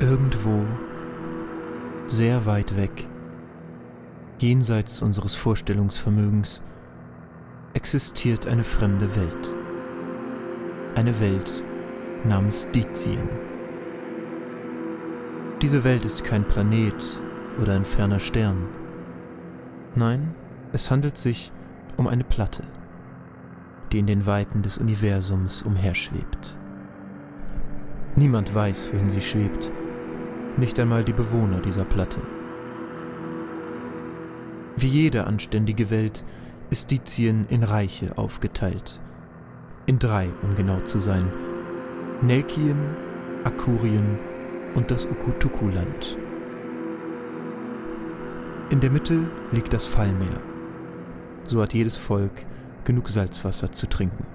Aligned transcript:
Irgendwo, 0.00 0.64
sehr 2.06 2.44
weit 2.46 2.76
weg, 2.76 3.08
jenseits 4.38 5.00
unseres 5.02 5.34
Vorstellungsvermögens, 5.34 6.62
existiert 7.74 8.46
eine 8.46 8.64
fremde 8.64 9.14
Welt. 9.14 9.54
Eine 10.94 11.18
Welt 11.20 11.62
namens 12.24 12.68
Dizien. 12.74 13.28
Diese 15.60 15.84
Welt 15.84 16.04
ist 16.04 16.24
kein 16.24 16.46
Planet 16.46 17.20
oder 17.60 17.74
ein 17.74 17.84
ferner 17.84 18.18
Stern. 18.18 18.66
Nein, 19.94 20.34
es 20.72 20.90
handelt 20.90 21.16
sich 21.16 21.52
um 21.96 22.08
eine 22.08 22.24
Platte, 22.24 22.64
die 23.92 24.00
in 24.00 24.06
den 24.06 24.26
Weiten 24.26 24.62
des 24.62 24.78
Universums 24.78 25.62
umherschwebt. 25.62 26.56
Niemand 28.14 28.54
weiß, 28.54 28.92
wohin 28.92 29.08
sie 29.08 29.22
schwebt, 29.22 29.72
nicht 30.58 30.78
einmal 30.78 31.02
die 31.02 31.14
Bewohner 31.14 31.60
dieser 31.60 31.84
Platte. 31.84 32.20
Wie 34.76 34.86
jede 34.86 35.26
anständige 35.26 35.90
Welt 35.90 36.24
ist 36.70 36.90
Dizien 36.90 37.46
in 37.48 37.62
Reiche 37.62 38.18
aufgeteilt. 38.18 39.00
In 39.86 39.98
drei, 39.98 40.28
um 40.42 40.54
genau 40.54 40.80
zu 40.80 41.00
sein. 41.00 41.30
Nelkien, 42.20 42.78
Akurien 43.44 44.18
und 44.74 44.90
das 44.90 45.06
Ukutuku-Land. 45.06 46.16
In 48.70 48.80
der 48.80 48.90
Mitte 48.90 49.28
liegt 49.52 49.72
das 49.72 49.86
Fallmeer. 49.86 50.40
So 51.48 51.62
hat 51.62 51.74
jedes 51.74 51.96
Volk 51.96 52.44
genug 52.84 53.08
Salzwasser 53.08 53.72
zu 53.72 53.86
trinken. 53.88 54.26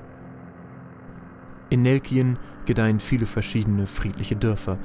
In 1.70 1.82
Nelkien 1.82 2.38
gedeihen 2.66 3.00
viele 3.00 3.26
verschiedene 3.26 3.88
friedliche 3.88 4.36
Dörfer. 4.36 4.78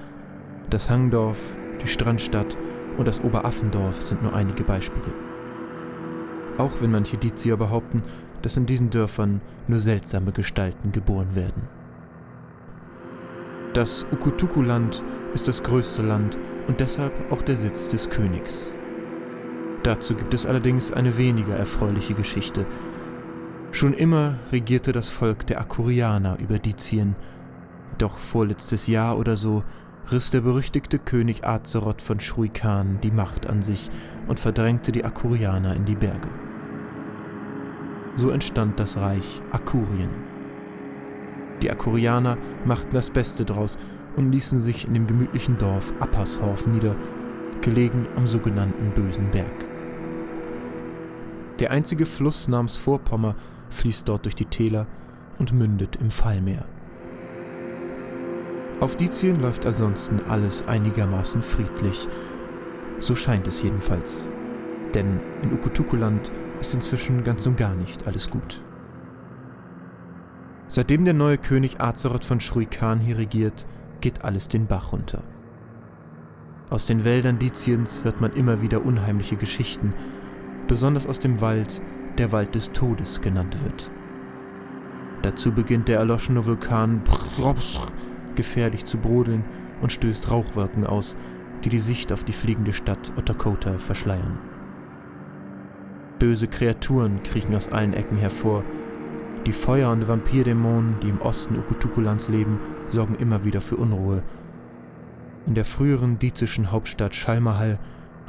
Das 0.70 0.91
Hangdorf, 0.91 1.56
die 1.80 1.86
Strandstadt 1.86 2.56
und 2.97 3.06
das 3.06 3.22
Oberaffendorf 3.22 4.02
sind 4.02 4.22
nur 4.22 4.34
einige 4.34 4.64
Beispiele. 4.64 5.12
Auch 6.58 6.80
wenn 6.80 6.91
manche 6.91 7.16
Dizier 7.16 7.56
behaupten, 7.56 8.03
dass 8.42 8.56
in 8.56 8.66
diesen 8.66 8.91
Dörfern 8.91 9.41
nur 9.69 9.78
seltsame 9.78 10.33
Gestalten 10.33 10.92
geboren 10.92 11.34
werden. 11.34 11.62
Das 13.72 14.05
Ukutuku-Land 14.12 15.03
ist 15.34 15.48
das 15.48 15.62
größte 15.62 16.03
Land 16.03 16.36
und 16.69 16.80
deshalb 16.80 17.12
auch 17.33 17.42
der 17.42 17.56
Sitz 17.56 17.88
des 17.88 18.10
Königs. 18.10 18.75
Dazu 19.83 20.14
gibt 20.14 20.34
es 20.34 20.47
allerdings 20.47 20.92
eine 20.92 21.16
weniger 21.16 21.56
erfreuliche 21.56 22.14
Geschichte. 22.14 22.66
Schon 23.73 23.95
immer 23.95 24.37
regierte 24.53 24.92
das 24.92 25.09
Volk 25.09 25.47
der 25.47 25.59
Akurianer 25.59 26.39
über 26.39 26.59
Dizien, 26.59 27.17
doch 27.97 28.19
vorletztes 28.19 28.87
Jahr 28.87 29.19
oder 29.19 29.39
so 29.39 29.65
riss 30.12 30.31
der 30.31 30.42
berüchtigte 30.42 30.98
König 30.98 31.47
Azeroth 31.47 32.03
von 32.03 32.20
Shruikan 32.20 32.98
die 33.03 33.11
Macht 33.11 33.47
an 33.47 33.62
sich 33.62 33.89
und 34.28 34.39
verdrängte 34.39 34.93
die 34.93 35.06
Akurianer 35.06 35.75
in 35.75 35.87
die 35.87 35.95
Berge. 35.95 36.28
So 38.15 38.28
entstand 38.28 38.78
das 38.78 38.98
Reich 38.98 39.41
Akurien. 39.53 40.11
Die 41.62 41.70
Akurianer 41.70 42.37
machten 42.67 42.93
das 42.93 43.11
Beste 43.11 43.47
draus 43.47 43.78
und 44.17 44.33
ließen 44.33 44.61
sich 44.61 44.87
in 44.87 44.93
dem 44.93 45.06
gemütlichen 45.06 45.56
Dorf 45.56 45.95
Appershorf 45.98 46.67
nieder, 46.67 46.95
gelegen 47.62 48.06
am 48.17 48.27
sogenannten 48.27 48.91
Bösen 48.91 49.31
Berg. 49.31 49.67
Der 51.59 51.70
einzige 51.70 52.06
Fluss 52.06 52.48
namens 52.48 52.77
Vorpommer 52.77 53.37
fließt 53.73 54.09
dort 54.09 54.25
durch 54.25 54.34
die 54.34 54.47
Täler 54.47 54.87
und 55.39 55.53
mündet 55.53 55.97
im 55.97 56.11
Fallmeer. 56.11 56.65
Auf 58.81 58.97
Dizien 58.97 59.41
läuft 59.41 59.65
ansonsten 59.65 60.20
alles 60.28 60.67
einigermaßen 60.67 61.43
friedlich. 61.43 62.09
So 62.99 63.15
scheint 63.15 63.47
es 63.47 63.62
jedenfalls. 63.62 64.28
Denn 64.94 65.21
in 65.43 65.53
Ukutukuland 65.53 66.32
ist 66.61 66.75
inzwischen 66.75 67.25
ganz 67.25 67.47
und 67.47 67.56
gar 67.56 67.75
nicht 67.75 68.06
alles 68.06 68.28
gut. 68.28 68.61
Seitdem 70.69 71.05
der 71.05 71.15
neue 71.15 71.38
König 71.38 71.81
Azeroth 71.81 72.25
von 72.25 72.41
Shruikan 72.41 72.99
hier 72.99 73.19
regiert, 73.19 73.66
geht 74.00 74.25
alles 74.25 74.49
den 74.49 74.66
Bach 74.66 74.93
runter. 74.93 75.22
Aus 76.71 76.87
den 76.87 77.05
Wäldern 77.05 77.38
Diziens 77.38 78.03
hört 78.03 78.21
man 78.21 78.32
immer 78.32 78.62
wieder 78.62 78.84
unheimliche 78.84 79.37
Geschichten, 79.37 79.93
besonders 80.66 81.06
aus 81.06 81.19
dem 81.19 81.41
Wald, 81.41 81.82
der 82.19 82.33
Wald 82.33 82.55
des 82.55 82.73
Todes 82.73 83.21
genannt 83.21 83.62
wird. 83.65 83.91
Dazu 85.23 85.53
beginnt 85.53 85.89
der 85.89 85.99
erloschene 85.99 86.45
Vulkan 86.45 87.03
gefährlich 88.34 88.84
zu 88.84 88.99
brodeln 88.99 89.45
und 89.81 89.93
stößt 89.93 90.31
Rauchwolken 90.31 90.87
aus, 90.87 91.17
die 91.65 91.69
die 91.69 91.78
Sicht 91.78 92.12
auf 92.12 92.25
die 92.25 92.33
fliegende 92.33 92.73
Stadt 92.73 93.12
Otakota 93.17 93.78
verschleiern. 93.78 94.39
Böse 96.19 96.49
Kreaturen 96.49 97.23
kriechen 97.23 97.55
aus 97.55 97.69
allen 97.69 97.93
Ecken 97.95 98.17
hervor. 98.17 98.65
Die 99.47 99.53
Feuer- 99.53 99.91
und 99.91 100.06
Vampirdämonen, 100.06 101.00
die 101.03 101.09
im 101.09 101.21
Osten 101.21 101.56
Ukutukulans 101.56 102.29
leben, 102.29 102.61
sorgen 102.91 103.17
immer 103.17 103.44
wieder 103.44 103.61
für 103.61 103.77
Unruhe. 103.77 104.23
In 105.47 105.55
der 105.55 105.65
früheren 105.65 106.19
dizischen 106.19 106.71
Hauptstadt 106.71 107.15
Schalmahal 107.15 107.79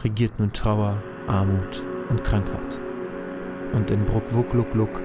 regiert 0.04 0.40
nun 0.40 0.54
Trauer, 0.54 1.04
Armut 1.28 1.86
und 2.10 2.24
Krankheit. 2.24 2.83
Und 3.74 3.90
in 3.90 4.06
Brukwuklukluk 4.06 5.02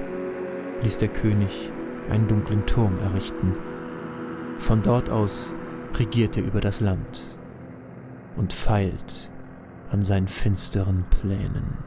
ließ 0.82 0.98
der 0.98 1.08
König 1.08 1.72
einen 2.10 2.28
dunklen 2.28 2.66
Turm 2.66 2.98
errichten. 2.98 3.56
Von 4.58 4.82
dort 4.82 5.10
aus 5.10 5.52
regiert 5.94 6.36
er 6.36 6.44
über 6.44 6.60
das 6.60 6.80
Land 6.80 7.38
und 8.36 8.52
feilt 8.52 9.30
an 9.90 10.02
seinen 10.02 10.28
finsteren 10.28 11.04
Plänen. 11.10 11.78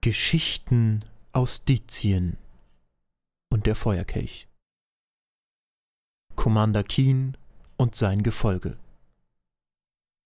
Geschichten 0.00 1.04
aus 1.32 1.64
Dizien 1.64 2.36
und 3.50 3.66
der 3.66 3.74
Feuerkelch. 3.74 4.48
Commander 6.36 6.84
Keen 6.84 7.36
und 7.76 7.94
sein 7.94 8.22
Gefolge 8.22 8.76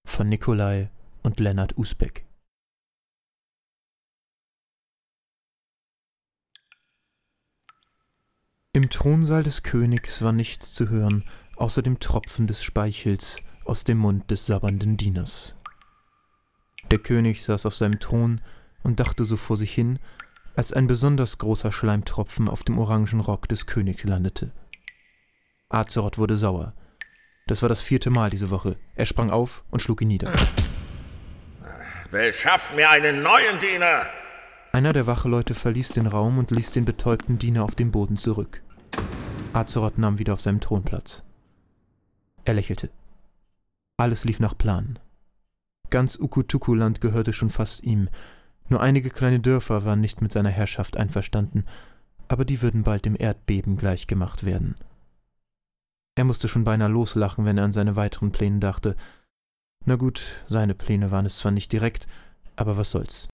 von 0.08 0.28
Nikolai 0.28 0.90
und 1.22 1.38
Lennart 1.38 1.76
Usbeck. 1.76 2.26
Im 8.72 8.90
Thronsaal 8.90 9.42
des 9.42 9.62
Königs 9.62 10.22
war 10.22 10.32
nichts 10.32 10.72
zu 10.72 10.88
hören, 10.88 11.24
außer 11.56 11.82
dem 11.82 11.98
Tropfen 12.00 12.46
des 12.46 12.62
Speichels 12.62 13.42
aus 13.64 13.84
dem 13.84 13.98
Mund 13.98 14.30
des 14.30 14.46
sabbernden 14.46 14.96
Dieners. 14.96 15.56
Der 16.90 16.98
König 16.98 17.42
saß 17.42 17.66
auf 17.66 17.74
seinem 17.74 17.98
Thron 17.98 18.40
und 18.82 19.00
dachte 19.00 19.24
so 19.24 19.36
vor 19.36 19.56
sich 19.56 19.74
hin, 19.74 19.98
als 20.54 20.72
ein 20.72 20.86
besonders 20.86 21.38
großer 21.38 21.70
Schleimtropfen 21.70 22.48
auf 22.48 22.64
dem 22.64 22.78
orangen 22.78 23.20
Rock 23.20 23.48
des 23.48 23.66
Königs 23.66 24.04
landete. 24.04 24.52
Azeroth 25.68 26.18
wurde 26.18 26.36
sauer. 26.36 26.74
Das 27.48 27.62
war 27.62 27.68
das 27.68 27.80
vierte 27.80 28.10
Mal 28.10 28.30
diese 28.30 28.50
Woche. 28.50 28.76
Er 28.94 29.06
sprang 29.06 29.30
auf 29.30 29.64
und 29.70 29.80
schlug 29.80 30.02
ihn 30.02 30.08
nieder. 30.08 30.30
Beschaff 32.10 32.72
mir 32.76 32.90
einen 32.90 33.22
neuen 33.22 33.58
Diener! 33.58 34.06
Einer 34.72 34.92
der 34.92 35.06
Wacheleute 35.06 35.54
verließ 35.54 35.88
den 35.90 36.06
Raum 36.06 36.36
und 36.38 36.50
ließ 36.50 36.72
den 36.72 36.84
betäubten 36.84 37.38
Diener 37.38 37.64
auf 37.64 37.74
dem 37.74 37.90
Boden 37.90 38.18
zurück. 38.18 38.62
Azeroth 39.54 39.96
nahm 39.96 40.18
wieder 40.18 40.34
auf 40.34 40.42
seinem 40.42 40.60
Thron 40.60 40.84
Platz. 40.84 41.24
Er 42.44 42.52
lächelte. 42.52 42.90
Alles 43.96 44.24
lief 44.24 44.40
nach 44.40 44.56
Plan. 44.56 44.98
Ganz 45.88 46.18
Ukutukuland 46.20 47.00
gehörte 47.00 47.32
schon 47.32 47.50
fast 47.50 47.82
ihm, 47.82 48.10
nur 48.68 48.82
einige 48.82 49.08
kleine 49.08 49.40
Dörfer 49.40 49.86
waren 49.86 50.02
nicht 50.02 50.20
mit 50.20 50.32
seiner 50.32 50.50
Herrschaft 50.50 50.98
einverstanden, 50.98 51.64
aber 52.28 52.44
die 52.44 52.60
würden 52.60 52.82
bald 52.82 53.06
dem 53.06 53.16
Erdbeben 53.18 53.78
gleichgemacht 53.78 54.44
werden. 54.44 54.76
Er 56.18 56.24
musste 56.24 56.48
schon 56.48 56.64
beinahe 56.64 56.88
loslachen, 56.88 57.44
wenn 57.44 57.58
er 57.58 57.64
an 57.64 57.70
seine 57.70 57.94
weiteren 57.94 58.32
Pläne 58.32 58.58
dachte. 58.58 58.96
Na 59.84 59.94
gut, 59.94 60.24
seine 60.48 60.74
Pläne 60.74 61.12
waren 61.12 61.26
es 61.26 61.38
zwar 61.38 61.52
nicht 61.52 61.70
direkt, 61.70 62.08
aber 62.56 62.76
was 62.76 62.90
soll's. 62.90 63.28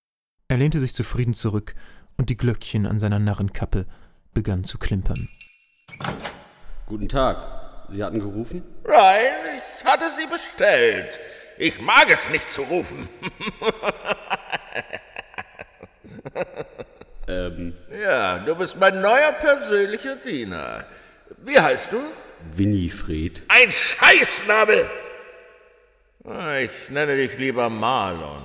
Er 0.48 0.58
lehnte 0.58 0.78
sich 0.81 0.92
zufrieden 0.92 1.32
zurück, 1.32 1.75
und 2.19 2.28
die 2.28 2.36
Glöckchen 2.36 2.84
an 2.84 2.98
seiner 2.98 3.19
Narrenkappe 3.19 3.86
begannen 4.34 4.64
zu 4.64 4.76
klimpern. 4.76 5.31
Guten 6.84 7.08
Tag. 7.08 7.86
Sie 7.88 8.04
hatten 8.04 8.20
gerufen? 8.20 8.62
Nein, 8.86 9.32
ich 9.56 9.84
hatte 9.86 10.10
sie 10.10 10.26
bestellt. 10.26 11.19
Ich 11.56 11.81
mag 11.81 12.10
es 12.10 12.28
nicht 12.28 12.52
zu 12.52 12.64
rufen. 12.64 13.08
ähm. 17.28 17.72
Ja, 17.98 18.40
du 18.40 18.54
bist 18.54 18.78
mein 18.78 19.00
neuer 19.00 19.32
persönlicher 19.32 20.16
Diener. 20.16 20.84
Wie 21.38 21.58
heißt 21.58 21.90
du? 21.90 22.02
Winifred. 22.55 23.43
Ein 23.49 23.70
Scheißname! 23.73 24.85
Ich 26.62 26.91
nenne 26.91 27.17
dich 27.17 27.38
lieber 27.38 27.69
Marlon. 27.69 28.43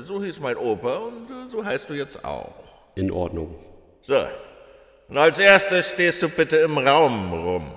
So 0.00 0.22
hieß 0.22 0.40
mein 0.40 0.56
Opa 0.56 0.94
und 0.96 1.28
so 1.50 1.64
heißt 1.64 1.88
du 1.88 1.94
jetzt 1.94 2.24
auch. 2.24 2.54
In 2.94 3.10
Ordnung. 3.10 3.54
So, 4.02 4.26
Und 5.08 5.18
als 5.18 5.38
erstes 5.38 5.90
stehst 5.90 6.22
du 6.22 6.28
bitte 6.28 6.56
im 6.56 6.78
Raum 6.78 7.32
rum. 7.32 7.74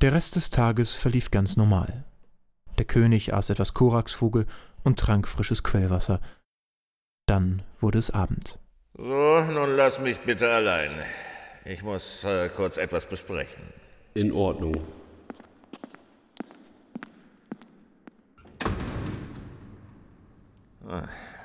Der 0.00 0.12
Rest 0.12 0.36
des 0.36 0.50
Tages 0.50 0.92
verlief 0.94 1.30
ganz 1.30 1.56
normal. 1.56 2.04
Der 2.78 2.86
König 2.86 3.34
aß 3.34 3.50
etwas 3.50 3.74
Koraxvogel 3.74 4.46
und 4.84 4.98
trank 4.98 5.28
frisches 5.28 5.62
Quellwasser. 5.62 6.20
Dann 7.26 7.62
wurde 7.80 7.98
es 7.98 8.10
Abend. 8.10 8.58
So, 8.94 9.42
nun 9.42 9.76
lass 9.76 9.98
mich 10.00 10.18
bitte 10.20 10.50
allein. 10.50 10.90
Ich 11.64 11.82
muss 11.82 12.24
äh, 12.24 12.48
kurz 12.48 12.78
etwas 12.78 13.04
besprechen. 13.06 13.62
In 14.14 14.32
Ordnung. 14.32 14.76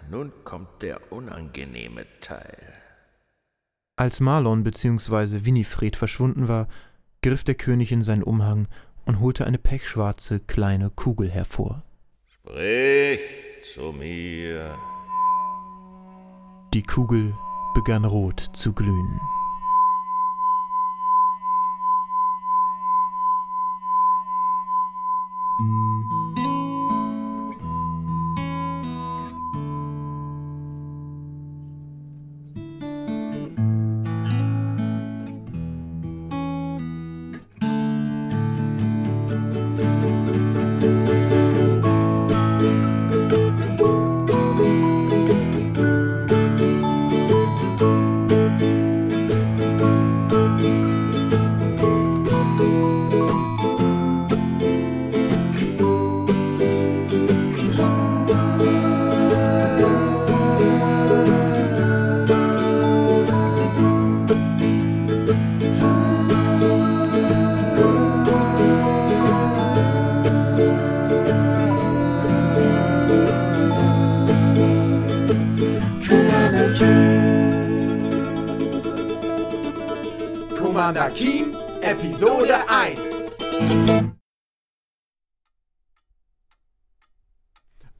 Nun 0.09 0.31
kommt 0.43 0.81
der 0.81 1.11
unangenehme 1.11 2.05
Teil. 2.21 2.73
Als 3.97 4.19
Marlon 4.19 4.63
bzw. 4.63 5.45
Winifred 5.45 5.95
verschwunden 5.95 6.47
war, 6.47 6.67
griff 7.21 7.43
der 7.43 7.55
König 7.55 7.91
in 7.91 8.01
seinen 8.01 8.23
Umhang 8.23 8.67
und 9.05 9.19
holte 9.19 9.45
eine 9.45 9.57
pechschwarze 9.57 10.39
kleine 10.39 10.89
Kugel 10.89 11.29
hervor. 11.29 11.83
Sprich 12.27 13.19
zu 13.73 13.91
mir. 13.91 14.75
Die 16.73 16.83
Kugel 16.83 17.33
begann 17.73 18.05
rot 18.05 18.39
zu 18.39 18.73
glühen. 18.73 19.19
Commander 25.57 26.44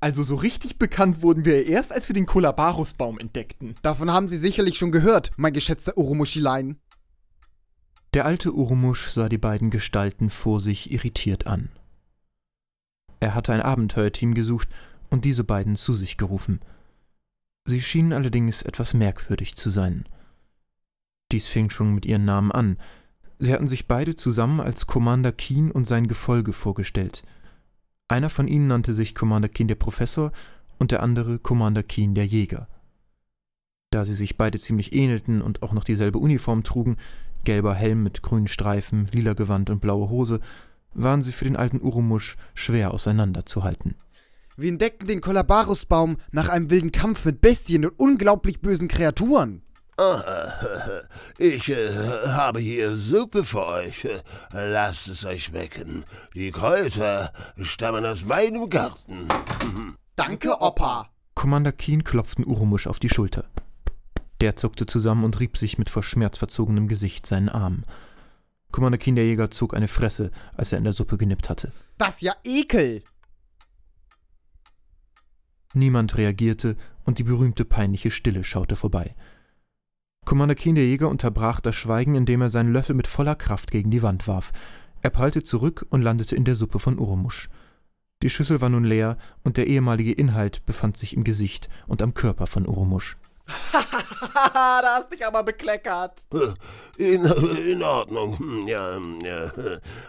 Also 0.05 0.21
so 0.21 0.35
richtig 0.35 0.77
bekannt 0.77 1.23
wurden 1.23 1.45
wir 1.45 1.65
erst, 1.65 1.91
als 1.91 2.07
wir 2.07 2.13
den 2.13 2.27
Kolabarusbaum 2.27 3.17
entdeckten. 3.17 3.73
Davon 3.81 4.11
haben 4.11 4.27
Sie 4.27 4.37
sicherlich 4.37 4.77
schon 4.77 4.91
gehört, 4.91 5.31
mein 5.35 5.51
geschätzter 5.51 5.97
Urumuschelein. 5.97 6.77
Der 8.13 8.27
alte 8.27 8.53
Urumusch 8.53 9.07
sah 9.07 9.29
die 9.29 9.39
beiden 9.39 9.71
Gestalten 9.71 10.29
vor 10.29 10.61
sich 10.61 10.91
irritiert 10.91 11.47
an. 11.47 11.69
Er 13.19 13.33
hatte 13.33 13.51
ein 13.51 13.61
Abenteuerteam 13.61 14.35
gesucht 14.35 14.69
und 15.09 15.25
diese 15.25 15.43
beiden 15.43 15.75
zu 15.75 15.95
sich 15.95 16.17
gerufen. 16.17 16.59
Sie 17.65 17.81
schienen 17.81 18.13
allerdings 18.13 18.61
etwas 18.61 18.93
merkwürdig 18.93 19.55
zu 19.55 19.71
sein. 19.71 20.05
Dies 21.31 21.47
fing 21.47 21.71
schon 21.71 21.95
mit 21.95 22.05
ihren 22.05 22.25
Namen 22.25 22.51
an. 22.51 22.77
Sie 23.39 23.51
hatten 23.51 23.67
sich 23.67 23.87
beide 23.87 24.15
zusammen 24.15 24.59
als 24.59 24.85
Commander 24.85 25.31
Keen 25.31 25.71
und 25.71 25.87
sein 25.87 26.07
Gefolge 26.07 26.53
vorgestellt. 26.53 27.23
Einer 28.07 28.29
von 28.29 28.47
ihnen 28.47 28.67
nannte 28.67 28.93
sich 28.93 29.15
Commander 29.15 29.49
Keen 29.49 29.67
der 29.67 29.75
Professor 29.75 30.31
und 30.77 30.91
der 30.91 31.01
andere 31.01 31.39
Commander 31.39 31.81
Keen 31.81 32.13
der 32.13 32.25
Jäger. 32.25 32.67
Da 33.89 34.05
sie 34.05 34.13
sich 34.13 34.37
beide 34.37 34.59
ziemlich 34.59 34.93
ähnelten 34.93 35.41
und 35.41 35.63
auch 35.63 35.73
noch 35.73 35.83
dieselbe 35.83 36.19
Uniform 36.19 36.63
trugen, 36.63 36.97
gelber 37.45 37.73
Helm 37.73 38.03
mit 38.03 38.21
grünen 38.21 38.47
Streifen, 38.47 39.07
lila 39.11 39.33
Gewand 39.33 39.69
und 39.69 39.79
blaue 39.79 40.09
Hose, 40.09 40.39
waren 40.93 41.23
sie 41.23 41.31
für 41.31 41.45
den 41.45 41.55
alten 41.55 41.81
Urumusch 41.81 42.37
schwer 42.53 42.93
auseinanderzuhalten. 42.93 43.95
Wir 44.55 44.69
entdeckten 44.69 45.07
den 45.07 45.21
Kolabarusbaum 45.21 46.17
nach 46.31 46.49
einem 46.49 46.69
wilden 46.69 46.91
Kampf 46.91 47.25
mit 47.25 47.41
Bestien 47.41 47.85
und 47.85 47.99
unglaublich 47.99 48.61
bösen 48.61 48.87
Kreaturen. 48.87 49.63
Ah, 49.97 51.01
ich 51.37 51.69
äh, 51.69 51.89
habe 52.27 52.59
hier 52.59 52.97
Suppe 52.97 53.43
für 53.45 53.65
euch. 53.65 54.07
Lasst 54.51 55.07
es 55.07 55.25
euch 55.25 55.45
schmecken. 55.45 56.03
Die 56.33 56.51
Kräuter 56.51 57.31
stammen 57.61 58.05
aus 58.05 58.25
meinem 58.25 58.69
Garten. 58.69 59.27
Danke, 60.15 60.59
Opa. 60.59 61.09
Commander 61.33 61.71
Keen 61.71 62.03
klopften 62.03 62.45
Urumusch 62.45 62.87
auf 62.87 62.99
die 62.99 63.09
Schulter. 63.09 63.45
Der 64.41 64.57
zuckte 64.57 64.85
zusammen 64.85 65.23
und 65.23 65.39
rieb 65.39 65.57
sich 65.57 65.77
mit 65.77 65.89
vor 65.89 66.03
Schmerz 66.03 66.37
verzogenem 66.37 66.87
Gesicht 66.87 67.25
seinen 67.25 67.49
Arm. 67.49 67.85
Commander 68.71 68.97
Keen 68.97 69.15
der 69.15 69.25
Jäger 69.25 69.49
zog 69.49 69.73
eine 69.73 69.87
Fresse, 69.87 70.31
als 70.57 70.73
er 70.73 70.77
in 70.77 70.83
der 70.83 70.93
Suppe 70.93 71.17
genippt 71.17 71.49
hatte. 71.49 71.71
Das 71.97 72.15
ist 72.15 72.21
ja 72.21 72.33
Ekel. 72.43 73.01
Niemand 75.73 76.17
reagierte 76.17 76.75
und 77.05 77.19
die 77.19 77.23
berühmte 77.23 77.63
peinliche 77.63 78.11
Stille 78.11 78.43
schaute 78.43 78.75
vorbei. 78.75 79.15
Commander 80.25 80.55
Keen 80.55 80.75
der 80.75 80.85
Jäger 80.85 81.09
unterbrach 81.09 81.61
das 81.61 81.75
Schweigen, 81.75 82.15
indem 82.15 82.41
er 82.41 82.49
seinen 82.49 82.73
Löffel 82.73 82.95
mit 82.95 83.07
voller 83.07 83.35
Kraft 83.35 83.71
gegen 83.71 83.91
die 83.91 84.01
Wand 84.01 84.27
warf. 84.27 84.51
Er 85.01 85.11
prallte 85.11 85.43
zurück 85.43 85.85
und 85.89 86.01
landete 86.01 86.35
in 86.35 86.45
der 86.45 86.55
Suppe 86.55 86.79
von 86.79 86.97
Urumusch. 86.97 87.49
Die 88.23 88.29
Schüssel 88.31 88.59
war 88.59 88.69
nun 88.69 88.85
leer 88.85 89.17
und 89.43 89.57
der 89.57 89.67
ehemalige 89.67 90.11
Inhalt 90.11 90.65
befand 90.65 90.97
sich 90.97 91.15
im 91.15 91.23
Gesicht 91.23 91.69
und 91.85 92.01
am 92.01 92.15
Körper 92.15 92.47
von 92.47 92.67
Urumusch. 92.67 93.17
da 93.71 94.81
hast 94.97 95.11
dich 95.11 95.23
aber 95.23 95.43
bekleckert. 95.43 96.23
In, 96.97 97.25
in 97.25 97.83
Ordnung. 97.83 98.67
Ja, 98.67 98.97
ja. 99.23 99.51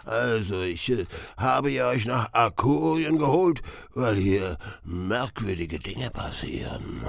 Also, 0.05 0.61
ich 0.61 0.89
äh, 0.91 1.05
habe 1.37 1.69
ja 1.69 1.89
euch 1.89 2.05
nach 2.05 2.33
Akurien 2.33 3.19
geholt, 3.19 3.61
weil 3.93 4.15
hier 4.15 4.57
merkwürdige 4.83 5.77
Dinge 5.77 6.09
passieren. 6.09 7.05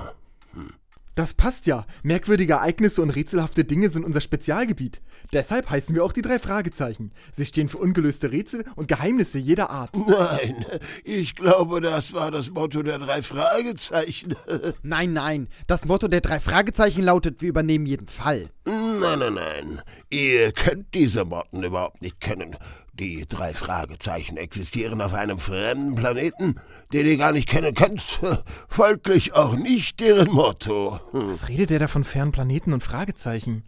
Das 1.18 1.34
passt 1.34 1.66
ja. 1.66 1.84
Merkwürdige 2.04 2.52
Ereignisse 2.52 3.02
und 3.02 3.10
rätselhafte 3.10 3.64
Dinge 3.64 3.88
sind 3.88 4.04
unser 4.04 4.20
Spezialgebiet. 4.20 5.00
Deshalb 5.32 5.68
heißen 5.68 5.92
wir 5.92 6.04
auch 6.04 6.12
die 6.12 6.22
drei 6.22 6.38
Fragezeichen. 6.38 7.10
Sie 7.32 7.44
stehen 7.44 7.68
für 7.68 7.78
ungelöste 7.78 8.30
Rätsel 8.30 8.64
und 8.76 8.86
Geheimnisse 8.86 9.40
jeder 9.40 9.68
Art. 9.68 9.96
Nein, 9.96 10.64
ich 11.02 11.34
glaube, 11.34 11.80
das 11.80 12.12
war 12.12 12.30
das 12.30 12.50
Motto 12.50 12.84
der 12.84 13.00
drei 13.00 13.22
Fragezeichen. 13.22 14.36
Nein, 14.84 15.12
nein. 15.12 15.48
Das 15.66 15.86
Motto 15.86 16.06
der 16.06 16.20
drei 16.20 16.38
Fragezeichen 16.38 17.02
lautet, 17.02 17.42
wir 17.42 17.48
übernehmen 17.48 17.86
jeden 17.86 18.06
Fall. 18.06 18.50
Nein, 18.68 19.18
nein, 19.18 19.34
nein. 19.34 19.80
Ihr 20.10 20.52
könnt 20.52 20.92
diese 20.94 21.24
Motten 21.24 21.62
überhaupt 21.62 22.02
nicht 22.02 22.20
kennen. 22.20 22.56
Die 22.92 23.26
drei 23.26 23.54
Fragezeichen 23.54 24.36
existieren 24.36 25.00
auf 25.00 25.14
einem 25.14 25.38
fremden 25.38 25.94
Planeten, 25.94 26.60
den 26.92 27.06
ihr 27.06 27.16
gar 27.16 27.32
nicht 27.32 27.48
kennen 27.48 27.72
könnt. 27.74 28.02
Folglich 28.68 29.32
auch 29.32 29.54
nicht 29.54 30.00
deren 30.00 30.30
Motto. 30.30 31.00
Hm. 31.12 31.30
Was 31.30 31.48
redet 31.48 31.70
er 31.70 31.78
da 31.78 31.88
von 31.88 32.04
fernen 32.04 32.32
Planeten 32.32 32.72
und 32.72 32.82
Fragezeichen? 32.82 33.62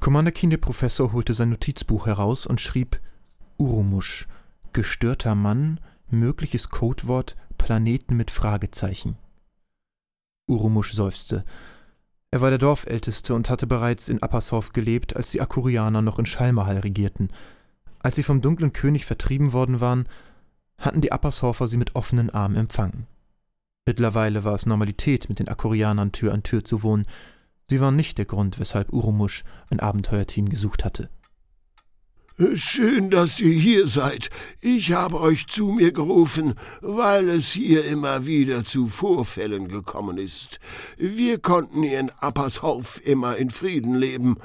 Commander 0.00 0.30
Keen 0.30 0.50
der 0.50 0.58
Professor 0.58 1.12
holte 1.12 1.34
sein 1.34 1.48
Notizbuch 1.50 2.06
heraus 2.06 2.46
und 2.46 2.60
schrieb 2.60 3.00
Urumusch, 3.56 4.28
gestörter 4.72 5.34
Mann, 5.34 5.80
mögliches 6.08 6.68
Codewort 6.68 7.36
Planeten 7.56 8.16
mit 8.16 8.30
Fragezeichen. 8.30 9.16
Urumusch 10.46 10.92
seufzte. 10.92 11.44
Er 12.30 12.40
war 12.42 12.50
der 12.50 12.58
Dorfälteste 12.58 13.34
und 13.34 13.48
hatte 13.48 13.66
bereits 13.66 14.08
in 14.08 14.22
Appershof 14.22 14.72
gelebt, 14.72 15.16
als 15.16 15.30
die 15.30 15.40
Akurianer 15.40 16.02
noch 16.02 16.18
in 16.18 16.26
Schalmahal 16.26 16.78
regierten. 16.78 17.30
Als 18.00 18.16
sie 18.16 18.22
vom 18.22 18.42
dunklen 18.42 18.72
König 18.72 19.06
vertrieben 19.06 19.52
worden 19.52 19.80
waren, 19.80 20.08
hatten 20.76 21.00
die 21.00 21.10
Appershofer 21.10 21.68
sie 21.68 21.78
mit 21.78 21.96
offenen 21.96 22.30
Armen 22.30 22.56
empfangen. 22.56 23.06
Mittlerweile 23.86 24.44
war 24.44 24.54
es 24.54 24.66
Normalität, 24.66 25.30
mit 25.30 25.38
den 25.38 25.48
Akurianern 25.48 26.12
Tür 26.12 26.34
an 26.34 26.42
Tür 26.42 26.62
zu 26.64 26.82
wohnen. 26.82 27.06
Sie 27.66 27.80
waren 27.80 27.96
nicht 27.96 28.18
der 28.18 28.26
Grund, 28.26 28.58
weshalb 28.58 28.92
Urumusch 28.92 29.44
ein 29.70 29.80
Abenteuerteam 29.80 30.50
gesucht 30.50 30.84
hatte. 30.84 31.08
Schön, 32.54 33.10
dass 33.10 33.40
ihr 33.40 33.52
hier 33.52 33.88
seid. 33.88 34.30
Ich 34.60 34.92
habe 34.92 35.20
euch 35.20 35.48
zu 35.48 35.72
mir 35.72 35.90
gerufen, 35.90 36.54
weil 36.80 37.30
es 37.30 37.50
hier 37.50 37.84
immer 37.84 38.26
wieder 38.26 38.64
zu 38.64 38.86
Vorfällen 38.86 39.66
gekommen 39.66 40.18
ist. 40.18 40.60
Wir 40.96 41.40
konnten 41.40 41.82
hier 41.82 41.98
in 41.98 42.12
Appershof 42.20 43.00
immer 43.04 43.36
in 43.38 43.50
Frieden 43.50 43.96
leben. 43.96 44.36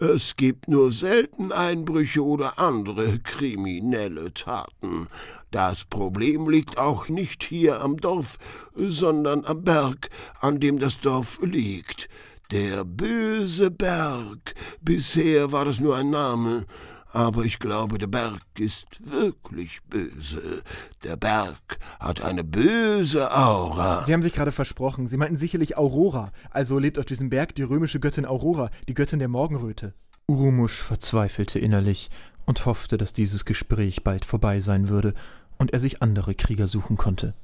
Es 0.00 0.34
gibt 0.34 0.66
nur 0.66 0.90
selten 0.90 1.52
Einbrüche 1.52 2.24
oder 2.24 2.58
andere 2.58 3.20
kriminelle 3.20 4.34
Taten. 4.34 5.06
Das 5.52 5.84
Problem 5.84 6.50
liegt 6.50 6.78
auch 6.78 7.08
nicht 7.08 7.44
hier 7.44 7.80
am 7.80 7.98
Dorf, 7.98 8.38
sondern 8.74 9.44
am 9.44 9.62
Berg, 9.62 10.10
an 10.40 10.58
dem 10.58 10.80
das 10.80 10.98
Dorf 10.98 11.38
liegt. 11.40 12.08
Der 12.50 12.84
böse 12.84 13.70
Berg. 13.70 14.56
Bisher 14.80 15.52
war 15.52 15.64
das 15.64 15.78
nur 15.78 15.94
ein 15.94 16.10
Name. 16.10 16.66
Aber 17.12 17.44
ich 17.44 17.58
glaube, 17.58 17.98
der 17.98 18.08
Berg 18.08 18.40
ist 18.58 18.86
wirklich 19.10 19.80
böse. 19.88 20.62
Der 21.04 21.16
Berg 21.16 21.78
hat 21.98 22.20
eine 22.20 22.44
böse 22.44 23.34
Aura. 23.34 24.04
Sie 24.04 24.12
haben 24.12 24.22
sich 24.22 24.32
gerade 24.32 24.52
versprochen. 24.52 25.06
Sie 25.06 25.16
meinten 25.16 25.36
sicherlich 25.36 25.78
Aurora. 25.78 26.32
Also 26.50 26.78
lebt 26.78 26.98
auf 26.98 27.04
diesem 27.04 27.30
Berg 27.30 27.54
die 27.54 27.62
römische 27.62 28.00
Göttin 28.00 28.26
Aurora, 28.26 28.70
die 28.88 28.94
Göttin 28.94 29.18
der 29.18 29.28
Morgenröte. 29.28 29.94
Urumusch 30.28 30.82
verzweifelte 30.82 31.58
innerlich 31.58 32.10
und 32.44 32.66
hoffte, 32.66 32.98
dass 32.98 33.12
dieses 33.12 33.44
Gespräch 33.44 34.02
bald 34.02 34.24
vorbei 34.24 34.60
sein 34.60 34.88
würde 34.88 35.14
und 35.58 35.72
er 35.72 35.80
sich 35.80 36.02
andere 36.02 36.34
Krieger 36.34 36.68
suchen 36.68 36.96
konnte. 36.96 37.34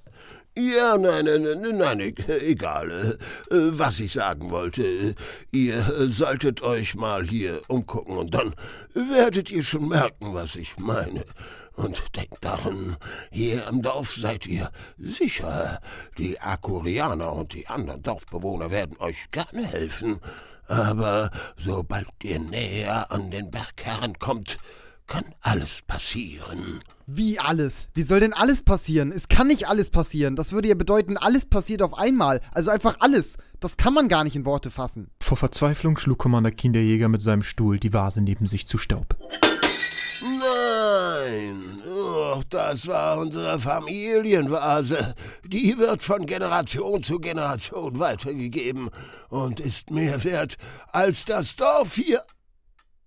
Ja, 0.54 0.98
nein, 0.98 1.24
nein, 1.24 1.42
nein, 1.62 1.76
nein, 1.78 2.14
egal. 2.28 3.18
Äh, 3.50 3.54
was 3.54 4.00
ich 4.00 4.12
sagen 4.12 4.50
wollte, 4.50 5.14
ihr 5.50 6.10
solltet 6.10 6.60
euch 6.62 6.94
mal 6.94 7.24
hier 7.24 7.62
umgucken 7.68 8.18
und 8.18 8.34
dann 8.34 8.54
werdet 8.92 9.50
ihr 9.50 9.62
schon 9.62 9.88
merken, 9.88 10.34
was 10.34 10.56
ich 10.56 10.76
meine. 10.76 11.24
Und 11.74 12.14
denkt 12.14 12.44
daran, 12.44 12.98
hier 13.30 13.66
im 13.66 13.80
Dorf 13.80 14.14
seid 14.14 14.46
ihr 14.46 14.70
sicher. 14.98 15.80
Die 16.18 16.38
Akurianer 16.38 17.32
und 17.32 17.54
die 17.54 17.66
anderen 17.66 18.02
Dorfbewohner 18.02 18.70
werden 18.70 18.98
euch 18.98 19.30
gerne 19.30 19.66
helfen. 19.66 20.20
Aber 20.68 21.30
sobald 21.56 22.08
ihr 22.22 22.38
näher 22.38 23.10
an 23.10 23.30
den 23.30 23.50
Bergherren 23.50 24.18
kommt, 24.18 24.58
kann 25.06 25.24
alles 25.40 25.82
passieren. 25.86 26.80
Wie 27.06 27.38
alles? 27.38 27.88
Wie 27.94 28.02
soll 28.02 28.20
denn 28.20 28.32
alles 28.32 28.62
passieren? 28.62 29.12
Es 29.12 29.28
kann 29.28 29.48
nicht 29.48 29.68
alles 29.68 29.90
passieren. 29.90 30.36
Das 30.36 30.52
würde 30.52 30.68
ja 30.68 30.74
bedeuten, 30.74 31.16
alles 31.16 31.46
passiert 31.46 31.82
auf 31.82 31.98
einmal. 31.98 32.40
Also 32.52 32.70
einfach 32.70 32.96
alles. 33.00 33.36
Das 33.60 33.76
kann 33.76 33.94
man 33.94 34.08
gar 34.08 34.24
nicht 34.24 34.36
in 34.36 34.44
Worte 34.44 34.70
fassen. 34.70 35.10
Vor 35.20 35.36
Verzweiflung 35.36 35.98
schlug 35.98 36.18
Commander 36.18 36.50
Keen 36.50 36.72
der 36.72 36.84
Jäger 36.84 37.08
mit 37.08 37.20
seinem 37.20 37.42
Stuhl 37.42 37.78
die 37.78 37.92
Vase 37.92 38.22
neben 38.22 38.46
sich 38.46 38.66
zu 38.66 38.78
Staub. 38.78 39.16
Nein, 40.22 41.82
oh, 41.88 42.40
das 42.48 42.86
war 42.86 43.18
unsere 43.18 43.58
Familienvase. 43.58 45.14
Die 45.44 45.76
wird 45.78 46.02
von 46.02 46.26
Generation 46.26 47.02
zu 47.02 47.18
Generation 47.18 47.98
weitergegeben 47.98 48.88
und 49.28 49.58
ist 49.58 49.90
mehr 49.90 50.22
wert 50.22 50.56
als 50.92 51.24
das 51.24 51.56
Dorf 51.56 51.94
hier. 51.94 52.22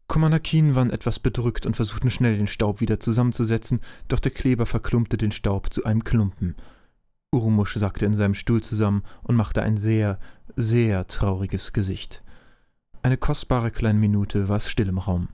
Commander 0.08 0.40
Keen 0.40 0.76
waren 0.76 0.92
etwas 0.92 1.20
bedrückt 1.20 1.66
und 1.66 1.76
versuchten 1.76 2.12
schnell 2.12 2.38
den 2.38 2.48
Staub 2.48 2.80
wieder 2.80 3.00
zusammenzusetzen, 3.00 3.82
doch 4.08 4.20
der 4.20 4.32
Kleber 4.32 4.66
verklumpte 4.66 5.18
den 5.18 5.32
Staub 5.32 5.74
zu 5.74 5.84
einem 5.84 6.04
Klumpen. 6.04 6.56
Urumusch 7.32 7.76
sackte 7.76 8.06
in 8.06 8.14
seinem 8.14 8.34
Stuhl 8.34 8.62
zusammen 8.62 9.04
und 9.24 9.36
machte 9.36 9.62
ein 9.62 9.78
sehr, 9.78 10.20
sehr 10.56 11.08
trauriges 11.08 11.74
Gesicht. 11.74 12.24
Eine 13.02 13.18
kostbare 13.18 13.72
kleine 13.72 14.00
Minute 14.00 14.48
war 14.48 14.58
es 14.58 14.70
still 14.70 14.90
im 14.90 15.00
Raum. 15.00 15.30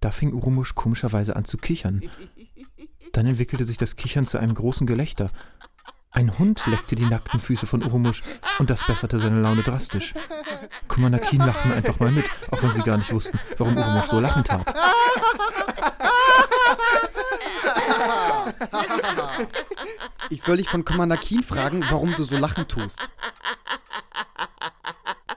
Da 0.00 0.10
fing 0.10 0.32
Urumusch 0.32 0.74
komischerweise 0.74 1.36
an 1.36 1.44
zu 1.44 1.56
kichern. 1.56 2.02
Dann 3.12 3.26
entwickelte 3.26 3.64
sich 3.64 3.78
das 3.78 3.96
Kichern 3.96 4.26
zu 4.26 4.38
einem 4.38 4.54
großen 4.54 4.86
Gelächter. 4.86 5.30
Ein 6.14 6.38
Hund 6.38 6.64
leckte 6.66 6.94
die 6.94 7.06
nackten 7.06 7.40
Füße 7.40 7.66
von 7.66 7.82
Urumusch 7.82 8.22
und 8.60 8.70
das 8.70 8.86
besserte 8.86 9.18
seine 9.18 9.40
Laune 9.40 9.62
drastisch. 9.62 10.14
Keen 11.18 11.40
lachten 11.40 11.72
einfach 11.72 11.98
mal 11.98 12.12
mit, 12.12 12.24
auch 12.52 12.62
wenn 12.62 12.72
sie 12.72 12.82
gar 12.82 12.96
nicht 12.96 13.12
wussten, 13.12 13.38
warum 13.58 13.76
Urumusch 13.76 14.06
so 14.06 14.20
lachen 14.20 14.44
tat. 14.44 14.72
Ich 20.30 20.42
soll 20.42 20.58
dich 20.58 20.68
von 20.68 20.84
Keen 21.16 21.42
fragen, 21.42 21.84
warum 21.90 22.14
du 22.14 22.24
so 22.24 22.38
lachen 22.38 22.68
tust. 22.68 23.00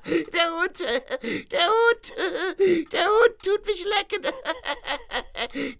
Der 0.07 0.51
Hund, 0.53 0.79
der 1.51 1.67
Hund, 1.67 2.13
der 2.91 3.05
Hund 3.05 3.39
tut 3.43 3.65
mich 3.65 3.83
lecken. 3.83 4.25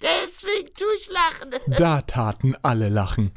Deswegen 0.01 0.74
tue 0.74 0.96
ich 1.00 1.10
lachen. 1.10 1.51
Da 1.77 2.01
taten 2.01 2.55
alle 2.62 2.89
lachen. 2.89 3.31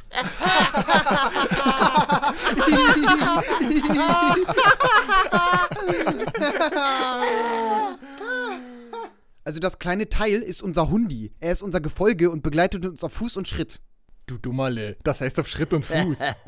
Also 9.44 9.60
das 9.60 9.78
kleine 9.78 10.08
Teil 10.08 10.42
ist 10.42 10.62
unser 10.62 10.90
Hundi. 10.90 11.32
Er 11.38 11.52
ist 11.52 11.62
unser 11.62 11.80
Gefolge 11.80 12.30
und 12.30 12.42
begleitet 12.42 12.84
uns 12.84 13.04
auf 13.04 13.12
Fuß 13.12 13.36
und 13.36 13.46
Schritt. 13.46 13.80
Du 14.26 14.38
Dummerle, 14.38 14.96
das 15.04 15.20
heißt 15.20 15.38
auf 15.38 15.48
Schritt 15.48 15.72
und 15.72 15.84
Fuß. 15.84 16.18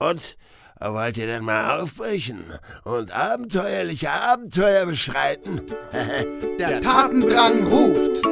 Und 0.00 0.36
wollt 0.80 1.16
ihr 1.16 1.26
denn 1.26 1.44
mal 1.44 1.80
aufbrechen 1.80 2.44
und 2.84 3.10
abenteuerliche 3.10 4.10
Abenteuer 4.10 4.86
beschreiten? 4.86 5.62
Der 6.58 6.80
Tatendrang 6.80 7.66
ruft. 7.66 8.22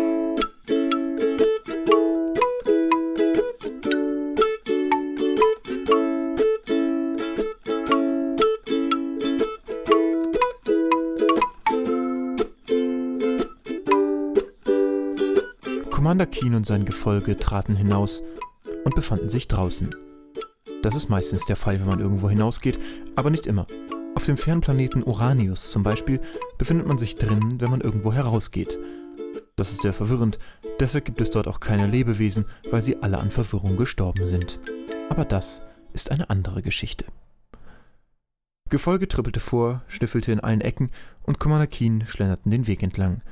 Commander 15.90 16.26
Keen 16.26 16.54
und 16.54 16.64
sein 16.64 16.84
Gefolge 16.84 17.36
traten 17.36 17.74
hinaus 17.74 18.22
und 18.84 18.94
befanden 18.94 19.28
sich 19.28 19.48
draußen. 19.48 19.92
Das 20.86 20.94
ist 20.94 21.08
meistens 21.08 21.44
der 21.46 21.56
Fall, 21.56 21.80
wenn 21.80 21.88
man 21.88 21.98
irgendwo 21.98 22.30
hinausgeht, 22.30 22.78
aber 23.16 23.28
nicht 23.28 23.48
immer. 23.48 23.66
Auf 24.14 24.24
dem 24.24 24.36
Fernplaneten 24.36 25.02
Uranius 25.02 25.72
zum 25.72 25.82
Beispiel 25.82 26.20
befindet 26.58 26.86
man 26.86 26.96
sich 26.96 27.16
drin, 27.16 27.60
wenn 27.60 27.70
man 27.70 27.80
irgendwo 27.80 28.12
herausgeht. 28.12 28.78
Das 29.56 29.72
ist 29.72 29.82
sehr 29.82 29.92
verwirrend, 29.92 30.38
deshalb 30.78 31.04
gibt 31.04 31.20
es 31.20 31.32
dort 31.32 31.48
auch 31.48 31.58
keine 31.58 31.88
Lebewesen, 31.88 32.44
weil 32.70 32.82
sie 32.82 33.02
alle 33.02 33.18
an 33.18 33.32
Verwirrung 33.32 33.76
gestorben 33.76 34.26
sind. 34.26 34.60
Aber 35.10 35.24
das 35.24 35.60
ist 35.92 36.12
eine 36.12 36.30
andere 36.30 36.62
Geschichte. 36.62 37.06
Gefolge 38.70 39.08
trippelte 39.08 39.40
vor, 39.40 39.82
schnüffelte 39.88 40.30
in 40.30 40.38
allen 40.38 40.60
Ecken 40.60 40.92
und 41.24 41.40
Commander 41.40 41.66
Keen 41.66 42.06
schlenderten 42.06 42.52
den 42.52 42.68
Weg 42.68 42.84
entlang. 42.84 43.22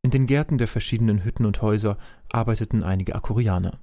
In 0.00 0.10
den 0.10 0.26
Gärten 0.26 0.56
der 0.56 0.68
verschiedenen 0.68 1.22
Hütten 1.22 1.44
und 1.44 1.60
Häuser 1.60 1.98
arbeiteten 2.30 2.82
einige 2.82 3.14
Akurianer. 3.14 3.78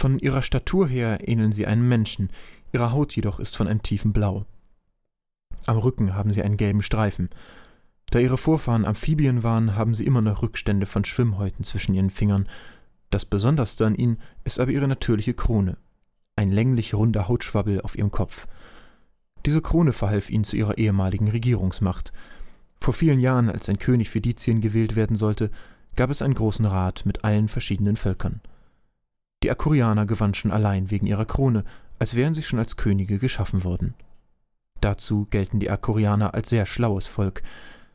Von 0.00 0.18
ihrer 0.18 0.40
Statur 0.40 0.88
her 0.88 1.28
ähneln 1.28 1.52
sie 1.52 1.66
einem 1.66 1.86
Menschen, 1.86 2.30
ihre 2.72 2.90
Haut 2.90 3.14
jedoch 3.14 3.38
ist 3.38 3.54
von 3.54 3.68
einem 3.68 3.82
tiefen 3.82 4.14
Blau. 4.14 4.46
Am 5.66 5.76
Rücken 5.76 6.14
haben 6.14 6.32
sie 6.32 6.42
einen 6.42 6.56
gelben 6.56 6.80
Streifen. 6.80 7.28
Da 8.10 8.18
ihre 8.18 8.38
Vorfahren 8.38 8.86
Amphibien 8.86 9.42
waren, 9.42 9.76
haben 9.76 9.94
sie 9.94 10.06
immer 10.06 10.22
noch 10.22 10.40
Rückstände 10.40 10.86
von 10.86 11.04
Schwimmhäuten 11.04 11.66
zwischen 11.66 11.92
ihren 11.92 12.08
Fingern. 12.08 12.48
Das 13.10 13.26
Besonderste 13.26 13.84
an 13.84 13.94
ihnen 13.94 14.16
ist 14.42 14.58
aber 14.58 14.70
ihre 14.70 14.88
natürliche 14.88 15.34
Krone. 15.34 15.76
Ein 16.34 16.50
länglich 16.50 16.94
runder 16.94 17.28
Hautschwabbel 17.28 17.82
auf 17.82 17.94
ihrem 17.94 18.10
Kopf. 18.10 18.48
Diese 19.44 19.60
Krone 19.60 19.92
verhalf 19.92 20.30
ihnen 20.30 20.44
zu 20.44 20.56
ihrer 20.56 20.78
ehemaligen 20.78 21.28
Regierungsmacht. 21.28 22.14
Vor 22.80 22.94
vielen 22.94 23.20
Jahren, 23.20 23.50
als 23.50 23.68
ein 23.68 23.78
König 23.78 24.08
für 24.08 24.22
Dizien 24.22 24.62
gewählt 24.62 24.96
werden 24.96 25.16
sollte, 25.16 25.50
gab 25.94 26.08
es 26.08 26.22
einen 26.22 26.32
großen 26.32 26.64
Rat 26.64 27.04
mit 27.04 27.22
allen 27.22 27.48
verschiedenen 27.48 27.96
Völkern. 27.96 28.40
Die 29.42 29.50
Akurianer 29.50 30.06
gewannen 30.06 30.34
schon 30.34 30.50
allein 30.50 30.90
wegen 30.90 31.06
ihrer 31.06 31.24
Krone, 31.24 31.64
als 31.98 32.14
wären 32.14 32.34
sie 32.34 32.42
schon 32.42 32.58
als 32.58 32.76
Könige 32.76 33.18
geschaffen 33.18 33.64
worden. 33.64 33.94
Dazu 34.80 35.26
gelten 35.30 35.60
die 35.60 35.70
Akurianer 35.70 36.34
als 36.34 36.48
sehr 36.48 36.66
schlaues 36.66 37.06
Volk. 37.06 37.42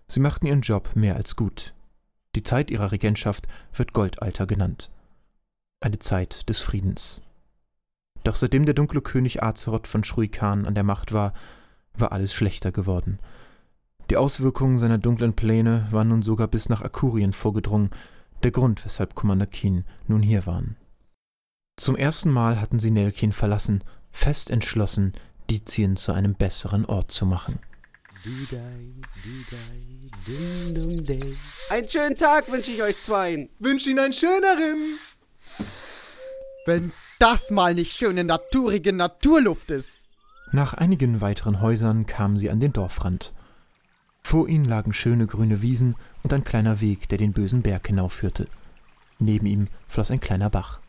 Sie 0.07 0.19
machten 0.19 0.45
ihren 0.45 0.61
Job 0.61 0.95
mehr 0.95 1.15
als 1.15 1.35
gut. 1.35 1.73
Die 2.35 2.43
Zeit 2.43 2.69
ihrer 2.69 2.91
Regentschaft 2.91 3.47
wird 3.73 3.93
Goldalter 3.93 4.45
genannt. 4.45 4.91
Eine 5.81 5.99
Zeit 5.99 6.49
des 6.49 6.59
Friedens. 6.59 7.21
Doch 8.23 8.35
seitdem 8.35 8.65
der 8.65 8.73
dunkle 8.73 9.01
König 9.01 9.43
Azeroth 9.43 9.87
von 9.87 10.03
Shruikan 10.03 10.65
an 10.65 10.75
der 10.75 10.83
Macht 10.83 11.13
war, 11.13 11.33
war 11.93 12.11
alles 12.11 12.33
schlechter 12.33 12.71
geworden. 12.71 13.19
Die 14.09 14.17
Auswirkungen 14.17 14.77
seiner 14.77 14.97
dunklen 14.97 15.35
Pläne 15.35 15.87
waren 15.91 16.09
nun 16.09 16.21
sogar 16.21 16.47
bis 16.47 16.69
nach 16.69 16.81
Akurien 16.81 17.33
vorgedrungen, 17.33 17.89
der 18.43 18.51
Grund, 18.51 18.83
weshalb 18.85 19.15
Commander 19.15 19.47
Keen 19.47 19.85
nun 20.07 20.21
hier 20.21 20.45
waren. 20.45 20.75
Zum 21.77 21.95
ersten 21.95 22.31
Mal 22.31 22.61
hatten 22.61 22.79
sie 22.79 22.91
Nelkin 22.91 23.33
verlassen, 23.33 23.83
fest 24.11 24.49
entschlossen, 24.49 25.13
Dizien 25.49 25.97
zu 25.97 26.13
einem 26.13 26.33
besseren 26.33 26.85
Ort 26.85 27.11
zu 27.11 27.25
machen. 27.25 27.59
Einen 31.69 31.89
schönen 31.89 32.17
Tag 32.17 32.51
wünsche 32.51 32.71
ich 32.71 32.81
euch 32.81 33.01
zweien. 33.01 33.49
Wünsche 33.59 33.89
Ihnen 33.89 33.99
einen 33.99 34.13
schöneren. 34.13 34.97
Wenn 36.65 36.91
das 37.19 37.51
mal 37.51 37.75
nicht 37.75 37.93
schöne, 37.93 38.23
naturige 38.23 38.91
Naturluft 38.93 39.69
ist. 39.69 39.89
Nach 40.51 40.73
einigen 40.73 41.21
weiteren 41.21 41.61
Häusern 41.61 42.05
kamen 42.05 42.37
sie 42.37 42.49
an 42.49 42.59
den 42.59 42.73
Dorfrand. 42.73 43.33
Vor 44.23 44.47
ihnen 44.47 44.65
lagen 44.65 44.93
schöne 44.93 45.27
grüne 45.27 45.61
Wiesen 45.61 45.95
und 46.23 46.33
ein 46.33 46.43
kleiner 46.43 46.81
Weg, 46.81 47.09
der 47.09 47.19
den 47.19 47.33
bösen 47.33 47.61
Berg 47.61 47.85
hinaufführte. 47.85 48.47
Neben 49.19 49.45
ihm 49.45 49.67
floss 49.87 50.09
ein 50.09 50.19
kleiner 50.19 50.49
Bach. 50.49 50.79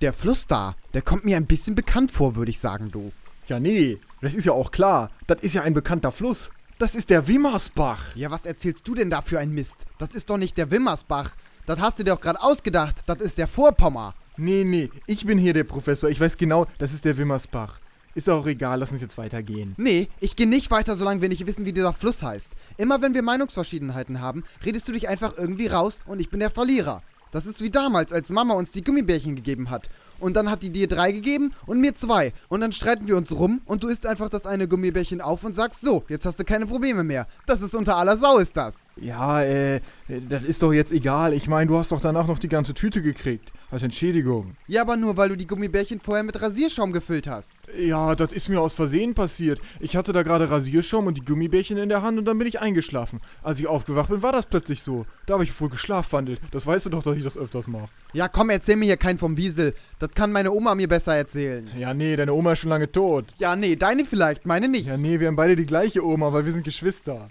Der 0.00 0.12
Fluss 0.12 0.46
da, 0.46 0.76
der 0.94 1.02
kommt 1.02 1.24
mir 1.24 1.36
ein 1.36 1.46
bisschen 1.46 1.74
bekannt 1.74 2.12
vor, 2.12 2.36
würde 2.36 2.52
ich 2.52 2.60
sagen, 2.60 2.92
du. 2.92 3.10
Ja, 3.48 3.58
nee, 3.58 3.98
das 4.20 4.36
ist 4.36 4.44
ja 4.44 4.52
auch 4.52 4.70
klar. 4.70 5.10
Das 5.26 5.40
ist 5.40 5.54
ja 5.54 5.62
ein 5.62 5.74
bekannter 5.74 6.12
Fluss. 6.12 6.50
Das 6.78 6.94
ist 6.94 7.10
der 7.10 7.26
Wimmersbach. 7.26 8.14
Ja, 8.14 8.30
was 8.30 8.46
erzählst 8.46 8.86
du 8.86 8.94
denn 8.94 9.10
da 9.10 9.22
für 9.22 9.40
ein 9.40 9.50
Mist? 9.50 9.86
Das 9.98 10.10
ist 10.10 10.30
doch 10.30 10.36
nicht 10.36 10.56
der 10.56 10.70
Wimmersbach. 10.70 11.32
Das 11.66 11.80
hast 11.80 11.98
du 11.98 12.04
dir 12.04 12.12
doch 12.12 12.20
gerade 12.20 12.40
ausgedacht. 12.40 13.02
Das 13.06 13.20
ist 13.20 13.38
der 13.38 13.48
Vorpommer. 13.48 14.14
Nee, 14.36 14.62
nee, 14.62 14.88
ich 15.06 15.26
bin 15.26 15.36
hier 15.36 15.52
der 15.52 15.64
Professor. 15.64 16.08
Ich 16.08 16.20
weiß 16.20 16.36
genau, 16.36 16.66
das 16.78 16.92
ist 16.92 17.04
der 17.04 17.16
Wimmersbach. 17.16 17.80
Ist 18.14 18.30
auch 18.30 18.46
egal, 18.46 18.78
lass 18.78 18.92
uns 18.92 19.00
jetzt 19.00 19.18
weitergehen. 19.18 19.74
Nee, 19.78 20.08
ich 20.20 20.36
gehe 20.36 20.48
nicht 20.48 20.70
weiter, 20.70 20.94
solange 20.94 21.22
wir 21.22 21.28
nicht 21.28 21.46
wissen, 21.46 21.66
wie 21.66 21.72
dieser 21.72 21.92
Fluss 21.92 22.22
heißt. 22.22 22.52
Immer 22.76 23.02
wenn 23.02 23.14
wir 23.14 23.22
Meinungsverschiedenheiten 23.22 24.20
haben, 24.20 24.44
redest 24.64 24.86
du 24.86 24.92
dich 24.92 25.08
einfach 25.08 25.36
irgendwie 25.36 25.66
raus 25.66 26.00
und 26.06 26.20
ich 26.20 26.30
bin 26.30 26.38
der 26.38 26.50
Verlierer. 26.50 27.02
Das 27.30 27.46
ist 27.46 27.60
wie 27.60 27.70
damals, 27.70 28.12
als 28.12 28.30
Mama 28.30 28.54
uns 28.54 28.72
die 28.72 28.82
Gummibärchen 28.82 29.36
gegeben 29.36 29.70
hat. 29.70 29.88
Und 30.20 30.34
dann 30.34 30.50
hat 30.50 30.62
die 30.62 30.70
dir 30.70 30.88
drei 30.88 31.12
gegeben 31.12 31.52
und 31.66 31.80
mir 31.80 31.94
zwei. 31.94 32.32
Und 32.48 32.60
dann 32.60 32.72
streiten 32.72 33.06
wir 33.06 33.16
uns 33.16 33.32
rum 33.32 33.60
und 33.66 33.84
du 33.84 33.88
isst 33.88 34.04
einfach 34.04 34.28
das 34.28 34.46
eine 34.46 34.66
Gummibärchen 34.66 35.20
auf 35.20 35.44
und 35.44 35.54
sagst 35.54 35.80
so, 35.80 36.04
jetzt 36.08 36.26
hast 36.26 36.40
du 36.40 36.44
keine 36.44 36.66
Probleme 36.66 37.04
mehr. 37.04 37.26
Das 37.46 37.60
ist 37.60 37.74
unter 37.74 37.96
aller 37.96 38.16
Sau, 38.16 38.38
ist 38.38 38.56
das. 38.56 38.86
Ja, 38.96 39.42
äh, 39.42 39.80
das 40.08 40.42
ist 40.42 40.62
doch 40.62 40.72
jetzt 40.72 40.92
egal. 40.92 41.34
Ich 41.34 41.48
meine, 41.48 41.68
du 41.68 41.76
hast 41.76 41.92
doch 41.92 42.00
danach 42.00 42.26
noch 42.26 42.38
die 42.38 42.48
ganze 42.48 42.74
Tüte 42.74 43.02
gekriegt. 43.02 43.52
Als 43.70 43.82
Entschädigung. 43.82 44.56
Ja, 44.66 44.80
aber 44.80 44.96
nur, 44.96 45.18
weil 45.18 45.28
du 45.28 45.36
die 45.36 45.46
Gummibärchen 45.46 46.00
vorher 46.00 46.24
mit 46.24 46.40
Rasierschaum 46.40 46.92
gefüllt 46.92 47.26
hast. 47.26 47.52
Ja, 47.78 48.14
das 48.14 48.32
ist 48.32 48.48
mir 48.48 48.62
aus 48.62 48.72
Versehen 48.72 49.14
passiert. 49.14 49.60
Ich 49.80 49.94
hatte 49.94 50.14
da 50.14 50.22
gerade 50.22 50.50
Rasierschaum 50.50 51.06
und 51.06 51.18
die 51.18 51.24
Gummibärchen 51.24 51.76
in 51.76 51.90
der 51.90 52.02
Hand 52.02 52.18
und 52.18 52.24
dann 52.24 52.38
bin 52.38 52.48
ich 52.48 52.60
eingeschlafen. 52.60 53.20
Als 53.42 53.60
ich 53.60 53.66
aufgewacht 53.66 54.08
bin, 54.08 54.22
war 54.22 54.32
das 54.32 54.46
plötzlich 54.46 54.82
so. 54.82 55.04
Da 55.26 55.34
habe 55.34 55.44
ich 55.44 55.60
wohl 55.60 55.68
geschlafwandelt. 55.68 56.40
Das 56.50 56.66
weißt 56.66 56.86
du 56.86 56.90
doch, 56.90 57.02
dass 57.02 57.18
ich 57.18 57.24
das 57.24 57.36
öfters 57.36 57.66
mache. 57.66 57.88
Ja, 58.14 58.28
komm, 58.28 58.48
erzähl 58.48 58.76
mir 58.76 58.86
hier 58.86 58.96
keinen 58.96 59.18
vom 59.18 59.36
Wiesel. 59.36 59.74
Das 59.98 60.12
kann 60.12 60.32
meine 60.32 60.50
Oma 60.50 60.74
mir 60.74 60.88
besser 60.88 61.14
erzählen. 61.14 61.68
Ja, 61.76 61.92
nee, 61.92 62.16
deine 62.16 62.32
Oma 62.32 62.52
ist 62.52 62.60
schon 62.60 62.70
lange 62.70 62.90
tot. 62.90 63.26
Ja, 63.36 63.54
nee, 63.54 63.76
deine 63.76 64.06
vielleicht, 64.06 64.46
meine 64.46 64.68
nicht. 64.68 64.86
Ja, 64.86 64.96
nee, 64.96 65.20
wir 65.20 65.26
haben 65.26 65.36
beide 65.36 65.56
die 65.56 65.66
gleiche 65.66 66.02
Oma, 66.02 66.32
weil 66.32 66.46
wir 66.46 66.52
sind 66.52 66.64
Geschwister. 66.64 67.28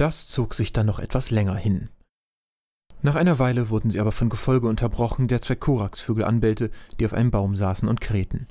Das 0.00 0.28
zog 0.28 0.54
sich 0.54 0.72
dann 0.72 0.86
noch 0.86 0.98
etwas 0.98 1.30
länger 1.30 1.56
hin. 1.56 1.90
Nach 3.02 3.16
einer 3.16 3.38
Weile 3.38 3.68
wurden 3.68 3.90
sie 3.90 4.00
aber 4.00 4.12
von 4.12 4.30
Gefolge 4.30 4.66
unterbrochen, 4.66 5.28
der 5.28 5.42
zwei 5.42 5.56
Koraxvögel 5.56 6.24
anbellte, 6.24 6.70
die 6.98 7.04
auf 7.04 7.12
einem 7.12 7.30
Baum 7.30 7.54
saßen 7.54 7.86
und 7.86 8.00
krähten. 8.00 8.46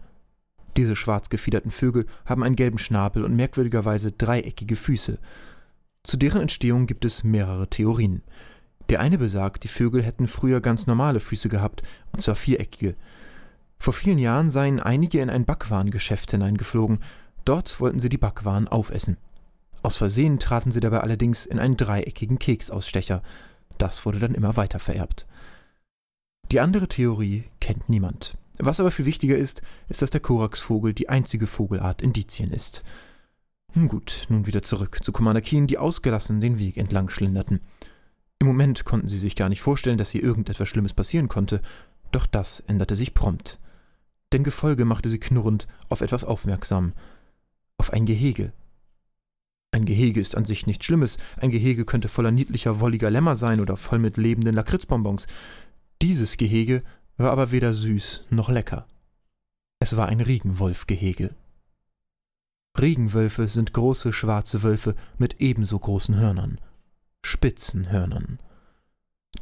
Diese 0.77 0.95
schwarz 0.95 1.29
gefiederten 1.29 1.71
Vögel 1.71 2.05
haben 2.23 2.43
einen 2.43 2.55
gelben 2.55 2.77
Schnabel 2.77 3.23
und 3.23 3.35
merkwürdigerweise 3.35 4.11
dreieckige 4.11 4.75
Füße. 4.75 5.17
Zu 6.03 6.17
deren 6.17 6.41
Entstehung 6.41 6.85
gibt 6.85 7.03
es 7.03 7.23
mehrere 7.23 7.67
Theorien. 7.67 8.21
Der 8.91 8.99
eine 8.99 9.17
besagt, 9.17 9.63
die 9.63 9.69
Vögel 9.69 10.03
hätten 10.03 10.27
früher 10.27 10.61
ganz 10.61 10.85
normale 10.85 11.19
Füße 11.19 11.49
gehabt, 11.49 11.81
und 12.11 12.21
zwar 12.21 12.35
viereckige. 12.35 12.93
Vor 13.79 13.93
vielen 13.93 14.19
Jahren 14.19 14.51
seien 14.51 14.79
einige 14.79 15.19
in 15.19 15.31
ein 15.31 15.45
Backwarengeschäft 15.45 16.29
hineingeflogen. 16.29 16.99
Dort 17.43 17.79
wollten 17.79 17.99
sie 17.99 18.09
die 18.09 18.19
Backwaren 18.19 18.67
aufessen. 18.67 19.17
Aus 19.81 19.95
Versehen 19.95 20.39
traten 20.39 20.71
sie 20.71 20.79
dabei 20.79 20.99
allerdings 20.99 21.45
in 21.45 21.59
einen 21.59 21.77
dreieckigen 21.77 22.39
Keksausstecher. 22.39 23.21
Das 23.77 24.05
wurde 24.05 24.19
dann 24.19 24.35
immer 24.35 24.57
weiter 24.57 24.79
vererbt. 24.79 25.25
Die 26.51 26.59
andere 26.59 26.87
Theorie 26.87 27.45
kennt 27.61 27.89
niemand. 27.89 28.37
Was 28.57 28.79
aber 28.79 28.91
viel 28.91 29.05
wichtiger 29.05 29.37
ist, 29.37 29.61
ist, 29.87 30.01
dass 30.01 30.09
der 30.09 30.19
Koraxvogel 30.19 30.93
die 30.93 31.07
einzige 31.07 31.47
Vogelart 31.47 32.01
Indizien 32.01 32.51
ist. 32.51 32.83
Nun 33.73 33.87
gut, 33.87 34.25
nun 34.29 34.47
wieder 34.47 34.63
zurück 34.63 34.99
zu 35.03 35.11
Commander 35.11 35.41
Keen, 35.41 35.67
die 35.67 35.77
ausgelassen 35.77 36.41
den 36.41 36.59
Weg 36.59 36.75
entlang 36.75 37.09
schlenderten. 37.09 37.61
Im 38.39 38.47
Moment 38.47 38.83
konnten 38.83 39.07
sie 39.07 39.17
sich 39.17 39.35
gar 39.35 39.47
nicht 39.47 39.61
vorstellen, 39.61 39.97
dass 39.97 40.09
hier 40.09 40.23
irgendetwas 40.23 40.67
Schlimmes 40.67 40.93
passieren 40.93 41.29
konnte, 41.29 41.61
doch 42.11 42.25
das 42.25 42.61
änderte 42.61 42.95
sich 42.95 43.13
prompt. 43.13 43.59
Denn 44.33 44.43
Gefolge 44.43 44.85
machte 44.85 45.09
sie 45.09 45.19
knurrend 45.19 45.67
auf 45.87 46.01
etwas 46.01 46.23
aufmerksam. 46.23 46.93
Auf 47.77 47.93
ein 47.93 48.05
Gehege. 48.05 48.51
Ein 49.71 49.85
Gehege 49.85 50.19
ist 50.19 50.35
an 50.35 50.45
sich 50.45 50.65
nichts 50.65 50.85
Schlimmes. 50.85 51.17
Ein 51.37 51.51
Gehege 51.51 51.85
könnte 51.85 52.07
voller 52.07 52.31
niedlicher, 52.31 52.79
wolliger 52.79 53.11
Lämmer 53.11 53.35
sein 53.35 53.59
oder 53.59 53.77
voll 53.77 53.99
mit 53.99 54.17
lebenden 54.17 54.55
Lakritzbonbons. 54.55 55.27
Dieses 56.01 56.37
Gehege 56.37 56.83
war 57.17 57.31
aber 57.31 57.51
weder 57.51 57.73
süß 57.73 58.25
noch 58.29 58.49
lecker. 58.49 58.87
Es 59.79 59.95
war 59.95 60.07
ein 60.07 60.21
Regenwolfgehege. 60.21 61.35
Regenwölfe 62.79 63.47
sind 63.47 63.73
große 63.73 64.13
schwarze 64.13 64.63
Wölfe 64.63 64.95
mit 65.17 65.39
ebenso 65.39 65.77
großen 65.77 66.15
Hörnern. 66.15 66.59
Spitzen 67.23 67.91
Hörnern. 67.91 68.39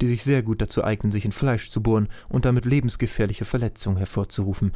Die 0.01 0.07
sich 0.07 0.23
sehr 0.23 0.43
gut 0.43 0.61
dazu 0.61 0.83
eignen, 0.83 1.11
sich 1.11 1.25
in 1.25 1.31
Fleisch 1.31 1.69
zu 1.69 1.81
bohren 1.81 2.09
und 2.29 2.45
damit 2.45 2.65
lebensgefährliche 2.65 3.45
Verletzungen 3.45 3.97
hervorzurufen, 3.97 4.73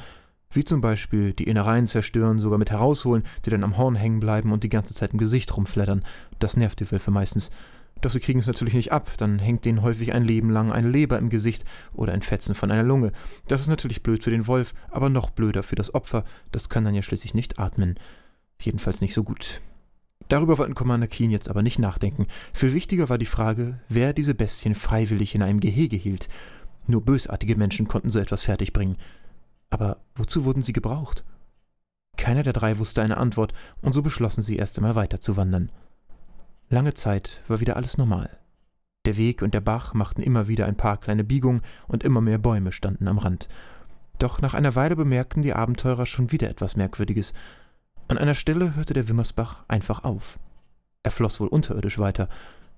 wie 0.52 0.64
zum 0.64 0.82
Beispiel 0.82 1.34
die 1.34 1.46
Innereien 1.46 1.88
zerstören, 1.88 2.40
sogar 2.40 2.58
mit 2.58 2.72
herausholen, 2.72 3.24
die 3.46 3.50
dann 3.50 3.64
am 3.64 3.78
Horn 3.78 3.96
hängen 3.96 4.20
bleiben 4.20 4.52
und 4.52 4.64
die 4.64 4.70
ganze 4.70 4.94
Zeit 4.94 5.14
im 5.14 5.20
Gesicht 5.20 5.56
rumflattern. 5.56 6.04
Das 6.40 6.58
nervt 6.58 6.80
die 6.80 6.92
Wölfe 6.92 7.12
meistens. 7.12 7.52
Doch 8.02 8.10
sie 8.10 8.20
kriegen 8.20 8.40
es 8.40 8.48
natürlich 8.48 8.74
nicht 8.74 8.92
ab, 8.92 9.12
dann 9.18 9.38
hängt 9.38 9.64
denen 9.64 9.84
häufig 9.84 10.14
ein 10.14 10.26
Leben 10.26 10.50
lang 10.50 10.72
eine 10.72 10.90
Leber 10.90 11.20
im 11.20 11.30
Gesicht 11.30 11.66
oder 11.94 12.14
ein 12.14 12.24
Fetzen 12.24 12.56
von 12.56 12.72
einer 12.72 12.84
Lunge. 12.84 13.12
Das 13.48 13.62
ist 13.62 13.68
natürlich 13.68 14.02
blöd 14.02 14.24
für 14.24 14.32
den 14.32 14.48
Wolf, 14.48 14.74
aber 14.90 15.10
noch 15.10 15.30
blöder 15.30 15.62
für 15.62 15.76
das 15.76 15.94
Opfer, 15.94 16.26
das 16.52 16.70
kann 16.70 16.84
dann 16.84 16.96
ja 16.96 17.04
schließlich 17.04 17.36
nicht 17.36 17.60
atmen. 17.60 18.00
Jedenfalls 18.60 19.02
nicht 19.02 19.14
so 19.14 19.24
gut. 19.24 19.62
Darüber 20.30 20.58
wollten 20.58 20.76
Commander 20.76 21.08
Keen 21.08 21.30
jetzt 21.30 21.50
aber 21.50 21.62
nicht 21.62 21.78
nachdenken. 21.78 22.26
Viel 22.54 22.74
wichtiger 22.74 23.10
war 23.10 23.18
die 23.18 23.26
Frage, 23.26 23.80
wer 23.90 24.14
diese 24.14 24.34
Bestien 24.34 24.76
freiwillig 24.76 25.36
in 25.36 25.44
einem 25.44 25.60
Gehege 25.60 25.98
hielt. 25.98 26.28
Nur 26.88 27.04
bösartige 27.04 27.56
Menschen 27.56 27.88
konnten 27.88 28.10
so 28.10 28.18
etwas 28.18 28.44
fertigbringen. 28.44 28.98
Aber 29.72 29.98
wozu 30.14 30.46
wurden 30.46 30.62
sie 30.62 30.74
gebraucht? 30.74 31.24
Keiner 32.18 32.44
der 32.44 32.54
drei 32.54 32.78
wusste 32.78 33.02
eine 33.02 33.18
Antwort, 33.18 33.54
und 33.82 33.94
so 33.94 34.04
beschlossen 34.04 34.44
sie 34.44 34.58
erst 34.58 34.78
einmal 34.78 34.94
weiterzuwandern. 34.94 35.72
Lange 36.70 36.94
Zeit 36.94 37.42
war 37.48 37.60
wieder 37.60 37.78
alles 37.78 37.98
normal. 37.98 38.38
Der 39.06 39.18
Weg 39.18 39.42
und 39.42 39.56
der 39.56 39.62
Bach 39.62 39.96
machten 39.96 40.22
immer 40.22 40.48
wieder 40.48 40.68
ein 40.68 40.78
paar 40.78 40.98
kleine 40.98 41.24
Biegungen 41.24 41.62
und 41.88 42.04
immer 42.04 42.22
mehr 42.22 42.38
Bäume 42.38 42.72
standen 42.72 43.08
am 43.08 43.18
Rand. 43.18 43.48
Doch 44.20 44.40
nach 44.42 44.54
einer 44.54 44.76
Weile 44.76 44.96
bemerkten 44.96 45.42
die 45.42 45.54
Abenteurer 45.54 46.06
schon 46.06 46.32
wieder 46.32 46.50
etwas 46.50 46.76
Merkwürdiges. 46.76 47.34
An 48.08 48.20
einer 48.20 48.36
Stelle 48.36 48.76
hörte 48.76 48.94
der 48.94 49.10
Wimmersbach 49.10 49.64
einfach 49.68 50.04
auf. 50.04 50.38
Er 51.02 51.10
floss 51.10 51.40
wohl 51.40 51.48
unterirdisch 51.48 51.98
weiter. 51.98 52.30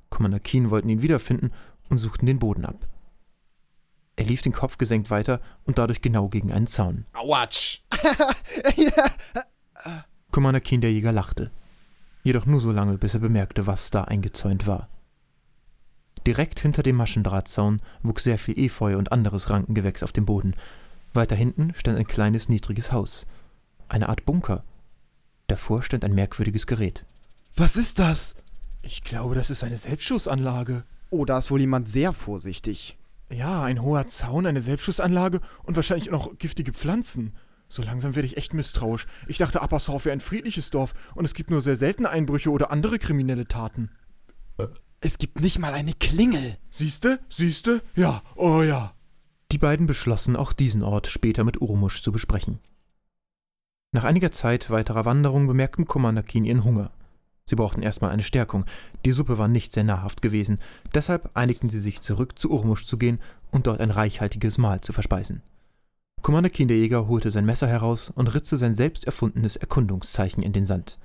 Commander 0.10 0.40
Keen 0.40 0.70
wollten 0.70 0.88
ihn 0.88 1.02
wiederfinden 1.02 1.52
und 1.90 1.98
suchten 1.98 2.26
den 2.26 2.40
Boden 2.40 2.64
ab. 2.64 2.88
Er 4.16 4.26
lief 4.26 4.42
den 4.42 4.52
Kopf 4.52 4.78
gesenkt 4.78 5.10
weiter 5.10 5.40
und 5.66 5.78
dadurch 5.78 6.02
genau 6.02 6.28
gegen 6.28 6.52
einen 6.52 6.68
Zaun. 6.68 7.06
Autsch! 7.14 7.82
Commander 10.32 10.62
Keen 10.62 10.82
der 10.82 10.92
Jäger 10.92 11.12
lachte. 11.12 11.52
Jedoch 12.24 12.46
nur 12.46 12.62
so 12.62 12.72
lange, 12.72 12.98
bis 12.98 13.14
er 13.14 13.20
bemerkte, 13.20 13.68
was 13.68 13.92
da 13.92 14.04
eingezäunt 14.04 14.68
war. 14.68 14.90
Direkt 16.26 16.60
hinter 16.60 16.84
dem 16.84 16.96
Maschendrahtzaun 16.96 17.82
wuchs 18.02 18.24
sehr 18.24 18.40
viel 18.40 18.58
Efeu 18.58 18.98
und 18.98 19.12
anderes 19.12 19.50
Rankengewächs 19.50 20.04
auf 20.04 20.14
dem 20.14 20.26
Boden. 20.26 20.56
Weiter 21.14 21.36
hinten 21.36 21.74
stand 21.76 21.98
ein 21.98 22.08
kleines, 22.08 22.50
niedriges 22.50 22.92
Haus. 22.92 23.26
Eine 23.90 24.10
Art 24.10 24.26
Bunker. 24.26 24.64
Davor 25.48 25.84
stand 25.84 26.06
ein 26.06 26.16
merkwürdiges 26.16 26.66
Gerät. 26.66 27.06
Was 27.56 27.76
ist 27.76 28.00
das? 28.00 28.36
Ich 28.82 29.04
glaube, 29.04 29.36
das 29.36 29.50
ist 29.50 29.64
eine 29.64 29.78
Selbstschussanlage. 29.78 30.84
Oh, 31.10 31.26
da 31.26 31.40
ist 31.40 31.52
wohl 31.52 31.60
jemand 31.60 31.90
sehr 31.90 32.14
vorsichtig. 32.14 32.98
Ja, 33.34 33.64
ein 33.64 33.82
hoher 33.82 34.06
Zaun, 34.06 34.46
eine 34.46 34.62
Selbstschussanlage 34.62 35.40
und 35.64 35.76
wahrscheinlich 35.76 36.12
noch 36.12 36.38
giftige 36.38 36.72
Pflanzen. 36.72 37.34
So 37.68 37.82
langsam 37.82 38.16
werde 38.16 38.28
ich 38.28 38.38
echt 38.38 38.54
misstrauisch. 38.54 39.08
Ich 39.28 39.40
dachte, 39.40 39.62
Appershof 39.62 40.06
wäre 40.06 40.14
ein 40.14 40.20
friedliches 40.20 40.70
Dorf 40.70 40.94
und 41.16 41.26
es 41.26 41.34
gibt 41.34 41.50
nur 41.50 41.62
sehr 41.62 41.76
selten 41.76 42.06
Einbrüche 42.06 42.52
oder 42.52 42.70
andere 42.70 43.00
kriminelle 43.00 43.48
Taten. 43.48 43.90
Es 45.02 45.18
gibt 45.18 45.42
nicht 45.42 45.58
mal 45.58 45.74
eine 45.74 45.94
Klingel. 45.94 46.58
Siehste? 46.70 47.20
Siehste? 47.28 47.82
Ja, 47.96 48.22
oh 48.36 48.62
ja. 48.62 48.94
Die 49.52 49.58
beiden 49.58 49.88
beschlossen, 49.88 50.36
auch 50.36 50.54
diesen 50.54 50.84
Ort 50.84 51.08
später 51.08 51.44
mit 51.44 51.60
Urmusch 51.60 52.04
zu 52.04 52.12
besprechen. 52.12 52.60
Nach 53.92 54.04
einiger 54.04 54.32
Zeit 54.32 54.70
weiterer 54.70 55.06
Wanderung 55.06 55.48
bemerkten 55.48 55.86
Commander 55.86 56.24
Keen 56.24 56.46
ihren 56.46 56.64
Hunger. 56.64 56.92
Sie 57.46 57.56
brauchten 57.56 57.82
erstmal 57.82 58.12
eine 58.12 58.24
Stärkung. 58.24 58.66
Die 59.06 59.12
Suppe 59.12 59.38
war 59.38 59.48
nicht 59.48 59.74
sehr 59.74 59.84
nahrhaft 59.84 60.22
gewesen. 60.22 60.60
Deshalb 60.94 61.30
einigten 61.34 61.70
sie 61.70 61.80
sich 61.80 62.02
zurück 62.02 62.40
zu 62.40 62.52
Urmusch 62.52 62.86
zu 62.86 62.98
gehen 62.98 63.20
und 63.52 63.68
dort 63.68 63.82
ein 63.82 63.92
reichhaltiges 63.92 64.58
Mahl 64.58 64.82
zu 64.82 64.94
verspeisen. 64.94 65.42
Commander 66.22 66.50
Keen 66.50 66.70
der 66.70 66.78
Jäger 66.78 67.08
holte 67.08 67.32
sein 67.32 67.46
Messer 67.46 67.68
heraus 67.68 68.10
und 68.10 68.34
ritzte 68.34 68.56
sein 68.56 68.74
selbst 68.74 69.06
erfundenes 69.06 69.58
Erkundungszeichen 69.58 70.42
in 70.42 70.54
den 70.54 70.66
Sand. 70.66 70.98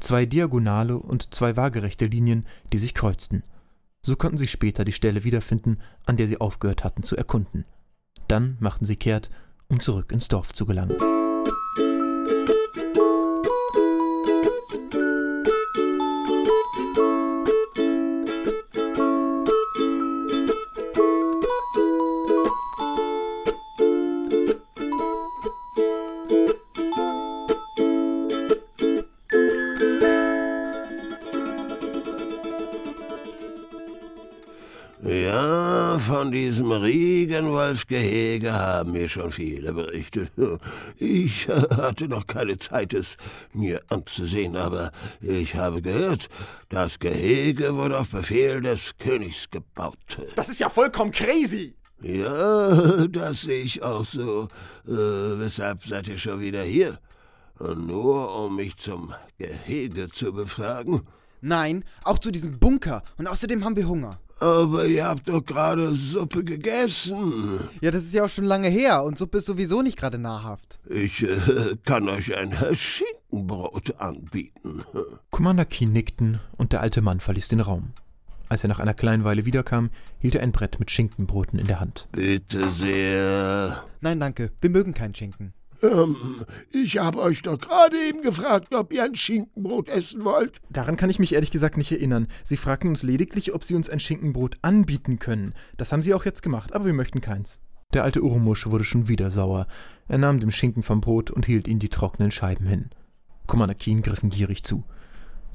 Zwei 0.00 0.24
diagonale 0.24 0.98
und 0.98 1.34
zwei 1.34 1.58
waagerechte 1.58 2.06
Linien, 2.06 2.46
die 2.72 2.78
sich 2.78 2.94
kreuzten. 2.94 3.42
So 4.02 4.16
konnten 4.16 4.38
sie 4.38 4.48
später 4.48 4.86
die 4.86 4.92
Stelle 4.92 5.24
wiederfinden, 5.24 5.78
an 6.06 6.16
der 6.16 6.26
sie 6.26 6.40
aufgehört 6.40 6.84
hatten 6.84 7.02
zu 7.02 7.16
erkunden. 7.16 7.66
Dann 8.28 8.56
machten 8.60 8.86
sie 8.86 8.96
kehrt, 8.96 9.30
um 9.68 9.78
zurück 9.80 10.10
ins 10.10 10.28
Dorf 10.28 10.54
zu 10.54 10.64
gelangen. 10.64 11.19
Regenwolfgehege 37.70 38.52
haben 38.52 38.92
mir 38.92 39.08
schon 39.08 39.30
viele 39.30 39.72
berichtet. 39.72 40.32
Ich 40.96 41.48
hatte 41.48 42.08
noch 42.08 42.26
keine 42.26 42.58
Zeit, 42.58 42.92
es 42.94 43.16
mir 43.52 43.80
anzusehen, 43.88 44.56
aber 44.56 44.90
ich 45.20 45.54
habe 45.54 45.80
gehört, 45.80 46.28
das 46.68 46.98
Gehege 46.98 47.76
wurde 47.76 47.98
auf 47.98 48.10
Befehl 48.10 48.60
des 48.60 48.96
Königs 48.98 49.48
gebaut. 49.50 50.18
Das 50.34 50.48
ist 50.48 50.60
ja 50.60 50.68
vollkommen 50.68 51.12
crazy. 51.12 51.74
Ja, 52.02 53.06
das 53.06 53.42
sehe 53.42 53.62
ich 53.62 53.82
auch 53.82 54.04
so. 54.04 54.48
Äh, 54.86 55.38
weshalb 55.38 55.84
seid 55.86 56.08
ihr 56.08 56.18
schon 56.18 56.40
wieder 56.40 56.62
hier? 56.62 56.98
Nur 57.60 58.34
um 58.34 58.56
mich 58.56 58.78
zum 58.78 59.14
Gehege 59.38 60.08
zu 60.08 60.32
befragen? 60.32 61.02
Nein, 61.42 61.84
auch 62.04 62.18
zu 62.18 62.30
diesem 62.30 62.58
Bunker. 62.58 63.02
Und 63.18 63.26
außerdem 63.26 63.64
haben 63.64 63.76
wir 63.76 63.86
Hunger. 63.86 64.18
Aber 64.40 64.86
ihr 64.86 65.04
habt 65.04 65.28
doch 65.28 65.44
gerade 65.44 65.94
Suppe 65.94 66.42
gegessen. 66.42 67.60
Ja, 67.82 67.90
das 67.90 68.04
ist 68.04 68.14
ja 68.14 68.24
auch 68.24 68.28
schon 68.28 68.44
lange 68.44 68.68
her 68.68 69.04
und 69.04 69.18
Suppe 69.18 69.38
ist 69.38 69.46
sowieso 69.46 69.82
nicht 69.82 69.98
gerade 69.98 70.18
nahrhaft. 70.18 70.80
Ich 70.88 71.22
äh, 71.22 71.76
kann 71.84 72.08
euch 72.08 72.34
ein 72.34 72.56
Schinkenbrot 72.74 74.00
anbieten. 74.00 74.82
Commander 75.30 75.66
Keen 75.66 75.92
nickten 75.92 76.40
und 76.56 76.72
der 76.72 76.80
alte 76.80 77.02
Mann 77.02 77.20
verließ 77.20 77.48
den 77.48 77.60
Raum. 77.60 77.92
Als 78.48 78.64
er 78.64 78.68
nach 78.68 78.80
einer 78.80 78.94
kleinen 78.94 79.24
Weile 79.24 79.44
wiederkam, 79.44 79.90
hielt 80.18 80.34
er 80.34 80.42
ein 80.42 80.52
Brett 80.52 80.80
mit 80.80 80.90
Schinkenbroten 80.90 81.58
in 81.58 81.68
der 81.68 81.78
Hand. 81.78 82.08
Bitte 82.12 82.72
sehr. 82.72 83.84
Nein, 84.00 84.18
danke. 84.18 84.50
Wir 84.60 84.70
mögen 84.70 84.92
keinen 84.92 85.14
Schinken. 85.14 85.52
Ähm, 85.82 86.16
ich 86.72 86.98
habe 86.98 87.20
euch 87.20 87.42
doch 87.42 87.58
gerade 87.58 87.96
eben 87.96 88.22
gefragt, 88.22 88.74
ob 88.74 88.92
ihr 88.92 89.04
ein 89.04 89.14
Schinkenbrot 89.16 89.88
essen 89.88 90.24
wollt. 90.24 90.60
Daran 90.70 90.96
kann 90.96 91.10
ich 91.10 91.18
mich 91.18 91.34
ehrlich 91.34 91.50
gesagt 91.50 91.76
nicht 91.76 91.92
erinnern. 91.92 92.28
Sie 92.44 92.56
fragten 92.56 92.90
uns 92.90 93.02
lediglich, 93.02 93.54
ob 93.54 93.64
sie 93.64 93.74
uns 93.74 93.88
ein 93.88 94.00
Schinkenbrot 94.00 94.58
anbieten 94.62 95.18
können. 95.18 95.54
Das 95.76 95.92
haben 95.92 96.02
sie 96.02 96.14
auch 96.14 96.24
jetzt 96.24 96.42
gemacht, 96.42 96.74
aber 96.74 96.86
wir 96.86 96.92
möchten 96.92 97.20
keins. 97.20 97.60
Der 97.92 98.04
alte 98.04 98.22
Urumusch 98.22 98.66
wurde 98.66 98.84
schon 98.84 99.08
wieder 99.08 99.30
sauer. 99.30 99.66
Er 100.06 100.18
nahm 100.18 100.38
dem 100.38 100.50
Schinken 100.50 100.82
vom 100.82 101.00
Brot 101.00 101.30
und 101.30 101.46
hielt 101.46 101.66
ihm 101.66 101.78
die 101.78 101.88
trockenen 101.88 102.30
Scheiben 102.30 102.66
hin. 102.66 102.90
Commander 103.46 103.74
Keen 103.74 104.02
griff 104.02 104.22
ihn 104.22 104.30
gierig 104.30 104.62
zu. 104.62 104.84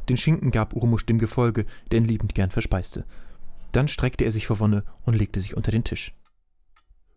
Den 0.10 0.18
Schinken 0.18 0.52
gab 0.52 0.76
Urumusch 0.76 1.06
dem 1.06 1.18
Gefolge, 1.18 1.66
der 1.92 2.00
ihn 2.00 2.06
liebend 2.06 2.36
gern 2.36 2.52
verspeiste. 2.52 3.06
Dann 3.72 3.88
streckte 3.88 4.26
er 4.26 4.32
sich 4.32 4.48
vor 4.48 4.60
Wonne 4.60 4.84
und 5.06 5.16
legte 5.16 5.40
sich 5.40 5.56
unter 5.56 5.72
den 5.72 5.84
Tisch. 5.84 6.14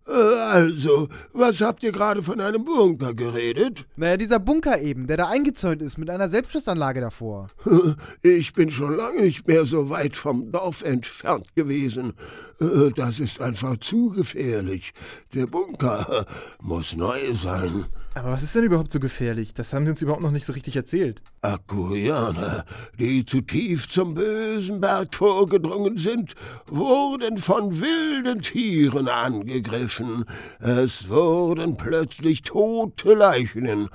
Also, 0.09 1.09
was 1.35 1.61
habt 1.61 1.83
ihr 1.83 1.93
gerade 1.93 2.23
von 2.23 2.41
einem 2.41 2.65
Bunker 2.65 3.13
geredet? 3.13 3.85
Naja, 3.97 4.17
dieser 4.17 4.39
Bunker 4.39 4.81
eben, 4.81 5.07
der 5.07 5.19
da 5.19 5.29
eingezäunt 5.29 5.83
ist 5.83 5.99
mit 5.99 6.09
einer 6.09 6.29
Selbstschussanlage 6.29 7.01
davor. 7.01 7.49
Ich 8.23 8.53
bin 8.53 8.71
schon 8.71 8.97
lange 8.97 9.23
nicht 9.23 9.47
mehr 9.47 9.65
so 9.67 9.91
weit 9.91 10.17
vom 10.17 10.51
Dorf 10.51 10.83
entfernt 10.83 11.55
gewesen. 11.55 12.15
Äh, 12.61 12.91
das 12.95 13.21
ist 13.21 13.41
einfach 13.41 13.77
zu 13.79 14.11
gefährlich. 14.11 14.93
Der 15.35 15.47
Bunker 15.47 16.27
muss 16.61 16.97
neu 16.97 17.19
sein. 17.35 17.87
Aber 18.19 18.33
was 18.33 18.43
ist 18.43 18.55
denn 18.55 18.65
überhaupt 18.65 18.91
so 18.91 18.99
gefährlich? 18.99 19.55
Das 19.55 19.73
haben 19.73 19.85
sie 19.87 19.93
uns 19.93 20.03
überhaupt 20.03 20.23
noch 20.23 20.33
nicht 20.33 20.45
so 20.45 20.53
richtig 20.53 20.75
erzählt. 20.75 21.23
Akurianer, 21.41 22.65
die 22.99 23.25
zu 23.25 23.41
tief 23.41 23.89
zum 23.89 24.15
bösen 24.15 24.81
Berg 24.81 25.15
vorgedrungen 25.15 25.97
sind, 25.97 26.35
wurden 26.67 27.39
von 27.39 27.81
wilden 27.81 28.43
Tieren 28.43 29.09
angegriffen. 29.09 30.25
Es 30.59 31.09
wurden 31.09 31.77
plötzlich 31.77 32.43
tote 32.43 33.15
Leichen 33.15 33.89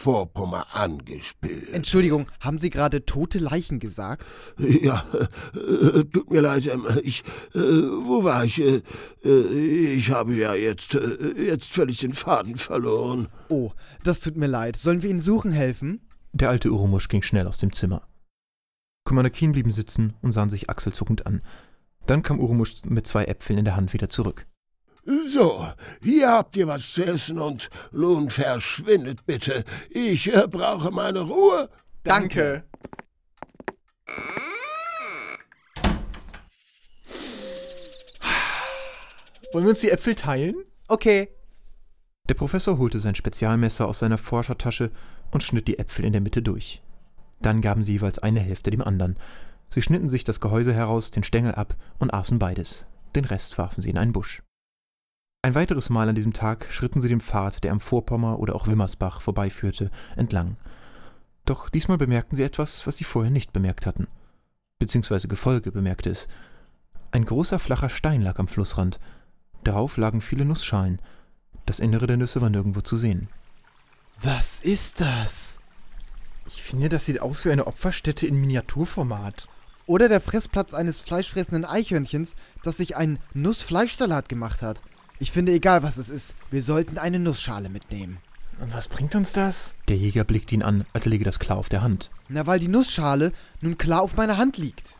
Vorpommern 0.00 0.64
angespült. 0.72 1.68
Entschuldigung, 1.74 2.26
haben 2.40 2.58
Sie 2.58 2.70
gerade 2.70 3.04
tote 3.04 3.38
Leichen 3.38 3.78
gesagt? 3.80 4.24
Ja, 4.58 5.04
äh, 5.54 6.04
tut 6.04 6.30
mir 6.30 6.40
leid, 6.40 6.66
ähm, 6.66 6.86
ich, 7.02 7.22
äh, 7.54 7.58
wo 7.58 8.24
war 8.24 8.44
ich? 8.44 8.60
Äh, 8.60 8.80
ich 9.22 10.10
habe 10.10 10.34
ja 10.34 10.54
jetzt, 10.54 10.94
äh, 10.94 11.42
jetzt 11.42 11.66
völlig 11.66 11.98
den 11.98 12.14
Faden 12.14 12.56
verloren. 12.56 13.28
Oh, 13.50 13.72
das 14.02 14.20
tut 14.20 14.36
mir 14.36 14.46
leid. 14.46 14.76
Sollen 14.76 15.02
wir 15.02 15.10
Ihnen 15.10 15.20
suchen 15.20 15.52
helfen? 15.52 16.00
Der 16.32 16.48
alte 16.48 16.70
Urumusch 16.70 17.08
ging 17.08 17.22
schnell 17.22 17.46
aus 17.46 17.58
dem 17.58 17.72
Zimmer. 17.72 18.06
Commander 19.04 19.30
Keen 19.30 19.52
blieben 19.52 19.72
sitzen 19.72 20.14
und 20.22 20.32
sahen 20.32 20.48
sich 20.48 20.70
achselzuckend 20.70 21.26
an. 21.26 21.42
Dann 22.06 22.22
kam 22.22 22.40
Urumusch 22.40 22.84
mit 22.84 23.06
zwei 23.06 23.24
Äpfeln 23.24 23.58
in 23.58 23.64
der 23.66 23.76
Hand 23.76 23.92
wieder 23.92 24.08
zurück. 24.08 24.46
So, 25.04 25.66
hier 26.02 26.30
habt 26.30 26.56
ihr 26.56 26.66
was 26.66 26.92
zu 26.92 27.04
essen 27.04 27.38
und 27.38 27.70
nun 27.90 28.30
verschwindet 28.30 29.24
bitte. 29.26 29.64
Ich 29.88 30.32
äh, 30.32 30.46
brauche 30.46 30.90
meine 30.90 31.20
Ruhe. 31.20 31.70
Danke. 32.02 32.64
Wollen 39.52 39.64
wir 39.64 39.70
uns 39.70 39.80
die 39.80 39.90
Äpfel 39.90 40.14
teilen? 40.14 40.54
Okay. 40.86 41.28
Der 42.28 42.34
Professor 42.34 42.78
holte 42.78 43.00
sein 43.00 43.16
Spezialmesser 43.16 43.88
aus 43.88 43.98
seiner 43.98 44.18
Forschertasche 44.18 44.92
und 45.32 45.42
schnitt 45.42 45.66
die 45.66 45.78
Äpfel 45.78 46.04
in 46.04 46.12
der 46.12 46.20
Mitte 46.20 46.42
durch. 46.42 46.82
Dann 47.40 47.60
gaben 47.60 47.82
sie 47.82 47.92
jeweils 47.92 48.20
eine 48.20 48.40
Hälfte 48.40 48.70
dem 48.70 48.82
anderen. 48.82 49.16
Sie 49.70 49.82
schnitten 49.82 50.08
sich 50.08 50.24
das 50.24 50.40
Gehäuse 50.40 50.72
heraus, 50.72 51.10
den 51.10 51.24
Stängel 51.24 51.54
ab 51.54 51.74
und 51.98 52.14
aßen 52.14 52.38
beides. 52.38 52.86
Den 53.16 53.24
Rest 53.24 53.58
warfen 53.58 53.82
sie 53.82 53.90
in 53.90 53.98
einen 53.98 54.12
Busch. 54.12 54.42
Ein 55.42 55.54
weiteres 55.54 55.88
Mal 55.88 56.06
an 56.06 56.14
diesem 56.14 56.34
Tag 56.34 56.66
schritten 56.70 57.00
sie 57.00 57.08
dem 57.08 57.20
Pfad, 57.20 57.64
der 57.64 57.72
am 57.72 57.80
Vorpommer 57.80 58.38
oder 58.38 58.54
auch 58.54 58.66
Wimmersbach 58.66 59.22
vorbeiführte, 59.22 59.90
entlang. 60.16 60.56
Doch 61.46 61.70
diesmal 61.70 61.96
bemerkten 61.96 62.36
sie 62.36 62.42
etwas, 62.42 62.86
was 62.86 62.98
sie 62.98 63.04
vorher 63.04 63.30
nicht 63.30 63.52
bemerkt 63.54 63.86
hatten. 63.86 64.06
Beziehungsweise 64.78 65.28
Gefolge 65.28 65.72
bemerkte 65.72 66.10
es. 66.10 66.28
Ein 67.10 67.24
großer 67.24 67.58
flacher 67.58 67.88
Stein 67.88 68.20
lag 68.20 68.38
am 68.38 68.48
Flussrand. 68.48 69.00
Darauf 69.64 69.96
lagen 69.96 70.20
viele 70.20 70.44
Nussschalen. 70.44 71.00
Das 71.64 71.80
Innere 71.80 72.06
der 72.06 72.18
Nüsse 72.18 72.42
war 72.42 72.50
nirgendwo 72.50 72.82
zu 72.82 72.98
sehen. 72.98 73.28
Was 74.20 74.60
ist 74.60 75.00
das? 75.00 75.58
Ich 76.46 76.62
finde, 76.62 76.90
das 76.90 77.06
sieht 77.06 77.22
aus 77.22 77.46
wie 77.46 77.50
eine 77.50 77.66
Opferstätte 77.66 78.26
in 78.26 78.38
Miniaturformat. 78.38 79.48
Oder 79.86 80.10
der 80.10 80.20
Fressplatz 80.20 80.74
eines 80.74 80.98
fleischfressenden 80.98 81.64
Eichhörnchens, 81.64 82.36
das 82.62 82.76
sich 82.76 82.96
einen 82.96 83.18
Nussfleischsalat 83.32 84.28
gemacht 84.28 84.60
hat. 84.60 84.82
Ich 85.22 85.32
finde, 85.32 85.52
egal 85.52 85.82
was 85.82 85.98
es 85.98 86.08
ist, 86.08 86.34
wir 86.50 86.62
sollten 86.62 86.96
eine 86.96 87.18
Nussschale 87.18 87.68
mitnehmen. 87.68 88.16
Und 88.58 88.72
was 88.72 88.88
bringt 88.88 89.14
uns 89.14 89.34
das? 89.34 89.74
Der 89.88 89.96
Jäger 89.96 90.24
blickte 90.24 90.54
ihn 90.54 90.62
an, 90.62 90.86
als 90.94 91.04
läge 91.04 91.24
das 91.24 91.38
klar 91.38 91.58
auf 91.58 91.68
der 91.68 91.82
Hand. 91.82 92.10
Na, 92.30 92.46
weil 92.46 92.58
die 92.58 92.68
Nussschale 92.68 93.32
nun 93.60 93.76
klar 93.76 94.00
auf 94.00 94.16
meiner 94.16 94.38
Hand 94.38 94.56
liegt. 94.56 94.98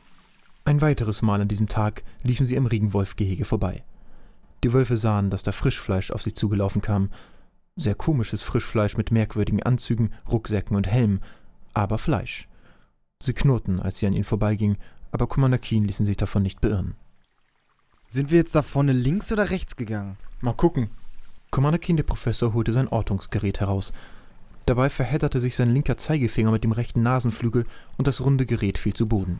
Ein 0.66 0.82
weiteres 0.82 1.22
Mal 1.22 1.40
an 1.40 1.48
diesem 1.48 1.68
Tag 1.68 2.04
liefen 2.22 2.44
sie 2.44 2.54
im 2.54 2.66
Regenwolfgehege 2.66 3.46
vorbei. 3.46 3.82
Die 4.62 4.74
Wölfe 4.74 4.98
sahen, 4.98 5.30
dass 5.30 5.42
da 5.42 5.52
Frischfleisch 5.52 6.10
auf 6.10 6.20
sie 6.20 6.34
zugelaufen 6.34 6.82
kam. 6.82 7.08
Sehr 7.76 7.94
komisches 7.94 8.42
Frischfleisch 8.42 8.98
mit 8.98 9.10
merkwürdigen 9.10 9.62
Anzügen, 9.62 10.12
Rucksäcken 10.30 10.76
und 10.76 10.86
Helmen, 10.86 11.20
aber 11.72 11.96
Fleisch. 11.96 12.46
Sie 13.22 13.32
knurrten, 13.32 13.80
als 13.80 13.98
sie 13.98 14.06
an 14.06 14.12
ihnen 14.12 14.24
vorbeigingen, 14.24 14.76
aber 15.12 15.26
Commander 15.28 15.58
Keen 15.58 15.86
ließen 15.86 16.04
sich 16.04 16.18
davon 16.18 16.42
nicht 16.42 16.60
beirren. 16.60 16.94
Sind 18.12 18.32
wir 18.32 18.38
jetzt 18.38 18.56
da 18.56 18.62
vorne 18.62 18.92
links 18.92 19.30
oder 19.30 19.50
rechts 19.50 19.76
gegangen? 19.76 20.16
Mal 20.40 20.54
gucken. 20.54 20.90
Commander 21.52 21.78
Keen, 21.78 21.96
der 21.96 22.02
Professor, 22.02 22.54
holte 22.54 22.72
sein 22.72 22.88
Ortungsgerät 22.88 23.60
heraus. 23.60 23.92
Dabei 24.66 24.90
verhedderte 24.90 25.38
sich 25.38 25.54
sein 25.54 25.72
linker 25.72 25.96
Zeigefinger 25.96 26.50
mit 26.50 26.64
dem 26.64 26.72
rechten 26.72 27.02
Nasenflügel 27.02 27.66
und 27.98 28.08
das 28.08 28.20
runde 28.20 28.46
Gerät 28.46 28.78
fiel 28.78 28.94
zu 28.94 29.06
Boden. 29.06 29.38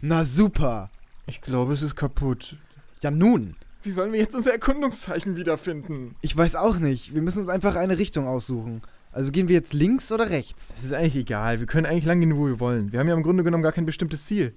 Na 0.00 0.24
super. 0.24 0.90
Ich 1.26 1.42
glaube, 1.42 1.74
es 1.74 1.82
ist 1.82 1.96
kaputt. 1.96 2.56
Ja 3.02 3.10
nun. 3.10 3.56
Wie 3.82 3.90
sollen 3.90 4.12
wir 4.12 4.20
jetzt 4.20 4.34
unser 4.34 4.52
Erkundungszeichen 4.52 5.36
wiederfinden? 5.36 6.16
Ich 6.22 6.34
weiß 6.34 6.56
auch 6.56 6.78
nicht. 6.78 7.14
Wir 7.14 7.20
müssen 7.20 7.40
uns 7.40 7.50
einfach 7.50 7.74
eine 7.74 7.98
Richtung 7.98 8.26
aussuchen. 8.26 8.80
Also 9.10 9.32
gehen 9.32 9.48
wir 9.48 9.54
jetzt 9.54 9.74
links 9.74 10.10
oder 10.12 10.30
rechts? 10.30 10.72
Es 10.78 10.84
ist 10.84 10.94
eigentlich 10.94 11.16
egal. 11.16 11.60
Wir 11.60 11.66
können 11.66 11.84
eigentlich 11.84 12.06
lang 12.06 12.20
gehen, 12.20 12.36
wo 12.38 12.46
wir 12.46 12.58
wollen. 12.58 12.90
Wir 12.90 13.00
haben 13.00 13.08
ja 13.08 13.14
im 13.14 13.22
Grunde 13.22 13.44
genommen 13.44 13.62
gar 13.62 13.72
kein 13.72 13.84
bestimmtes 13.84 14.24
Ziel. 14.24 14.54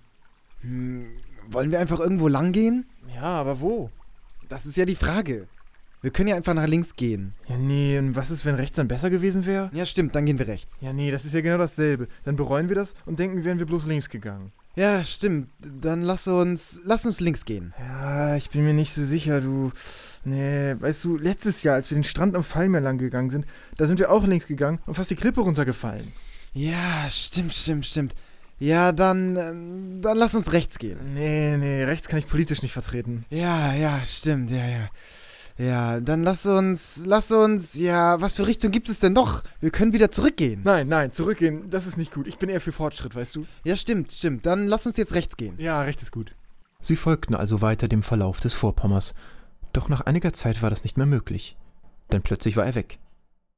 Hm, 0.61 1.07
wollen 1.49 1.71
wir 1.71 1.79
einfach 1.79 1.99
irgendwo 1.99 2.27
lang 2.27 2.51
gehen? 2.51 2.85
Ja, 3.13 3.23
aber 3.23 3.61
wo? 3.61 3.89
Das 4.49 4.65
ist 4.65 4.77
ja 4.77 4.85
die 4.85 4.95
Frage. 4.95 5.47
Wir 6.01 6.11
können 6.11 6.27
ja 6.29 6.35
einfach 6.35 6.53
nach 6.53 6.67
links 6.67 6.95
gehen. 6.95 7.33
Ja, 7.47 7.57
nee, 7.57 7.97
und 7.97 8.15
was 8.15 8.29
ist, 8.29 8.45
wenn 8.45 8.55
rechts 8.55 8.75
dann 8.75 8.87
besser 8.87 9.09
gewesen 9.09 9.45
wäre? 9.45 9.71
Ja, 9.73 9.87
stimmt, 9.87 10.13
dann 10.13 10.25
gehen 10.25 10.37
wir 10.37 10.47
rechts. 10.47 10.75
Ja, 10.79 10.93
nee, 10.93 11.09
das 11.09 11.25
ist 11.25 11.33
ja 11.33 11.41
genau 11.41 11.57
dasselbe. 11.57 12.07
Dann 12.23 12.35
bereuen 12.35 12.69
wir 12.69 12.75
das 12.75 12.93
und 13.07 13.17
denken, 13.17 13.43
wären 13.43 13.57
wir 13.57 13.65
bloß 13.65 13.87
links 13.87 14.09
gegangen. 14.09 14.51
Ja, 14.75 15.03
stimmt. 15.03 15.49
Dann 15.59 16.01
lass 16.01 16.27
uns, 16.27 16.81
lass 16.83 17.05
uns 17.05 17.21
links 17.21 17.45
gehen. 17.45 17.73
Ja, 17.79 18.35
ich 18.35 18.49
bin 18.49 18.65
mir 18.65 18.73
nicht 18.73 18.93
so 18.93 19.03
sicher, 19.03 19.41
du. 19.41 19.71
Nee, 20.25 20.75
weißt 20.79 21.03
du, 21.05 21.17
letztes 21.17 21.63
Jahr, 21.63 21.75
als 21.75 21.89
wir 21.89 21.97
den 21.97 22.03
Strand 22.03 22.35
am 22.35 22.43
Fallmeer 22.43 22.81
lang 22.81 22.97
gegangen 22.97 23.29
sind, 23.29 23.45
da 23.77 23.87
sind 23.87 23.99
wir 23.99 24.11
auch 24.11 24.27
links 24.27 24.47
gegangen 24.47 24.79
und 24.85 24.95
fast 24.95 25.09
die 25.09 25.15
Klippe 25.15 25.41
runtergefallen. 25.41 26.11
Ja, 26.53 27.05
stimmt, 27.09 27.53
stimmt, 27.53 27.85
stimmt. 27.85 28.15
Ja, 28.57 28.91
dann, 28.91 29.35
ähm, 29.35 30.01
dann 30.01 30.17
lass 30.17 30.35
uns 30.35 30.53
rechts 30.53 30.79
gehen. 30.79 31.13
Nee, 31.13 31.57
nee, 31.57 31.83
rechts 31.83 32.07
kann 32.07 32.19
ich 32.19 32.27
politisch 32.27 32.61
nicht 32.61 32.73
vertreten. 32.73 33.25
Ja, 33.29 33.73
ja, 33.73 33.99
stimmt, 34.05 34.49
ja, 34.49 34.65
ja. 34.65 34.89
Ja, 35.57 36.01
dann 36.01 36.23
lass 36.23 36.45
uns, 36.45 37.01
lass 37.05 37.31
uns, 37.31 37.75
ja, 37.75 38.19
was 38.19 38.33
für 38.33 38.45
Richtung 38.45 38.71
gibt 38.71 38.89
es 38.89 38.99
denn 38.99 39.13
noch? 39.13 39.41
Wir 39.61 39.71
können 39.71 39.93
wieder 39.93 40.11
zurückgehen. 40.11 40.61
Nein, 40.65 40.89
nein, 40.89 41.13
zurückgehen, 41.13 41.69
das 41.69 41.87
ist 41.87 41.97
nicht 41.97 42.13
gut. 42.13 42.27
Ich 42.27 42.37
bin 42.37 42.49
eher 42.49 42.59
für 42.59 42.73
Fortschritt, 42.73 43.15
weißt 43.15 43.37
du? 43.37 43.45
Ja, 43.63 43.77
stimmt, 43.77 44.11
stimmt. 44.11 44.45
Dann 44.45 44.67
lass 44.67 44.85
uns 44.85 44.97
jetzt 44.97 45.13
rechts 45.13 45.37
gehen. 45.37 45.55
Ja, 45.57 45.81
rechts 45.81 46.03
ist 46.03 46.11
gut. 46.11 46.35
Sie 46.81 46.97
folgten 46.97 47.35
also 47.35 47.61
weiter 47.61 47.87
dem 47.87 48.03
Verlauf 48.03 48.41
des 48.41 48.53
Vorpommers, 48.53 49.15
doch 49.71 49.87
nach 49.89 50.01
einiger 50.01 50.33
Zeit 50.33 50.61
war 50.61 50.69
das 50.69 50.83
nicht 50.83 50.97
mehr 50.97 51.05
möglich, 51.05 51.57
denn 52.11 52.21
plötzlich 52.21 52.57
war 52.57 52.65
er 52.65 52.75
weg. 52.75 52.99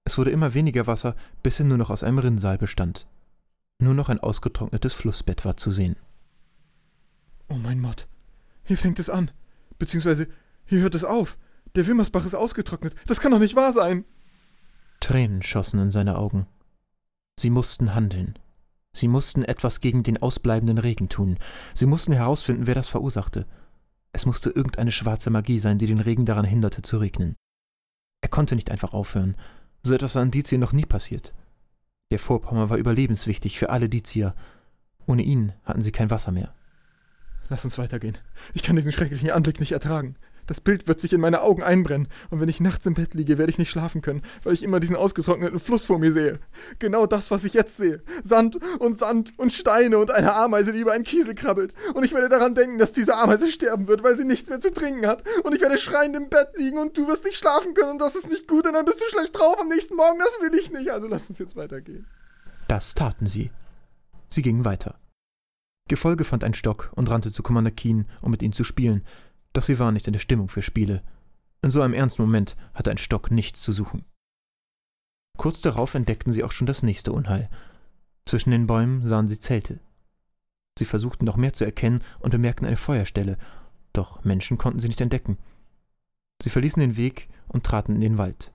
Es 0.06 0.18
wurde 0.18 0.32
immer 0.32 0.54
weniger 0.54 0.88
Wasser, 0.88 1.16
bis 1.44 1.60
er 1.60 1.66
nur 1.66 1.78
noch 1.78 1.90
aus 1.90 2.04
einem 2.04 2.20
Rinnsal 2.20 2.58
bestand. 2.58 3.08
Nur 3.80 3.94
noch 3.94 4.10
ein 4.10 4.20
ausgetrocknetes 4.20 4.94
Flussbett 4.94 5.46
war 5.46 5.58
zu 5.58 5.72
sehen. 5.72 5.96
Oh 7.50 7.56
mein 7.56 7.82
Gott. 7.82 8.08
Hier 8.64 8.78
fängt 8.78 9.00
es 9.00 9.10
an. 9.10 9.32
Beziehungsweise, 9.78 10.28
hier 10.66 10.82
hört 10.82 10.96
es 10.96 11.04
auf. 11.04 11.38
Der 11.76 11.86
Wimmersbach 11.86 12.26
ist 12.26 12.36
ausgetrocknet. 12.36 12.96
Das 13.06 13.20
kann 13.20 13.32
doch 13.32 13.40
nicht 13.40 13.56
wahr 13.56 13.74
sein. 13.74 14.06
Tränen 15.00 15.44
schossen 15.44 15.80
in 15.80 15.92
seine 15.92 16.18
Augen. 16.18 16.48
Sie 17.40 17.52
mussten 17.52 17.94
handeln. 17.94 18.40
Sie 18.94 19.08
mussten 19.08 19.44
etwas 19.44 19.80
gegen 19.80 20.02
den 20.02 20.22
ausbleibenden 20.22 20.80
Regen 20.80 21.08
tun. 21.08 21.38
Sie 21.76 21.86
mussten 21.86 22.14
herausfinden, 22.14 22.66
wer 22.66 22.74
das 22.74 22.88
verursachte. 22.88 23.46
Es 24.12 24.26
musste 24.26 24.50
irgendeine 24.50 24.92
schwarze 24.92 25.30
Magie 25.30 25.60
sein, 25.60 25.78
die 25.78 25.86
den 25.86 26.00
Regen 26.00 26.26
daran 26.26 26.46
hinderte 26.46 26.82
zu 26.82 26.98
regnen. 26.98 27.36
Er 28.22 28.30
konnte 28.30 28.56
nicht 28.56 28.72
einfach 28.72 28.94
aufhören. 28.94 29.38
So 29.84 29.94
etwas 29.94 30.16
war 30.16 30.24
in 30.24 30.32
Dizien 30.32 30.60
noch 30.60 30.74
nie 30.74 30.86
passiert. 30.86 31.36
Der 32.12 32.20
Vorpommer 32.20 32.70
war 32.70 32.78
überlebenswichtig 32.78 33.60
für 33.60 33.70
alle 33.70 33.90
Dizier. 33.90 34.34
Ohne 35.06 35.24
ihn 35.24 35.54
hatten 35.64 35.82
sie 35.82 35.92
kein 35.92 36.10
Wasser 36.10 36.32
mehr. 36.32 36.54
Lass 37.50 37.66
uns 37.66 37.78
weitergehen. 37.78 38.18
Ich 38.54 38.64
kann 38.64 38.76
diesen 38.78 38.92
schrecklichen 38.92 39.32
Anblick 39.32 39.60
nicht 39.60 39.74
ertragen. 39.74 40.16
Das 40.48 40.62
Bild 40.62 40.88
wird 40.88 41.00
sich 41.00 41.14
in 41.14 41.22
meine 41.22 41.42
Augen 41.42 41.62
einbrennen, 41.62 42.08
und 42.30 42.40
wenn 42.40 42.50
ich 42.50 42.60
nachts 42.60 42.86
im 42.86 42.94
Bett 42.94 43.14
liege, 43.14 43.38
werde 43.38 43.52
ich 43.52 43.58
nicht 43.58 43.70
schlafen 43.70 44.02
können, 44.02 44.22
weil 44.44 44.54
ich 44.54 44.64
immer 44.64 44.80
diesen 44.80 44.96
ausgetrockneten 44.96 45.60
Fluss 45.60 45.86
vor 45.86 46.00
mir 46.00 46.12
sehe. 46.12 46.40
Genau 46.80 47.06
das, 47.06 47.30
was 47.32 47.44
ich 47.44 47.54
jetzt 47.54 47.78
sehe. 47.78 48.02
Sand 48.24 48.58
und 48.80 48.98
Sand 48.98 49.34
und 49.38 49.52
Steine 49.52 49.98
und 49.98 50.12
eine 50.12 50.34
Ameise, 50.34 50.72
die 50.72 50.80
über 50.80 50.94
einen 50.94 51.04
Kiesel 51.04 51.36
krabbelt. 51.36 51.74
Und 51.94 52.06
ich 52.06 52.14
werde 52.14 52.30
daran 52.30 52.56
denken, 52.56 52.78
dass 52.78 52.94
diese 52.94 53.16
Ameise 53.16 53.52
sterben 53.52 53.88
wird, 53.88 54.04
weil 54.04 54.18
sie 54.18 54.26
nichts 54.26 54.50
mehr 54.50 54.60
zu 54.60 54.72
trinken 54.72 55.06
hat. 55.06 55.24
Und 55.44 55.54
ich 55.54 55.62
werde 55.62 55.78
schreiend 55.78 56.16
im 56.16 56.30
Bett 56.30 56.50
liegen 56.56 56.78
und 56.78 56.98
du 56.98 57.08
wirst 57.08 57.26
nicht 57.26 57.38
schlafen 57.38 57.74
können 57.74 57.92
und 57.92 58.02
das 58.02 58.16
ist 58.16 58.30
nicht 58.30 58.48
gut 58.48 58.66
und 58.66 58.74
dann 58.74 58.86
bist 58.86 59.02
du 59.02 59.06
schlecht 59.10 59.38
drauf 59.38 59.58
am 59.60 59.68
nächsten 59.68 59.96
Morgen. 59.96 60.20
Das 60.20 60.40
will 60.42 60.58
ich 60.58 60.72
nicht. 60.72 60.92
Also 60.92 61.08
lass 61.08 61.30
uns 61.30 61.40
jetzt 61.40 61.56
weitergehen. 61.56 62.08
Das 62.68 62.96
taten 62.96 63.28
sie. 63.28 63.52
Sie 64.30 64.42
gingen 64.42 64.66
weiter. 64.66 65.00
Gefolge 65.88 66.26
fand 66.26 66.44
einen 66.44 66.54
Stock 66.54 66.92
und 66.96 67.10
rannte 67.10 67.32
zu 67.32 67.44
Commander 67.44 67.72
Keen, 67.72 68.08
um 68.22 68.32
mit 68.32 68.44
ihm 68.44 68.52
zu 68.52 68.64
spielen, 68.64 69.04
doch 69.58 69.64
sie 69.64 69.80
war 69.80 69.92
nicht 69.92 70.06
in 70.06 70.14
der 70.14 70.20
Stimmung 70.20 70.50
für 70.50 70.62
Spiele. 70.62 71.02
In 71.64 71.72
so 71.72 71.82
einem 71.82 71.96
ernsten 71.96 72.22
Moment 72.22 72.56
hatte 72.76 72.92
ein 72.92 73.00
Stock 73.00 73.32
nichts 73.32 73.64
zu 73.64 73.74
suchen. 73.74 74.06
Kurz 75.36 75.62
darauf 75.62 75.96
entdeckten 75.96 76.32
sie 76.32 76.44
auch 76.44 76.52
schon 76.52 76.68
das 76.68 76.84
nächste 76.84 77.12
Unheil. 77.12 77.50
Zwischen 78.26 78.52
den 78.52 78.68
Bäumen 78.68 79.08
sahen 79.08 79.28
sie 79.28 79.40
Zelte. 79.40 79.80
Sie 80.78 80.86
versuchten 80.86 81.26
noch 81.26 81.38
mehr 81.38 81.54
zu 81.54 81.66
erkennen 81.66 82.04
und 82.20 82.30
bemerkten 82.30 82.68
eine 82.68 82.78
Feuerstelle, 82.78 83.40
doch 83.94 84.24
Menschen 84.24 84.60
konnten 84.60 84.80
sie 84.80 84.90
nicht 84.90 85.02
entdecken. 85.02 85.40
Sie 86.44 86.52
verließen 86.52 86.80
den 86.80 86.96
Weg 86.96 87.28
und 87.48 87.64
traten 87.64 87.96
in 87.96 88.02
den 88.02 88.20
Wald. 88.20 88.54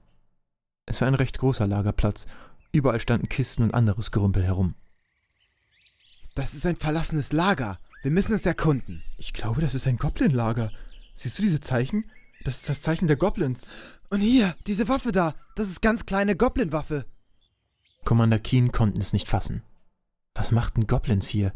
Es 0.87 1.01
war 1.01 1.09
ein 1.09 1.17
recht 1.17 1.37
großer 1.37 1.67
Lagerplatz, 1.67 2.27
überall 2.71 3.01
standen 3.01 3.29
Kisten 3.29 3.65
und 3.65 3.75
anderes 3.75 4.13
Gerümpel 4.13 4.45
herum. 4.45 4.77
Das 6.37 6.55
ist 6.55 6.65
ein 6.65 6.77
verlassenes 6.77 7.33
Lager. 7.33 7.81
Wir 8.03 8.13
müssen 8.13 8.35
es 8.35 8.47
erkunden. 8.47 9.03
Ich 9.19 9.33
glaube, 9.33 9.61
das 9.61 9.75
ist 9.75 9.89
ein 9.89 9.97
Goblin-Lager. 9.97 10.71
Siehst 11.15 11.39
du 11.39 11.43
diese 11.43 11.61
Zeichen? 11.61 12.05
Das 12.45 12.57
ist 12.57 12.69
das 12.69 12.83
Zeichen 12.83 13.07
der 13.07 13.17
Goblins. 13.17 13.67
Und 14.11 14.21
hier, 14.21 14.57
diese 14.67 14.89
Waffe 14.89 15.13
da. 15.13 15.35
Das 15.55 15.69
ist 15.69 15.83
ganz 15.83 16.07
kleine 16.07 16.37
Goblin-Waffe. 16.37 17.05
Commander 18.05 18.39
Keen 18.39 18.73
konnten 18.73 19.01
es 19.01 19.13
nicht 19.13 19.29
fassen. 19.29 19.63
Was 20.35 20.51
machten 20.51 20.87
Goblins 20.87 21.27
hier? 21.27 21.53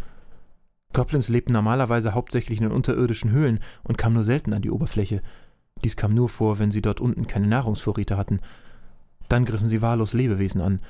Goblins 0.92 1.28
lebten 1.28 1.52
normalerweise 1.52 2.14
hauptsächlich 2.14 2.60
in 2.60 2.70
unterirdischen 2.70 3.30
Höhlen 3.30 3.60
und 3.82 3.98
kamen 3.98 4.14
nur 4.14 4.24
selten 4.24 4.52
an 4.52 4.62
die 4.62 4.70
Oberfläche. 4.70 5.22
Dies 5.84 5.96
kam 5.96 6.14
nur 6.14 6.28
vor, 6.28 6.58
wenn 6.58 6.70
sie 6.70 6.82
dort 6.82 7.00
unten 7.00 7.26
keine 7.26 7.46
Nahrungsvorräte 7.48 8.16
hatten. 8.16 8.40
Dann 9.28 9.44
griffen 9.44 9.66
sie 9.66 9.82
wahllos 9.82 10.12
Lebewesen 10.12 10.60
an. 10.60 10.80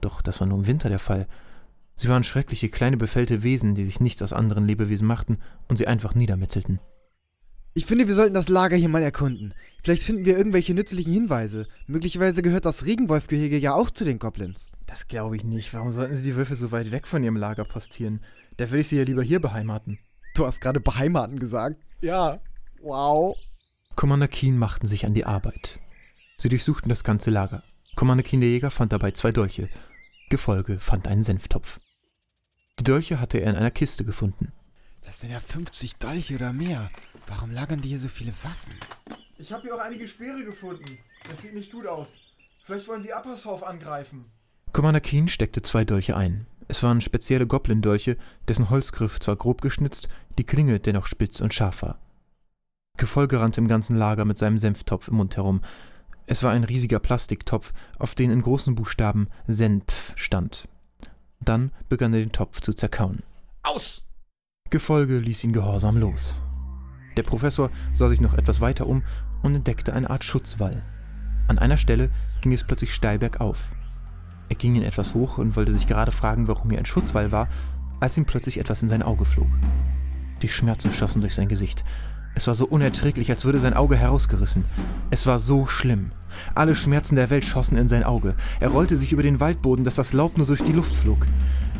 Doch 0.00 0.22
das 0.22 0.40
war 0.40 0.46
nur 0.46 0.58
im 0.58 0.66
Winter 0.66 0.88
der 0.88 0.98
Fall. 0.98 1.26
Sie 1.94 2.08
waren 2.08 2.24
schreckliche 2.24 2.68
kleine 2.68 2.96
befällte 2.96 3.42
Wesen, 3.42 3.74
die 3.74 3.84
sich 3.84 4.00
nichts 4.00 4.20
aus 4.20 4.32
anderen 4.32 4.66
Lebewesen 4.66 5.06
machten 5.06 5.38
und 5.68 5.76
sie 5.76 5.86
einfach 5.86 6.14
niedermetzelten. 6.14 6.80
Ich 7.76 7.84
finde, 7.84 8.08
wir 8.08 8.14
sollten 8.14 8.32
das 8.32 8.48
Lager 8.48 8.74
hier 8.74 8.88
mal 8.88 9.02
erkunden. 9.02 9.52
Vielleicht 9.84 10.02
finden 10.02 10.24
wir 10.24 10.38
irgendwelche 10.38 10.72
nützlichen 10.72 11.12
Hinweise. 11.12 11.68
Möglicherweise 11.86 12.40
gehört 12.40 12.64
das 12.64 12.86
Regenwolfgehege 12.86 13.58
ja 13.58 13.74
auch 13.74 13.90
zu 13.90 14.06
den 14.06 14.18
Goblins. 14.18 14.70
Das 14.86 15.08
glaube 15.08 15.36
ich 15.36 15.44
nicht. 15.44 15.74
Warum 15.74 15.92
sollten 15.92 16.16
sie 16.16 16.22
die 16.22 16.36
Wölfe 16.36 16.54
so 16.54 16.72
weit 16.72 16.90
weg 16.90 17.06
von 17.06 17.22
ihrem 17.22 17.36
Lager 17.36 17.66
postieren? 17.66 18.20
Da 18.56 18.70
würde 18.70 18.80
ich 18.80 18.88
sie 18.88 18.96
ja 18.96 19.04
lieber 19.04 19.22
hier 19.22 19.40
beheimaten. 19.40 19.98
Du 20.34 20.46
hast 20.46 20.62
gerade 20.62 20.80
beheimaten 20.80 21.38
gesagt? 21.38 21.78
Ja. 22.00 22.40
Wow. 22.80 23.36
Commander 23.94 24.28
Keen 24.28 24.56
machten 24.56 24.86
sich 24.86 25.04
an 25.04 25.12
die 25.12 25.26
Arbeit. 25.26 25.78
Sie 26.38 26.48
durchsuchten 26.48 26.88
das 26.88 27.04
ganze 27.04 27.28
Lager. 27.28 27.62
Commander 27.94 28.24
Keen 28.24 28.40
der 28.40 28.48
Jäger 28.48 28.70
fand 28.70 28.94
dabei 28.94 29.10
zwei 29.10 29.32
Dolche. 29.32 29.68
Gefolge 30.30 30.78
fand 30.78 31.06
einen 31.06 31.24
Senftopf. 31.24 31.78
Die 32.78 32.84
Dolche 32.84 33.20
hatte 33.20 33.36
er 33.36 33.50
in 33.50 33.56
einer 33.56 33.70
Kiste 33.70 34.06
gefunden. 34.06 34.50
Das 35.04 35.20
sind 35.20 35.30
ja 35.30 35.40
50 35.40 35.96
Dolche 35.96 36.36
oder 36.36 36.54
mehr. 36.54 36.90
Warum 37.28 37.50
lagern 37.50 37.80
die 37.80 37.88
hier 37.88 38.00
so 38.00 38.08
viele 38.08 38.32
Waffen? 38.42 38.74
Ich 39.38 39.52
habe 39.52 39.62
hier 39.62 39.74
auch 39.74 39.80
einige 39.80 40.06
Speere 40.06 40.44
gefunden. 40.44 40.98
Das 41.28 41.42
sieht 41.42 41.54
nicht 41.54 41.72
gut 41.72 41.86
aus. 41.86 42.14
Vielleicht 42.64 42.88
wollen 42.88 43.02
sie 43.02 43.10
Appershof 43.10 43.62
angreifen. 43.62 44.24
Commander 44.72 45.00
Keen 45.00 45.28
steckte 45.28 45.62
zwei 45.62 45.84
Dolche 45.84 46.16
ein. 46.16 46.46
Es 46.68 46.82
waren 46.82 47.00
spezielle 47.00 47.46
Goblin-Dolche, 47.46 48.16
dessen 48.48 48.70
Holzgriff 48.70 49.20
zwar 49.20 49.36
grob 49.36 49.62
geschnitzt, 49.62 50.08
die 50.38 50.44
Klinge 50.44 50.80
dennoch 50.80 51.06
spitz 51.06 51.40
und 51.40 51.54
scharf 51.54 51.82
war. 51.82 51.98
Gefolge 52.96 53.40
rannte 53.40 53.60
im 53.60 53.68
ganzen 53.68 53.96
Lager 53.96 54.24
mit 54.24 54.38
seinem 54.38 54.58
Senftopf 54.58 55.08
im 55.08 55.16
Mund 55.16 55.36
herum. 55.36 55.60
Es 56.26 56.42
war 56.42 56.52
ein 56.52 56.64
riesiger 56.64 56.98
Plastiktopf, 56.98 57.72
auf 57.98 58.14
den 58.14 58.30
in 58.30 58.42
großen 58.42 58.74
Buchstaben 58.74 59.28
Senpf 59.46 60.12
stand. 60.16 60.68
Dann 61.40 61.70
begann 61.88 62.12
er 62.14 62.20
den 62.20 62.32
Topf 62.32 62.60
zu 62.60 62.72
zerkauen. 62.72 63.22
Aus! 63.62 64.02
Gefolge 64.70 65.18
ließ 65.18 65.44
ihn 65.44 65.52
gehorsam 65.52 65.96
los. 65.96 66.40
Der 67.16 67.22
Professor 67.22 67.70
sah 67.94 68.08
sich 68.08 68.20
noch 68.20 68.34
etwas 68.34 68.60
weiter 68.60 68.86
um 68.86 69.02
und 69.42 69.54
entdeckte 69.54 69.92
eine 69.92 70.10
Art 70.10 70.24
Schutzwall. 70.24 70.82
An 71.48 71.58
einer 71.58 71.76
Stelle 71.76 72.10
ging 72.40 72.52
es 72.52 72.64
plötzlich 72.64 72.92
steil 72.92 73.18
bergauf. 73.18 73.70
Er 74.48 74.56
ging 74.56 74.76
ihn 74.76 74.82
etwas 74.82 75.14
hoch 75.14 75.38
und 75.38 75.56
wollte 75.56 75.72
sich 75.72 75.86
gerade 75.86 76.12
fragen, 76.12 76.48
warum 76.48 76.70
hier 76.70 76.78
ein 76.78 76.86
Schutzwall 76.86 77.32
war, 77.32 77.48
als 78.00 78.16
ihm 78.16 78.26
plötzlich 78.26 78.58
etwas 78.58 78.82
in 78.82 78.88
sein 78.88 79.02
Auge 79.02 79.24
flog. 79.24 79.48
Die 80.42 80.48
Schmerzen 80.48 80.92
schossen 80.92 81.22
durch 81.22 81.34
sein 81.34 81.48
Gesicht. 81.48 81.84
Es 82.34 82.46
war 82.46 82.54
so 82.54 82.66
unerträglich, 82.66 83.30
als 83.30 83.46
würde 83.46 83.58
sein 83.58 83.72
Auge 83.72 83.96
herausgerissen. 83.96 84.66
Es 85.10 85.26
war 85.26 85.38
so 85.38 85.66
schlimm. 85.66 86.12
Alle 86.54 86.74
Schmerzen 86.74 87.16
der 87.16 87.30
Welt 87.30 87.46
schossen 87.46 87.78
in 87.78 87.88
sein 87.88 88.04
Auge. 88.04 88.34
Er 88.60 88.68
rollte 88.68 88.96
sich 88.96 89.12
über 89.12 89.22
den 89.22 89.40
Waldboden, 89.40 89.86
dass 89.86 89.94
das 89.94 90.12
Laub 90.12 90.36
nur 90.36 90.46
durch 90.46 90.62
die 90.62 90.72
Luft 90.72 90.94
flog. 90.94 91.26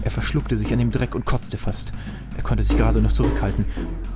Er 0.06 0.12
verschluckte 0.12 0.56
sich 0.56 0.72
an 0.72 0.78
dem 0.78 0.92
Dreck 0.92 1.16
und 1.16 1.24
kotzte 1.24 1.58
fast. 1.58 1.90
Er 2.36 2.44
konnte 2.44 2.62
sich 2.62 2.76
gerade 2.76 3.02
noch 3.02 3.10
zurückhalten. 3.10 3.64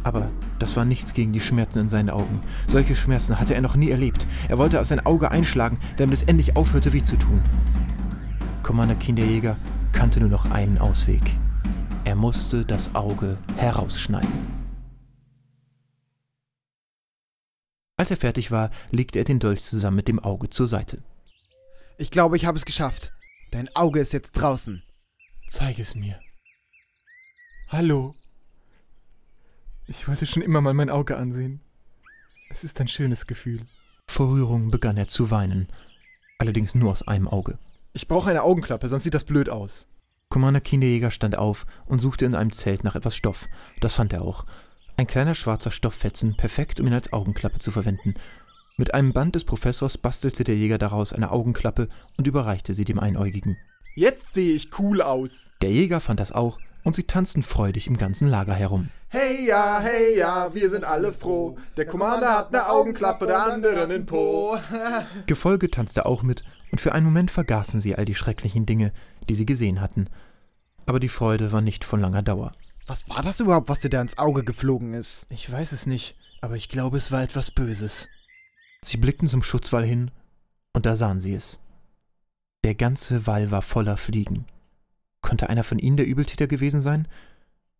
Aber 0.04 0.30
das 0.60 0.76
war 0.76 0.84
nichts 0.84 1.14
gegen 1.14 1.32
die 1.32 1.40
Schmerzen 1.40 1.80
in 1.80 1.88
seinen 1.88 2.10
Augen. 2.10 2.40
Solche 2.68 2.94
Schmerzen 2.94 3.40
hatte 3.40 3.56
er 3.56 3.60
noch 3.60 3.74
nie 3.74 3.90
erlebt. 3.90 4.28
Er 4.48 4.56
wollte 4.58 4.78
aus 4.78 4.90
sein 4.90 5.04
Auge 5.04 5.32
einschlagen, 5.32 5.80
damit 5.96 6.18
es 6.18 6.22
endlich 6.22 6.54
aufhörte, 6.54 6.92
weh 6.92 7.02
zu 7.02 7.16
tun. 7.16 7.42
Commander 8.62 8.94
Kinderjäger 8.94 9.56
kannte 9.90 10.20
nur 10.20 10.28
noch 10.28 10.48
einen 10.52 10.78
Ausweg. 10.78 11.22
Er 12.04 12.14
musste 12.14 12.64
das 12.64 12.94
Auge 12.94 13.36
herausschneiden. 13.56 14.30
Als 17.96 18.12
er 18.12 18.16
fertig 18.16 18.52
war, 18.52 18.70
legte 18.92 19.18
er 19.18 19.24
den 19.24 19.40
Dolch 19.40 19.62
zusammen 19.62 19.96
mit 19.96 20.06
dem 20.06 20.20
Auge 20.20 20.50
zur 20.50 20.68
Seite. 20.68 20.98
Ich 21.98 22.12
glaube, 22.12 22.36
ich 22.36 22.46
habe 22.46 22.56
es 22.56 22.64
geschafft. 22.64 23.12
Dein 23.50 23.74
Auge 23.74 23.98
ist 23.98 24.12
jetzt 24.12 24.30
draußen. 24.30 24.84
Zeig 25.50 25.80
es 25.80 25.96
mir. 25.96 26.20
Hallo. 27.66 28.14
Ich 29.88 30.06
wollte 30.06 30.24
schon 30.24 30.44
immer 30.44 30.60
mal 30.60 30.74
mein 30.74 30.90
Auge 30.90 31.16
ansehen. 31.16 31.60
Es 32.50 32.62
ist 32.62 32.80
ein 32.80 32.86
schönes 32.86 33.26
Gefühl. 33.26 33.66
Vor 34.06 34.28
Rührung 34.28 34.70
begann 34.70 34.96
er 34.96 35.08
zu 35.08 35.32
weinen, 35.32 35.66
allerdings 36.38 36.76
nur 36.76 36.92
aus 36.92 37.02
einem 37.02 37.26
Auge. 37.26 37.58
Ich 37.92 38.06
brauche 38.06 38.30
eine 38.30 38.44
Augenklappe, 38.44 38.88
sonst 38.88 39.02
sieht 39.02 39.14
das 39.14 39.24
blöd 39.24 39.48
aus. 39.48 39.88
Commander 40.28 40.60
Kinderjäger 40.60 41.10
stand 41.10 41.36
auf 41.36 41.66
und 41.84 41.98
suchte 41.98 42.26
in 42.26 42.36
einem 42.36 42.52
Zelt 42.52 42.84
nach 42.84 42.94
etwas 42.94 43.16
Stoff. 43.16 43.48
Das 43.80 43.94
fand 43.94 44.12
er 44.12 44.22
auch. 44.22 44.44
Ein 44.96 45.08
kleiner 45.08 45.34
schwarzer 45.34 45.72
Stofffetzen, 45.72 46.36
perfekt, 46.36 46.78
um 46.78 46.86
ihn 46.86 46.94
als 46.94 47.12
Augenklappe 47.12 47.58
zu 47.58 47.72
verwenden. 47.72 48.14
Mit 48.76 48.94
einem 48.94 49.12
Band 49.12 49.34
des 49.34 49.42
Professors 49.42 49.98
bastelte 49.98 50.44
der 50.44 50.56
Jäger 50.56 50.78
daraus 50.78 51.12
eine 51.12 51.32
Augenklappe 51.32 51.88
und 52.16 52.28
überreichte 52.28 52.72
sie 52.72 52.84
dem 52.84 53.00
Einäugigen. 53.00 53.58
Jetzt 54.00 54.32
sehe 54.32 54.54
ich 54.54 54.70
cool 54.78 55.02
aus. 55.02 55.50
Der 55.60 55.70
Jäger 55.70 56.00
fand 56.00 56.20
das 56.20 56.32
auch 56.32 56.58
und 56.84 56.96
sie 56.96 57.02
tanzten 57.02 57.42
freudig 57.42 57.86
im 57.86 57.98
ganzen 57.98 58.28
Lager 58.28 58.54
herum. 58.54 58.88
Hey 59.08 59.46
ja, 59.46 59.78
hey 59.78 60.16
ja, 60.16 60.54
wir 60.54 60.70
sind 60.70 60.84
alle 60.84 61.12
froh. 61.12 61.58
Der 61.76 61.84
Commander 61.84 62.34
hat 62.34 62.48
eine 62.48 62.70
Augenklappe, 62.70 63.26
der 63.26 63.42
andere 63.42 63.82
einen 63.82 64.06
Po. 64.06 64.56
Gefolge 65.26 65.70
tanzte 65.70 66.06
auch 66.06 66.22
mit 66.22 66.44
und 66.72 66.80
für 66.80 66.92
einen 66.94 67.04
Moment 67.04 67.30
vergaßen 67.30 67.78
sie 67.78 67.94
all 67.94 68.06
die 68.06 68.14
schrecklichen 68.14 68.64
Dinge, 68.64 68.94
die 69.28 69.34
sie 69.34 69.44
gesehen 69.44 69.82
hatten. 69.82 70.08
Aber 70.86 70.98
die 70.98 71.08
Freude 71.08 71.52
war 71.52 71.60
nicht 71.60 71.84
von 71.84 72.00
langer 72.00 72.22
Dauer. 72.22 72.52
Was 72.86 73.06
war 73.06 73.20
das 73.20 73.40
überhaupt, 73.40 73.68
was 73.68 73.80
dir 73.80 73.90
da 73.90 74.00
ins 74.00 74.16
Auge 74.16 74.44
geflogen 74.44 74.94
ist? 74.94 75.26
Ich 75.28 75.52
weiß 75.52 75.72
es 75.72 75.84
nicht, 75.84 76.16
aber 76.40 76.56
ich 76.56 76.70
glaube, 76.70 76.96
es 76.96 77.12
war 77.12 77.22
etwas 77.22 77.50
Böses. 77.50 78.08
Sie 78.82 78.96
blickten 78.96 79.28
zum 79.28 79.42
Schutzwall 79.42 79.84
hin, 79.84 80.10
und 80.72 80.86
da 80.86 80.96
sahen 80.96 81.20
sie 81.20 81.34
es. 81.34 81.60
Der 82.64 82.74
ganze 82.74 83.26
Wall 83.26 83.50
war 83.50 83.62
voller 83.62 83.96
Fliegen. 83.96 84.44
Konnte 85.22 85.48
einer 85.48 85.64
von 85.64 85.78
ihnen 85.78 85.96
der 85.96 86.06
Übeltäter 86.06 86.46
gewesen 86.46 86.80
sein? 86.80 87.08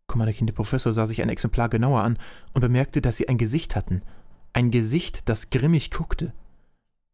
Kommanderkind 0.06 0.48
der 0.48 0.54
Professor 0.54 0.92
sah 0.92 1.06
sich 1.06 1.22
ein 1.22 1.28
Exemplar 1.28 1.68
genauer 1.68 2.02
an 2.02 2.18
und 2.54 2.62
bemerkte, 2.62 3.02
dass 3.02 3.16
sie 3.16 3.28
ein 3.28 3.38
Gesicht 3.38 3.76
hatten. 3.76 4.02
Ein 4.52 4.70
Gesicht, 4.70 5.28
das 5.28 5.50
grimmig 5.50 5.90
guckte. 5.90 6.32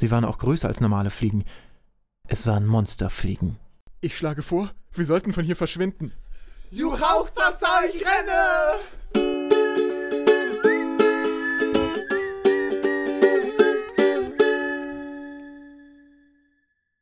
Sie 0.00 0.10
waren 0.10 0.24
auch 0.24 0.38
größer 0.38 0.68
als 0.68 0.80
normale 0.80 1.10
Fliegen. 1.10 1.44
Es 2.28 2.46
waren 2.46 2.66
Monsterfliegen. 2.66 3.56
Ich 4.00 4.16
schlage 4.16 4.42
vor, 4.42 4.70
wir 4.92 5.04
sollten 5.04 5.32
von 5.32 5.44
hier 5.44 5.56
verschwinden. 5.56 6.12
Du 6.70 6.94
ich 6.94 8.02
renne! 8.02 8.80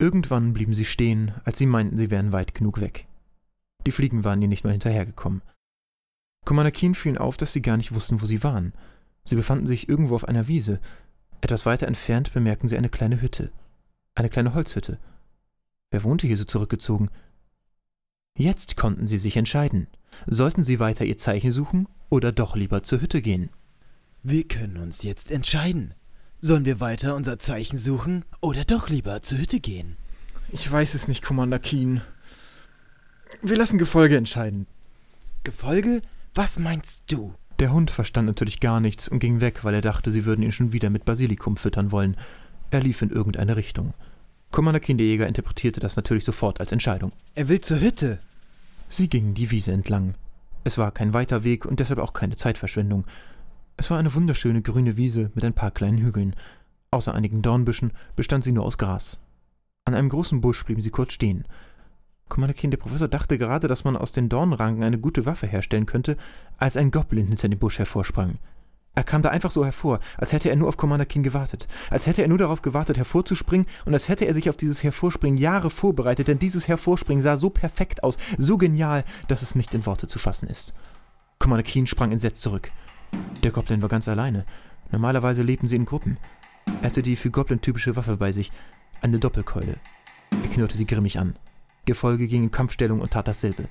Irgendwann 0.05 0.53
blieben 0.53 0.75
sie 0.75 0.85
stehen, 0.85 1.33
als 1.45 1.57
sie 1.57 1.64
meinten, 1.64 1.97
sie 1.97 2.11
wären 2.11 2.31
weit 2.31 2.55
genug 2.55 2.79
weg. 2.83 3.09
Die 3.87 3.90
Fliegen 3.90 4.23
waren 4.23 4.43
ihnen 4.43 4.51
nicht 4.51 4.62
mehr 4.62 4.73
hinterhergekommen. 4.75 5.40
Commander 6.45 6.73
Keen 6.73 6.95
fielen 6.95 7.17
auf, 7.17 7.38
dass 7.38 7.55
sie 7.55 7.62
gar 7.62 7.79
nicht 7.79 7.95
wussten, 7.95 8.21
wo 8.21 8.27
sie 8.27 8.43
waren. 8.43 8.75
Sie 9.25 9.35
befanden 9.35 9.67
sich 9.67 9.88
irgendwo 9.88 10.14
auf 10.14 10.29
einer 10.29 10.47
Wiese. 10.47 10.79
Etwas 11.40 11.64
weiter 11.64 11.87
entfernt 11.88 12.35
bemerkten 12.35 12.69
sie 12.69 12.77
eine 12.77 12.90
kleine 12.90 13.23
Hütte. 13.23 13.51
Eine 14.14 14.29
kleine 14.29 14.53
Holzhütte. 14.53 14.99
Wer 15.90 16.05
wohnte 16.05 16.27
hier 16.27 16.37
so 16.37 16.45
zurückgezogen? 16.45 17.09
Jetzt 18.37 18.77
konnten 18.77 19.07
sie 19.07 19.17
sich 19.17 19.38
entscheiden. 19.38 19.87
Sollten 20.27 20.64
sie 20.64 20.81
weiter 20.81 21.07
ihr 21.07 21.17
Zeichen 21.17 21.51
suchen 21.51 21.88
oder 22.11 22.31
doch 22.31 22.57
lieber 22.57 22.83
zur 22.83 23.01
Hütte 23.01 23.23
gehen? 23.23 23.49
Wir 24.23 24.47
können 24.47 24.77
uns 24.77 25.03
jetzt 25.03 25.31
entscheiden. 25.31 25.95
Sollen 26.46 26.66
wir 26.66 26.78
weiter 26.78 27.16
unser 27.16 27.38
Zeichen 27.38 27.78
suchen 27.78 28.22
oder 28.42 28.64
doch 28.64 28.90
lieber 28.90 29.22
zur 29.22 29.38
Hütte 29.38 29.61
gehen? 29.61 29.96
Ich 30.52 30.70
weiß 30.70 30.92
es 30.92 31.09
nicht, 31.09 31.22
Commander 31.22 31.59
Keen. 31.59 32.02
Wir 33.40 33.57
lassen 33.57 33.78
Gefolge 33.78 34.18
entscheiden. 34.18 34.66
Gefolge? 35.42 36.02
Was 36.35 36.59
meinst 36.59 37.11
du? 37.11 37.33
Der 37.61 37.72
Hund 37.72 37.90
verstand 37.90 38.26
natürlich 38.26 38.61
gar 38.61 38.80
nichts 38.80 39.09
und 39.09 39.20
ging 39.20 39.40
weg, 39.40 39.64
weil 39.64 39.72
er 39.72 39.80
dachte, 39.80 40.11
sie 40.11 40.26
würden 40.26 40.42
ihn 40.42 40.52
schon 40.52 40.74
wieder 40.74 40.90
mit 40.90 41.07
Basilikum 41.07 41.57
füttern 41.57 41.92
wollen. 41.92 42.14
Er 42.70 42.80
lief 42.80 43.00
in 43.00 43.09
irgendeine 43.09 43.57
Richtung. 43.57 43.94
Commander 44.50 44.80
Keen 44.80 44.98
der 44.98 45.07
Jäger 45.07 45.26
interpretierte 45.26 45.80
das 45.80 45.96
natürlich 45.96 46.26
sofort 46.26 46.61
als 46.61 46.72
Entscheidung. 46.72 47.12
Er 47.35 47.48
will 47.48 47.62
zur 47.62 47.80
Hütte. 47.80 48.18
Sie 48.90 49.09
gingen 49.09 49.33
die 49.33 49.50
Wiese 49.50 49.72
entlang. 49.72 50.12
Es 50.62 50.76
war 50.76 50.92
kein 50.92 51.14
weiter 51.14 51.42
Weg 51.42 51.64
und 51.64 51.80
deshalb 51.80 52.00
auch 52.00 52.12
keine 52.12 52.37
Zeitverschwendung. 52.37 53.07
Es 53.76 53.90
war 53.90 53.98
eine 53.98 54.14
wunderschöne 54.14 54.62
grüne 54.62 54.96
Wiese 54.96 55.30
mit 55.34 55.44
ein 55.44 55.52
paar 55.52 55.70
kleinen 55.70 55.98
Hügeln. 55.98 56.37
Außer 56.90 57.14
einigen 57.14 57.42
Dornbüschen 57.42 57.92
bestand 58.14 58.44
sie 58.44 58.52
nur 58.52 58.64
aus 58.64 58.78
Gras. 58.78 59.20
An 59.84 59.94
einem 59.94 60.08
großen 60.08 60.40
Busch 60.40 60.64
blieben 60.64 60.80
sie 60.80 60.90
kurz 60.90 61.12
stehen. 61.12 61.44
Commander 62.28 62.54
Keen, 62.54 62.70
der 62.70 62.78
Professor 62.78 63.08
dachte 63.08 63.37
gerade, 63.37 63.68
dass 63.68 63.84
man 63.84 63.96
aus 63.96 64.12
den 64.12 64.28
Dornranken 64.28 64.82
eine 64.82 64.98
gute 64.98 65.26
Waffe 65.26 65.46
herstellen 65.46 65.87
könnte, 65.87 66.16
als 66.56 66.76
ein 66.76 66.90
Goblin 66.90 67.28
hinter 67.28 67.48
dem 67.48 67.58
Busch 67.58 67.78
hervorsprang. 67.78 68.38
Er 68.94 69.02
kam 69.02 69.22
da 69.22 69.30
einfach 69.30 69.50
so 69.50 69.64
hervor, 69.64 69.98
als 70.16 70.32
hätte 70.32 70.48
er 70.48 70.56
nur 70.56 70.68
auf 70.68 70.76
Commander 70.76 71.04
Keen 71.04 71.24
gewartet, 71.24 71.66
als 71.90 72.06
hätte 72.06 72.22
er 72.22 72.28
nur 72.28 72.38
darauf 72.38 72.62
gewartet, 72.62 72.96
hervorzuspringen 72.96 73.66
und 73.84 73.92
als 73.92 74.08
hätte 74.08 74.24
er 74.24 74.34
sich 74.34 74.48
auf 74.48 74.56
dieses 74.56 74.84
Hervorspringen 74.84 75.37
Jahre 75.37 75.68
vorbereitet, 75.68 76.28
denn 76.28 76.38
dieses 76.38 76.68
Hervorspringen 76.68 77.22
sah 77.22 77.37
so 77.37 77.50
perfekt 77.50 78.04
aus, 78.04 78.16
so 78.38 78.56
genial, 78.56 79.04
dass 79.26 79.42
es 79.42 79.56
nicht 79.56 79.74
in 79.74 79.84
Worte 79.84 80.06
zu 80.06 80.20
fassen 80.20 80.48
ist. 80.48 80.72
Commander 81.40 81.64
Keen 81.64 81.88
sprang 81.88 82.12
entsetzt 82.12 82.40
zurück. 82.40 82.70
Der 83.42 83.50
Goblin 83.50 83.83
war 83.83 83.88
ganz 83.88 84.09
alleine. 84.09 84.44
Normalerweise 84.90 85.42
lebten 85.42 85.68
sie 85.68 85.77
in 85.77 85.85
Gruppen. 85.85 86.18
Er 86.81 86.87
hatte 86.88 87.03
die 87.03 87.16
für 87.16 87.31
Goblin 87.31 87.61
typische 87.61 87.96
Waffe 87.96 88.16
bei 88.16 88.33
sich, 88.33 88.53
eine 89.00 89.18
Doppelkeule. 89.18 89.77
Er 90.31 90.48
knurrte 90.50 90.77
sie 90.77 90.87
grimmig 90.87 91.18
an. 91.18 91.35
Gefolge 91.85 92.27
ging 92.27 92.44
in 92.44 92.50
Kampfstellung 92.50 93.00
und 93.00 93.12
tat 93.12 93.29
dasselbe. 93.29 93.68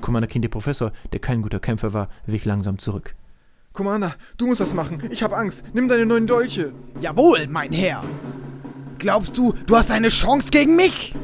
Commander 0.00 0.28
Keen, 0.28 0.42
der 0.42 0.50
Professor, 0.50 0.92
der 1.12 1.20
kein 1.20 1.40
guter 1.40 1.60
Kämpfer 1.60 1.92
war, 1.92 2.08
wich 2.26 2.44
langsam 2.44 2.78
zurück. 2.78 3.14
Commander, 3.72 4.14
du 4.36 4.46
musst 4.46 4.60
was 4.60 4.74
machen. 4.74 5.02
Ich 5.10 5.22
hab 5.22 5.32
Angst. 5.32 5.64
Nimm 5.72 5.88
deine 5.88 6.06
neuen 6.06 6.26
Dolche. 6.26 6.72
Jawohl, 7.00 7.46
mein 7.48 7.72
Herr. 7.72 8.04
Glaubst 8.98 9.36
du, 9.36 9.54
du 9.66 9.76
hast 9.76 9.90
eine 9.90 10.08
Chance 10.08 10.50
gegen 10.50 10.76
mich? 10.76 11.14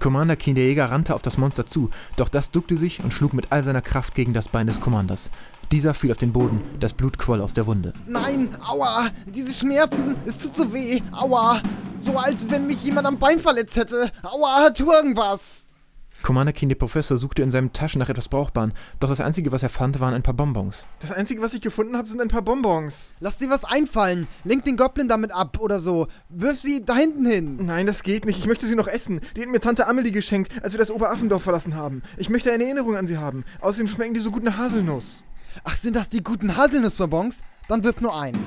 Commander 0.00 0.36
Keen, 0.36 0.54
der 0.54 0.64
Jäger, 0.64 0.90
rannte 0.90 1.14
auf 1.14 1.22
das 1.22 1.38
Monster 1.38 1.66
zu, 1.66 1.90
doch 2.16 2.28
das 2.28 2.50
duckte 2.50 2.76
sich 2.76 3.02
und 3.02 3.12
schlug 3.12 3.32
mit 3.32 3.50
all 3.50 3.62
seiner 3.62 3.80
Kraft 3.80 4.14
gegen 4.14 4.34
das 4.34 4.48
Bein 4.48 4.66
des 4.66 4.80
Commanders. 4.80 5.30
Dieser 5.72 5.94
fiel 5.94 6.12
auf 6.12 6.18
den 6.18 6.32
Boden, 6.32 6.60
das 6.78 6.92
Blut 6.92 7.18
quoll 7.18 7.40
aus 7.40 7.52
der 7.52 7.66
Wunde. 7.66 7.92
Nein, 8.06 8.50
aua, 8.68 9.10
diese 9.26 9.52
Schmerzen, 9.52 10.14
es 10.24 10.38
tut 10.38 10.56
so 10.56 10.72
weh, 10.72 11.00
aua. 11.10 11.60
So 12.00 12.16
als 12.16 12.48
wenn 12.48 12.68
mich 12.68 12.84
jemand 12.84 13.06
am 13.06 13.18
Bein 13.18 13.40
verletzt 13.40 13.76
hätte. 13.76 14.12
Aua, 14.22 14.70
tu 14.70 14.92
irgendwas. 14.92 15.66
Commander 16.22 16.52
Keen, 16.52 16.68
der 16.68 16.76
Professor, 16.76 17.16
suchte 17.16 17.42
in 17.42 17.50
seinen 17.50 17.72
Taschen 17.72 17.98
nach 17.98 18.08
etwas 18.08 18.28
Brauchbarem, 18.28 18.72
doch 19.00 19.08
das 19.08 19.20
Einzige, 19.20 19.52
was 19.52 19.62
er 19.62 19.68
fand, 19.68 20.00
waren 20.00 20.14
ein 20.14 20.22
paar 20.22 20.34
Bonbons. 20.34 20.86
Das 21.00 21.12
Einzige, 21.12 21.42
was 21.42 21.54
ich 21.54 21.60
gefunden 21.60 21.96
habe, 21.96 22.08
sind 22.08 22.20
ein 22.20 22.28
paar 22.28 22.42
Bonbons. 22.42 23.14
Lass 23.20 23.38
dir 23.38 23.50
was 23.50 23.64
einfallen. 23.64 24.26
Lenk 24.44 24.64
den 24.64 24.76
Goblin 24.76 25.08
damit 25.08 25.32
ab 25.32 25.58
oder 25.60 25.78
so. 25.78 26.06
Wirf 26.28 26.58
sie 26.58 26.84
da 26.84 26.96
hinten 26.96 27.26
hin. 27.26 27.58
Nein, 27.64 27.86
das 27.86 28.02
geht 28.02 28.24
nicht. 28.24 28.38
Ich 28.38 28.46
möchte 28.46 28.66
sie 28.66 28.74
noch 28.74 28.88
essen. 28.88 29.20
Die 29.36 29.42
hat 29.42 29.48
mir 29.48 29.60
Tante 29.60 29.86
Amelie 29.86 30.12
geschenkt, 30.12 30.50
als 30.62 30.74
wir 30.74 30.80
das 30.80 30.90
Oberaffendorf 30.90 31.42
verlassen 31.42 31.74
haben. 31.74 32.02
Ich 32.16 32.28
möchte 32.28 32.52
eine 32.52 32.64
Erinnerung 32.64 32.96
an 32.96 33.06
sie 33.06 33.18
haben. 33.18 33.44
Außerdem 33.60 33.88
schmecken 33.88 34.14
die 34.14 34.20
so 34.20 34.30
gut 34.30 34.42
nach 34.42 34.58
Haselnuss. 34.58 35.24
Ach, 35.64 35.76
sind 35.76 35.96
das 35.96 36.08
die 36.08 36.22
guten 36.22 36.56
Haselnussbonbons? 36.56 37.42
Dann 37.68 37.84
wirf 37.84 38.00
nur 38.00 38.18
einen. 38.18 38.38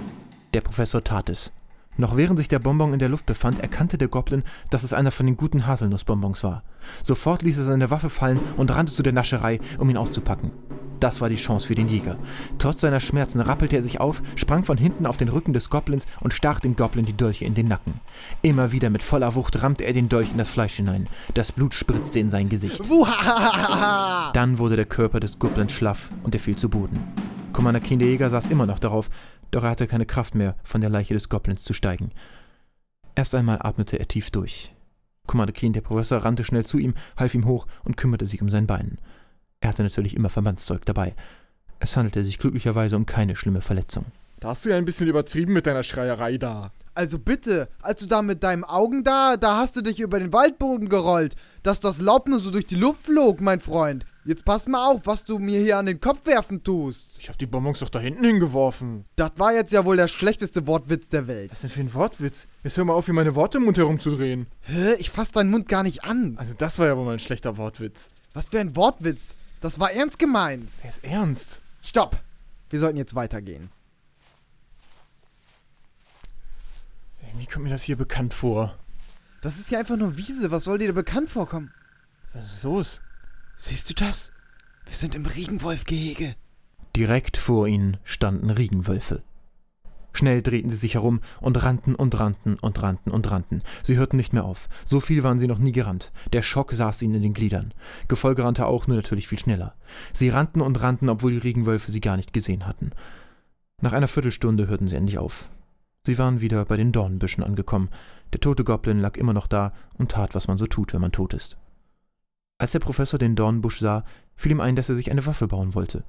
Der 0.54 0.62
Professor 0.62 1.04
tat 1.04 1.30
es. 1.30 1.52
Noch 1.98 2.16
während 2.16 2.40
sich 2.40 2.48
der 2.48 2.60
Bonbon 2.60 2.94
in 2.94 3.00
der 3.00 3.10
Luft 3.10 3.26
befand, 3.26 3.60
erkannte 3.60 3.98
der 3.98 4.08
Goblin, 4.08 4.44
dass 4.70 4.84
es 4.84 4.94
einer 4.94 5.12
von 5.12 5.26
den 5.26 5.36
guten 5.36 5.68
Haselnussbonbons 5.68 6.44
war. 6.44 6.64
Sofort 7.04 7.42
ließ 7.42 7.58
er 7.58 7.66
seine 7.66 7.92
Waffe 7.92 8.10
fallen 8.10 8.40
und 8.56 8.74
rannte 8.74 8.94
zu 8.94 9.04
der 9.04 9.12
Nascherei, 9.12 9.60
um 9.78 9.90
ihn 9.90 9.98
auszupacken. 9.98 10.52
Das 11.00 11.22
war 11.22 11.30
die 11.30 11.36
Chance 11.36 11.68
für 11.68 11.76
den 11.76 11.88
Jäger. 11.88 12.18
Trotz 12.58 12.82
seiner 12.82 13.00
Schmerzen 13.00 13.40
rappelte 13.40 13.78
er 13.78 13.84
sich 13.84 14.00
auf, 14.00 14.22
sprang 14.36 14.64
von 14.64 14.78
hinten 14.78 15.06
auf 15.06 15.18
den 15.18 15.30
Rücken 15.30 15.54
des 15.54 15.70
Goblins 15.70 16.06
und 16.20 16.34
stach 16.34 16.60
dem 16.60 16.76
Goblin 16.76 17.06
die 17.06 17.16
Dolche 17.16 17.46
in 17.46 17.54
den 17.54 17.68
Nacken. 17.68 18.02
Immer 18.42 18.72
wieder 18.72 18.90
mit 18.90 19.04
voller 19.04 19.36
Wucht 19.36 19.62
rammte 19.64 19.86
er 19.86 19.94
den 19.94 20.10
Dolch 20.10 20.32
in 20.32 20.38
das 20.38 20.50
Fleisch 20.50 20.76
hinein. 20.76 21.08
Das 21.34 21.52
Blut 21.52 21.74
spritzte 21.74 22.20
in 22.20 22.30
sein 22.30 22.50
Gesicht. 22.50 22.90
Dann 24.34 24.58
wurde 24.58 24.76
der 24.76 24.86
Körper 24.86 25.20
des 25.20 25.40
Goblins 25.40 25.72
schlaff 25.72 26.10
und 26.24 26.36
er 26.36 26.42
fiel 26.42 26.58
zu 26.58 26.70
Boden. 26.70 27.00
Commander 27.54 27.82
Jäger, 27.84 28.30
saß 28.30 28.48
immer 28.48 28.66
noch 28.66 28.80
darauf, 28.80 29.10
doch 29.52 29.64
er 29.64 29.72
hatte 29.72 29.88
keine 29.88 30.06
Kraft 30.06 30.36
mehr, 30.36 30.56
von 30.64 30.82
der 30.82 30.90
Leiche 30.90 31.14
des 31.14 31.30
Goblins 31.30 31.64
zu 31.64 31.74
steigen. 31.74 32.12
Erst 33.16 33.36
einmal 33.36 33.58
atmete 33.62 34.00
er 34.00 34.08
tief 34.08 34.30
durch. 34.32 34.74
Commander 35.28 35.54
Keen, 35.54 35.74
der 35.74 35.82
Professor, 35.82 36.20
rannte 36.20 36.44
schnell 36.44 36.66
zu 36.66 36.78
ihm, 36.78 36.94
half 37.18 37.36
ihm 37.36 37.46
hoch 37.46 37.68
und 37.84 37.98
kümmerte 37.98 38.28
sich 38.28 38.42
um 38.42 38.50
sein 38.50 38.66
Bein. 38.66 38.98
Er 39.62 39.70
hatte 39.70 39.84
natürlich 39.84 40.16
immer 40.16 40.30
Verbandszeug 40.30 40.86
dabei. 40.86 41.14
Es 41.80 41.96
handelte 41.98 42.24
sich 42.24 42.40
glücklicherweise 42.40 42.96
um 42.96 43.06
keine 43.06 43.36
schlimme 43.36 43.62
Verletzung. 43.62 44.06
Da 44.40 44.50
hast 44.50 44.64
du 44.64 44.70
ja 44.70 44.78
ein 44.78 44.86
bisschen 44.86 45.10
übertrieben 45.10 45.52
mit 45.52 45.66
deiner 45.66 45.84
Schreierei 45.84 46.38
da. 46.38 46.72
Also 46.94 47.20
bitte, 47.20 47.68
als 47.82 48.00
du 48.00 48.06
da 48.08 48.22
mit 48.22 48.42
deinen 48.42 48.64
Augen 48.64 49.04
da, 49.04 49.36
da 49.36 49.58
hast 49.58 49.76
du 49.76 49.82
dich 49.82 50.00
über 50.00 50.18
den 50.20 50.32
Waldboden 50.32 50.88
gerollt, 50.88 51.36
dass 51.62 51.82
das 51.82 52.00
Laub 52.00 52.30
nur 52.30 52.40
so 52.40 52.52
durch 52.52 52.66
die 52.66 52.76
Luft 52.76 53.04
flog, 53.04 53.42
mein 53.42 53.60
Freund. 53.60 54.06
Jetzt 54.24 54.46
pass 54.46 54.68
mal 54.68 54.86
auf, 54.86 55.02
was 55.06 55.26
du 55.26 55.40
mir 55.40 55.60
hier 55.60 55.78
an 55.78 55.88
den 55.88 56.00
Kopf 56.00 56.26
werfen 56.26 56.64
tust. 56.64 57.18
Ich 57.20 57.28
hab 57.28 57.38
die 57.38 57.46
Bonbons 57.48 57.80
doch 57.80 57.90
da 57.90 58.00
hinten 58.00 58.24
hingeworfen. 58.24 59.06
Das 59.18 59.32
war 59.36 59.54
jetzt 59.54 59.74
ja 59.74 59.86
wohl 59.86 59.98
der 59.98 60.08
schlechteste 60.08 60.68
Wortwitz 60.68 61.10
der 61.10 61.28
Welt. 61.28 61.52
Was 61.52 61.62
denn 61.62 61.70
für 61.70 61.82
ein 61.82 61.94
Wortwitz? 61.94 62.48
Jetzt 62.64 62.78
hör 62.78 62.86
mal 62.86 62.94
auf, 62.94 63.06
hier 63.06 63.14
meine 63.14 63.36
Worte 63.36 63.58
im 63.58 63.66
Mund 63.66 63.78
herumzudrehen. 63.78 64.48
Hä? 64.62 64.94
Ich 65.00 65.10
fass 65.10 65.32
deinen 65.32 65.50
Mund 65.50 65.68
gar 65.68 65.84
nicht 65.84 66.06
an. 66.06 66.36
Also 66.38 66.54
das 66.58 66.80
war 66.80 66.88
ja 66.88 66.96
wohl 66.96 67.06
mal 67.06 67.14
ein 67.14 67.20
schlechter 67.20 67.58
Wortwitz. 67.58 68.10
Was 68.34 68.48
für 68.48 68.60
ein 68.60 68.76
Wortwitz. 68.76 69.36
Das 69.60 69.80
war 69.80 69.92
ernst 69.92 70.20
gemeint. 70.20 70.70
Der 70.84 70.90
ist 70.90 71.04
ernst. 71.04 71.62
Stopp. 71.82 72.22
Wir 72.70 72.80
sollten 72.80 72.98
jetzt 72.98 73.16
weitergehen. 73.16 73.72
Irgendwie 77.22 77.46
kommt 77.46 77.66
mir 77.66 77.72
das 77.72 77.84
hier 77.84 77.98
bekannt 77.98 78.34
vor. 78.34 78.78
Das 79.42 79.58
ist 79.58 79.72
ja 79.72 79.80
einfach 79.80 79.98
nur 79.98 80.18
Wiese. 80.18 80.52
Was 80.52 80.64
soll 80.64 80.78
dir 80.78 80.88
da 80.88 80.94
bekannt 80.94 81.30
vorkommen? 81.30 81.74
Was 82.34 82.56
ist 82.56 82.64
los? 82.64 83.02
Siehst 83.56 83.90
du 83.90 83.94
das? 83.94 84.32
Wir 84.86 84.96
sind 84.96 85.16
im 85.16 85.26
Regenwolfgehege. 85.26 86.36
Direkt 86.96 87.38
vor 87.38 87.68
ihnen 87.68 87.98
standen 88.04 88.50
Regenwölfe. 88.50 89.24
Schnell 90.14 90.42
drehten 90.42 90.70
sie 90.70 90.76
sich 90.76 90.96
herum 90.96 91.22
und 91.40 91.64
rannten 91.64 91.96
und 91.96 92.20
rannten 92.20 92.58
und 92.60 92.82
rannten 92.82 93.12
und 93.12 93.30
rannten. 93.30 93.62
Sie 93.84 93.98
hörten 93.98 94.18
nicht 94.18 94.34
mehr 94.34 94.46
auf. 94.46 94.68
So 94.86 95.00
viel 95.00 95.24
waren 95.24 95.40
sie 95.40 95.48
noch 95.48 95.60
nie 95.60 95.72
gerannt. 95.72 96.12
Der 96.34 96.42
Schock 96.42 96.72
saß 96.72 97.02
ihnen 97.02 97.16
in 97.16 97.22
den 97.22 97.34
Gliedern. 97.34 97.74
Gefolge 98.08 98.44
rannte 98.44 98.66
auch, 98.66 98.88
nur 98.88 98.98
natürlich 98.98 99.28
viel 99.28 99.40
schneller. 99.40 99.76
Sie 100.14 100.30
rannten 100.30 100.62
und 100.62 100.82
rannten, 100.82 101.10
obwohl 101.10 101.32
die 101.32 101.38
Regenwölfe 101.38 101.92
sie 101.92 102.02
gar 102.02 102.18
nicht 102.18 102.34
gesehen 102.34 102.66
hatten. 102.66 102.92
Nach 103.82 103.94
einer 103.94 104.08
Viertelstunde 104.08 104.68
hörten 104.68 104.88
sie 104.88 104.96
endlich 104.96 105.18
auf. 105.18 105.50
Sie 106.06 106.18
waren 106.18 106.42
wieder 106.42 106.66
bei 106.66 106.78
den 106.78 106.92
Dornbüschen 106.92 107.44
angekommen. 107.44 107.90
Der 108.34 108.40
tote 108.40 108.64
Goblin 108.64 109.00
lag 109.00 109.18
immer 109.18 109.34
noch 109.34 109.48
da 109.48 109.74
und 109.98 110.12
tat, 110.12 110.36
was 110.36 110.48
man 110.48 110.58
so 110.58 110.66
tut, 110.66 110.94
wenn 110.94 111.02
man 111.02 111.12
tot 111.12 111.34
ist. 111.34 111.58
Als 112.58 112.72
der 112.72 112.80
Professor 112.80 113.18
den 113.18 113.36
Dornbusch 113.36 113.80
sah, 113.80 114.04
fiel 114.36 114.52
ihm 114.52 114.60
ein, 114.60 114.76
dass 114.76 114.90
er 114.90 114.96
sich 114.96 115.12
eine 115.12 115.26
Waffe 115.26 115.48
bauen 115.48 115.76
wollte. 115.76 116.04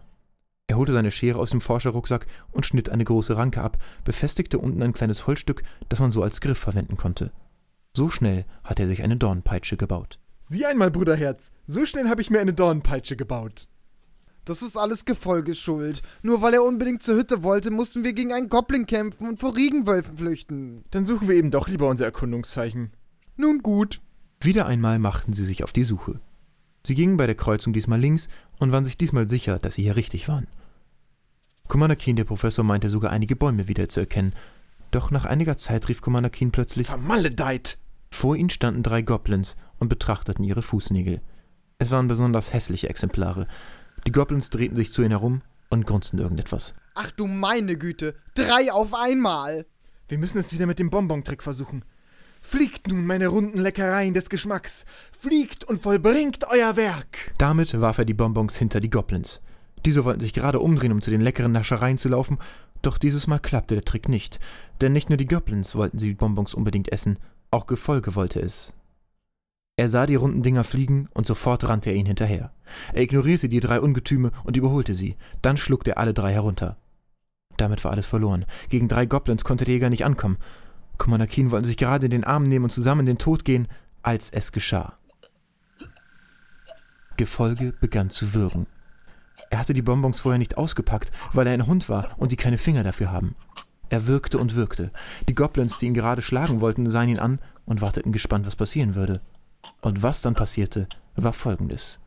Holte 0.80 0.92
seine 0.92 1.10
Schere 1.10 1.38
aus 1.38 1.50
dem 1.50 1.60
Forscherrucksack 1.60 2.26
und 2.50 2.64
schnitt 2.64 2.88
eine 2.88 3.04
große 3.04 3.36
Ranke 3.36 3.60
ab, 3.60 3.76
befestigte 4.02 4.58
unten 4.58 4.82
ein 4.82 4.94
kleines 4.94 5.26
Holzstück, 5.26 5.62
das 5.90 6.00
man 6.00 6.10
so 6.10 6.22
als 6.22 6.40
Griff 6.40 6.58
verwenden 6.58 6.96
konnte. 6.96 7.32
So 7.94 8.08
schnell 8.08 8.46
hat 8.64 8.80
er 8.80 8.88
sich 8.88 9.02
eine 9.02 9.18
Dornpeitsche 9.18 9.76
gebaut. 9.76 10.18
Sieh 10.40 10.64
einmal, 10.64 10.90
Bruderherz, 10.90 11.52
so 11.66 11.84
schnell 11.84 12.08
habe 12.08 12.22
ich 12.22 12.30
mir 12.30 12.40
eine 12.40 12.54
Dornpeitsche 12.54 13.16
gebaut. 13.16 13.68
Das 14.46 14.62
ist 14.62 14.78
alles 14.78 15.04
Gefolges 15.04 15.58
Schuld. 15.58 16.00
Nur 16.22 16.40
weil 16.40 16.54
er 16.54 16.64
unbedingt 16.64 17.02
zur 17.02 17.16
Hütte 17.16 17.42
wollte, 17.42 17.70
mussten 17.70 18.02
wir 18.02 18.14
gegen 18.14 18.32
einen 18.32 18.48
Goblin 18.48 18.86
kämpfen 18.86 19.28
und 19.28 19.38
vor 19.38 19.54
Regenwölfen 19.54 20.16
flüchten. 20.16 20.84
Dann 20.90 21.04
suchen 21.04 21.28
wir 21.28 21.36
eben 21.36 21.50
doch 21.50 21.68
lieber 21.68 21.88
unser 21.88 22.06
Erkundungszeichen. 22.06 22.90
Nun 23.36 23.58
gut. 23.58 24.00
Wieder 24.40 24.64
einmal 24.64 24.98
machten 24.98 25.34
sie 25.34 25.44
sich 25.44 25.62
auf 25.62 25.72
die 25.72 25.84
Suche. 25.84 26.20
Sie 26.86 26.94
gingen 26.94 27.18
bei 27.18 27.26
der 27.26 27.34
Kreuzung 27.34 27.72
diesmal 27.72 28.00
links 28.00 28.28
und 28.58 28.72
waren 28.72 28.84
sich 28.84 28.96
diesmal 28.96 29.28
sicher, 29.28 29.58
dass 29.58 29.74
sie 29.74 29.82
hier 29.82 29.96
richtig 29.96 30.28
waren. 30.28 30.46
Commander 31.70 31.94
Keen, 31.94 32.16
der 32.16 32.24
Professor, 32.24 32.64
meinte 32.64 32.88
sogar 32.88 33.12
einige 33.12 33.36
Bäume 33.36 33.68
wiederzuerkennen. 33.68 34.34
Doch 34.90 35.12
nach 35.12 35.24
einiger 35.24 35.56
Zeit 35.56 35.88
rief 35.88 36.00
Commander 36.00 36.28
Keen 36.28 36.50
plötzlich: 36.50 36.88
Vermaledeit! 36.88 37.78
Vor 38.10 38.34
ihnen 38.34 38.50
standen 38.50 38.82
drei 38.82 39.02
Goblins 39.02 39.56
und 39.78 39.88
betrachteten 39.88 40.42
ihre 40.42 40.62
Fußnägel. 40.62 41.20
Es 41.78 41.92
waren 41.92 42.08
besonders 42.08 42.52
hässliche 42.52 42.90
Exemplare. 42.90 43.46
Die 44.04 44.10
Goblins 44.10 44.50
drehten 44.50 44.74
sich 44.74 44.90
zu 44.90 45.02
ihnen 45.02 45.12
herum 45.12 45.42
und 45.68 45.86
grunzten 45.86 46.18
irgendetwas. 46.18 46.74
Ach 46.96 47.12
du 47.12 47.28
meine 47.28 47.76
Güte, 47.76 48.16
drei 48.34 48.72
auf 48.72 48.92
einmal! 48.92 49.64
Wir 50.08 50.18
müssen 50.18 50.38
es 50.38 50.52
wieder 50.52 50.66
mit 50.66 50.80
dem 50.80 50.90
Bonbon-Trick 50.90 51.40
versuchen. 51.40 51.84
Fliegt 52.42 52.88
nun, 52.88 53.06
meine 53.06 53.28
runden 53.28 53.60
Leckereien 53.60 54.12
des 54.12 54.28
Geschmacks! 54.28 54.84
Fliegt 55.16 55.62
und 55.62 55.80
vollbringt 55.80 56.48
euer 56.50 56.74
Werk! 56.74 57.32
Damit 57.38 57.80
warf 57.80 57.98
er 57.98 58.06
die 58.06 58.14
Bonbons 58.14 58.56
hinter 58.56 58.80
die 58.80 58.90
Goblins. 58.90 59.40
Diese 59.84 60.04
wollten 60.04 60.20
sich 60.20 60.32
gerade 60.32 60.60
umdrehen, 60.60 60.92
um 60.92 61.02
zu 61.02 61.10
den 61.10 61.20
leckeren 61.20 61.52
Naschereien 61.52 61.98
zu 61.98 62.08
laufen, 62.08 62.38
doch 62.82 62.98
dieses 62.98 63.26
Mal 63.26 63.38
klappte 63.38 63.74
der 63.74 63.84
Trick 63.84 64.08
nicht, 64.08 64.38
denn 64.80 64.92
nicht 64.92 65.10
nur 65.10 65.16
die 65.16 65.26
Goblins 65.26 65.74
wollten 65.74 65.98
die 65.98 66.14
Bonbons 66.14 66.54
unbedingt 66.54 66.90
essen, 66.92 67.18
auch 67.50 67.66
Gefolge 67.66 68.14
wollte 68.14 68.40
es. 68.40 68.74
Er 69.76 69.88
sah 69.88 70.06
die 70.06 70.14
runden 70.14 70.42
Dinger 70.42 70.64
fliegen 70.64 71.08
und 71.14 71.26
sofort 71.26 71.68
rannte 71.68 71.90
er 71.90 71.96
ihnen 71.96 72.06
hinterher. 72.06 72.52
Er 72.92 73.02
ignorierte 73.02 73.48
die 73.48 73.60
drei 73.60 73.80
Ungetüme 73.80 74.30
und 74.44 74.56
überholte 74.56 74.94
sie, 74.94 75.16
dann 75.42 75.56
schluckte 75.56 75.92
er 75.92 75.98
alle 75.98 76.14
drei 76.14 76.32
herunter. 76.32 76.76
Damit 77.56 77.84
war 77.84 77.90
alles 77.90 78.06
verloren. 78.06 78.46
Gegen 78.68 78.88
drei 78.88 79.06
Goblins 79.06 79.44
konnte 79.44 79.64
der 79.64 79.74
Jäger 79.74 79.90
nicht 79.90 80.04
ankommen. 80.04 80.38
Commander 80.98 81.26
Keen 81.26 81.50
wollten 81.50 81.66
sich 81.66 81.76
gerade 81.76 82.06
in 82.06 82.10
den 82.10 82.24
Arm 82.24 82.42
nehmen 82.42 82.64
und 82.64 82.70
zusammen 82.70 83.00
in 83.00 83.06
den 83.06 83.18
Tod 83.18 83.44
gehen, 83.44 83.68
als 84.02 84.30
es 84.30 84.52
geschah. 84.52 84.98
Gefolge 87.16 87.72
begann 87.78 88.10
zu 88.10 88.32
würgen. 88.32 88.66
Er 89.51 89.59
hatte 89.59 89.74
die 89.74 89.82
Bonbons 89.82 90.20
vorher 90.20 90.38
nicht 90.38 90.57
ausgepackt, 90.57 91.11
weil 91.32 91.46
er 91.46 91.53
ein 91.53 91.66
Hund 91.66 91.88
war 91.88 92.09
und 92.16 92.32
die 92.32 92.36
keine 92.36 92.57
Finger 92.57 92.84
dafür 92.84 93.11
haben. 93.11 93.34
Er 93.88 94.07
wirkte 94.07 94.38
und 94.38 94.55
wirkte. 94.55 94.92
Die 95.28 95.34
Goblins, 95.34 95.76
die 95.76 95.86
ihn 95.86 95.94
gerade 95.94 96.22
schlagen 96.22 96.61
wollten, 96.61 96.88
sahen 96.88 97.09
ihn 97.09 97.18
an 97.18 97.40
und 97.66 97.80
warteten 97.80 98.12
gespannt, 98.12 98.46
was 98.46 98.55
passieren 98.55 98.94
würde. 98.94 99.20
Und 99.80 100.03
was 100.03 100.22
dann 100.22 100.34
passierte, 100.34 100.88
war 101.16 101.32
folgendes. 101.32 101.98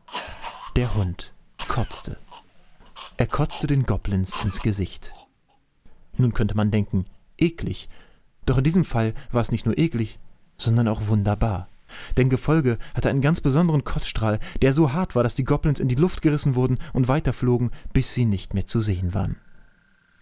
Der 0.77 0.95
Hund 0.95 1.33
kotzte. 1.67 2.17
Er 3.17 3.27
kotzte 3.27 3.67
den 3.67 3.85
Goblins 3.85 4.41
ins 4.43 4.61
Gesicht. 4.61 5.13
Nun 6.17 6.33
könnte 6.33 6.55
man 6.55 6.71
denken, 6.71 7.05
eklig. 7.37 7.89
Doch 8.45 8.57
in 8.57 8.63
diesem 8.63 8.85
Fall 8.85 9.13
war 9.31 9.41
es 9.41 9.51
nicht 9.51 9.65
nur 9.65 9.77
eklig, 9.77 10.19
sondern 10.57 10.87
auch 10.87 11.07
wunderbar. 11.07 11.67
Denn 12.17 12.29
Gefolge 12.29 12.77
hatte 12.93 13.09
einen 13.09 13.21
ganz 13.21 13.41
besonderen 13.41 13.83
Kotzstrahl, 13.83 14.39
der 14.61 14.73
so 14.73 14.93
hart 14.93 15.15
war, 15.15 15.23
dass 15.23 15.35
die 15.35 15.43
Goblins 15.43 15.79
in 15.79 15.87
die 15.87 15.95
Luft 15.95 16.21
gerissen 16.21 16.55
wurden 16.55 16.77
und 16.93 17.07
weiterflogen, 17.07 17.71
bis 17.93 18.13
sie 18.13 18.25
nicht 18.25 18.53
mehr 18.53 18.65
zu 18.65 18.81
sehen 18.81 19.13
waren. 19.13 19.37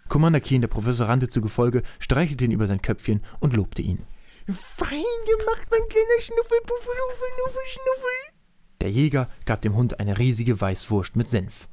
Commander 0.08 0.42
Keen, 0.42 0.62
der 0.62 0.68
Professor, 0.68 1.08
rannte 1.08 1.30
zu 1.30 1.42
Gefolge, 1.42 1.84
streichelte 2.00 2.44
ihn 2.44 2.52
über 2.52 2.68
sein 2.68 2.82
Köpfchen 2.82 3.22
und 3.40 3.56
lobte 3.56 3.82
ihn. 3.82 4.00
Fein 4.48 4.90
gemacht, 4.90 5.68
mein 5.70 5.88
kleiner 5.88 6.20
Schnuffel, 6.20 6.60
Puffel, 6.64 6.96
Uffel, 7.12 7.28
Nuffel, 7.46 7.62
Schnuffel. 7.66 8.34
Der 8.82 8.92
Jäger 8.92 9.30
gab 9.46 9.62
dem 9.62 9.76
Hund 9.76 10.00
eine 10.00 10.18
riesige 10.18 10.60
Weißwurst 10.60 11.16
mit 11.16 11.30
Senf. 11.30 11.70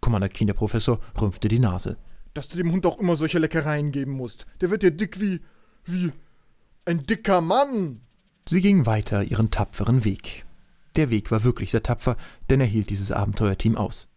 Commander 0.00 0.28
Keen, 0.28 0.46
der 0.46 0.54
Professor, 0.54 0.98
rümpfte 1.20 1.48
die 1.48 1.58
Nase. 1.58 1.98
Dass 2.34 2.48
du 2.48 2.56
dem 2.56 2.72
Hund 2.72 2.86
auch 2.86 2.98
immer 2.98 3.16
solche 3.16 3.38
Leckereien 3.38 3.92
geben 3.92 4.12
musst. 4.12 4.46
Der 4.60 4.70
wird 4.70 4.82
ja 4.82 4.90
dick 4.90 5.20
wie. 5.20 5.40
wie. 5.84 6.12
ein 6.84 7.02
dicker 7.04 7.40
Mann. 7.40 8.00
Sie 8.48 8.62
gingen 8.62 8.86
weiter 8.86 9.24
ihren 9.24 9.50
tapferen 9.50 10.04
Weg. 10.04 10.46
Der 10.96 11.10
Weg 11.10 11.30
war 11.30 11.44
wirklich 11.44 11.70
sehr 11.70 11.82
tapfer, 11.82 12.16
denn 12.48 12.62
er 12.62 12.66
hielt 12.66 12.88
dieses 12.88 13.12
Abenteuerteam 13.12 13.76
aus. 13.76 14.08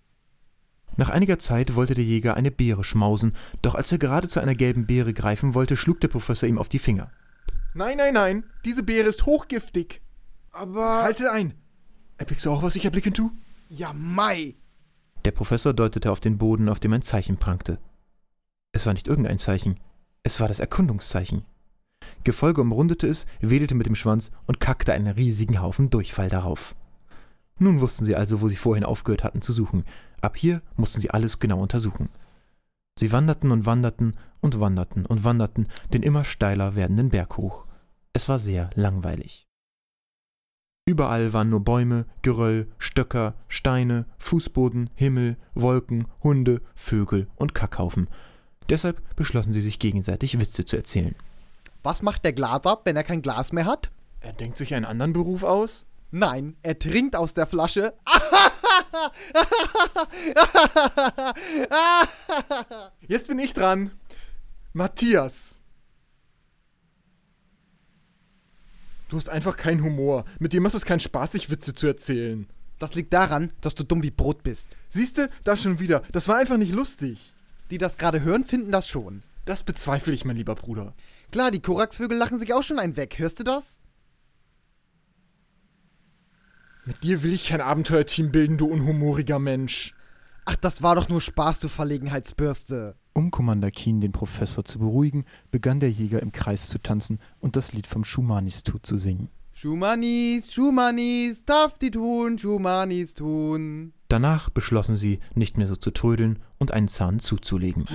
Nach 0.96 1.10
einiger 1.10 1.38
Zeit 1.38 1.76
wollte 1.76 1.96
der 1.96 2.06
Jäger 2.06 2.36
eine 2.36 2.50
Beere 2.50 2.86
schmausen, 2.86 3.36
doch 3.62 3.76
als 3.76 3.92
er 3.92 3.98
gerade 3.98 4.30
zu 4.30 4.40
einer 4.40 4.56
gelben 4.56 4.86
Beere 4.86 5.14
greifen 5.14 5.54
wollte, 5.54 5.76
schlug 5.76 6.00
der 6.00 6.08
Professor 6.08 6.48
ihm 6.48 6.58
auf 6.58 6.70
die 6.70 6.80
Finger. 6.80 7.12
Nein, 7.74 7.98
nein, 7.98 8.14
nein, 8.14 8.44
diese 8.64 8.84
Beere 8.84 9.10
ist 9.10 9.26
hochgiftig. 9.26 10.00
Aber. 10.54 11.04
Halte 11.04 11.30
ein. 11.30 11.54
Erblickst 12.18 12.46
du 12.46 12.52
auch, 12.52 12.64
was 12.64 12.78
ich 12.78 12.86
erblicken 12.86 13.14
tu? 13.14 13.32
Ja, 13.68 13.92
Mai! 13.92 14.56
Der 15.26 15.32
Professor 15.32 15.74
deutete 15.74 16.10
auf 16.10 16.22
den 16.22 16.38
Boden, 16.38 16.70
auf 16.70 16.80
dem 16.80 16.94
ein 16.94 17.02
Zeichen 17.02 17.36
prangte. 17.36 17.80
Es 18.72 18.86
war 18.86 18.94
nicht 18.94 19.10
irgendein 19.10 19.40
Zeichen, 19.40 19.78
es 20.24 20.40
war 20.40 20.48
das 20.48 20.62
Erkundungszeichen. 20.62 21.44
Gefolge 22.24 22.62
umrundete 22.62 23.08
es, 23.08 23.26
wedelte 23.40 23.76
mit 23.76 23.88
dem 23.88 23.96
Schwanz 23.96 24.32
und 24.46 24.60
kackte 24.60 24.94
einen 24.94 25.08
riesigen 25.08 25.62
Haufen 25.62 25.90
Durchfall 25.90 26.30
darauf. 26.30 26.76
Nun 27.58 27.80
wussten 27.80 28.06
sie 28.06 28.16
also, 28.16 28.42
wo 28.42 28.50
sie 28.50 28.56
vorhin 28.56 28.84
aufgehört 28.84 29.24
hatten 29.24 29.42
zu 29.42 29.54
suchen. 29.54 29.84
Ab 30.22 30.38
hier 30.38 30.62
mussten 30.78 31.02
sie 31.02 31.12
alles 31.12 31.40
genau 31.40 31.60
untersuchen. 31.60 32.10
Sie 32.98 33.12
wanderten 33.12 33.52
und 33.52 33.66
wanderten 33.66 34.14
und 34.42 34.60
wanderten 34.60 35.06
und 35.06 35.24
wanderten 35.24 35.68
den 35.94 36.04
immer 36.04 36.26
steiler 36.26 36.76
werdenden 36.76 37.10
Berg 37.10 37.38
hoch. 37.38 37.66
Es 38.14 38.28
war 38.30 38.40
sehr 38.40 38.70
langweilig. 38.76 39.48
Überall 40.86 41.32
waren 41.34 41.50
nur 41.50 41.64
Bäume, 41.64 42.06
Geröll, 42.22 42.68
Stöcker, 42.80 43.36
Steine, 43.48 44.06
Fußboden, 44.18 44.90
Himmel, 44.96 45.38
Wolken, 45.54 46.08
Hunde, 46.24 46.62
Vögel 46.76 47.28
und 47.36 47.54
Kackhaufen. 47.54 48.08
Deshalb 48.70 49.16
beschlossen 49.16 49.54
sie 49.54 49.62
sich 49.62 49.80
gegenseitig 49.80 50.40
Witze 50.40 50.66
zu 50.66 50.76
erzählen. 50.76 51.16
Was 51.84 52.02
macht 52.02 52.26
der 52.26 52.34
Glaser, 52.34 52.82
wenn 52.84 52.96
er 52.96 53.04
kein 53.04 53.22
Glas 53.22 53.52
mehr 53.52 53.66
hat? 53.66 53.92
Er 54.20 54.34
denkt 54.34 54.58
sich 54.58 54.74
einen 54.76 54.86
anderen 54.86 55.14
Beruf 55.14 55.44
aus? 55.44 55.86
Nein, 56.12 56.56
er 56.62 56.78
trinkt 56.78 57.16
aus 57.16 57.34
der 57.34 57.48
Flasche. 57.48 57.94
Jetzt 63.08 63.28
bin 63.28 63.40
ich 63.40 63.54
dran. 63.54 63.92
Matthias. 64.74 65.60
Du 69.10 69.18
hast 69.18 69.30
einfach 69.30 69.58
keinen 69.58 69.84
Humor. 69.84 70.26
Mit 70.40 70.54
dir 70.54 70.62
macht 70.62 70.76
es 70.76 70.86
keinen 70.86 71.00
Spaß, 71.00 71.32
sich 71.34 71.50
Witze 71.50 71.74
zu 71.74 71.88
erzählen. 71.88 72.48
Das 72.80 72.96
liegt 72.96 73.14
daran, 73.14 73.52
dass 73.62 73.76
du 73.76 73.84
dumm 73.84 74.04
wie 74.04 74.12
Brot 74.12 74.44
bist. 74.44 74.78
Siehste, 74.90 75.30
da 75.44 75.58
schon 75.58 75.80
wieder. 75.80 76.02
Das 76.12 76.28
war 76.28 76.38
einfach 76.38 76.58
nicht 76.58 76.74
lustig. 76.74 77.34
Die 77.72 77.78
das 77.78 77.98
gerade 77.98 78.22
hören, 78.22 78.46
finden 78.46 78.72
das 78.72 78.88
schon. 78.88 79.24
Das 79.46 79.64
bezweifle 79.64 80.14
ich, 80.14 80.26
mein 80.26 80.38
lieber 80.38 80.56
Bruder. 80.56 80.94
Klar, 81.32 81.52
die 81.52 81.62
Koraxvögel 81.62 82.18
lachen 82.18 82.40
sich 82.40 82.54
auch 82.54 82.64
schon 82.64 82.78
einen 82.78 82.98
weg. 82.98 83.18
Hörst 83.18 83.40
du 83.40 83.44
das? 83.44 83.80
Mit 86.86 87.04
dir 87.04 87.24
will 87.24 87.32
ich 87.32 87.48
kein 87.48 87.62
Abenteuerteam 87.62 88.32
bilden, 88.32 88.58
du 88.58 88.66
unhumoriger 88.66 89.40
Mensch. 89.40 89.94
Ach, 90.46 90.56
das 90.56 90.82
war 90.82 90.96
doch 90.96 91.08
nur 91.08 91.22
Spaß, 91.22 91.60
du 91.60 91.70
Verlegenheitsbürste. 91.70 92.96
Um 93.14 93.30
Commander 93.30 93.72
Keen, 93.72 94.02
den 94.02 94.12
Professor, 94.12 94.66
zu 94.66 94.80
beruhigen, 94.80 95.26
begann 95.52 95.80
der 95.80 95.92
Jäger 95.92 96.22
im 96.22 96.32
Kreis 96.32 96.68
zu 96.68 96.80
tanzen 96.80 97.20
und 97.40 97.56
das 97.56 97.74
Lied 97.74 97.88
vom 97.88 98.04
Schumanis-Tut 98.04 98.86
zu 98.86 98.98
singen. 98.98 99.30
Schumanis, 99.54 100.54
Schumanis, 100.54 101.46
darf 101.46 101.78
die 101.78 101.92
tun, 101.92 102.38
Schumanis 102.38 103.14
tun. 103.14 103.94
Danach 104.08 104.50
beschlossen 104.50 104.96
sie, 104.96 105.20
nicht 105.36 105.58
mehr 105.58 105.68
so 105.68 105.76
zu 105.76 105.92
trödeln 105.92 106.40
und 106.58 106.72
einen 106.72 106.88
Zahn 106.88 107.20
zuzulegen. 107.20 107.86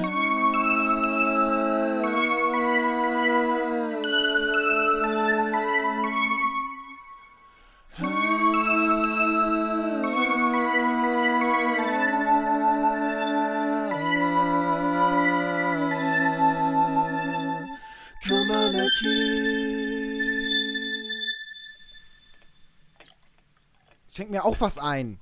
Schenk 24.17 24.31
mir 24.31 24.47
auch 24.47 24.63
was 24.63 24.79
ein. 24.79 25.19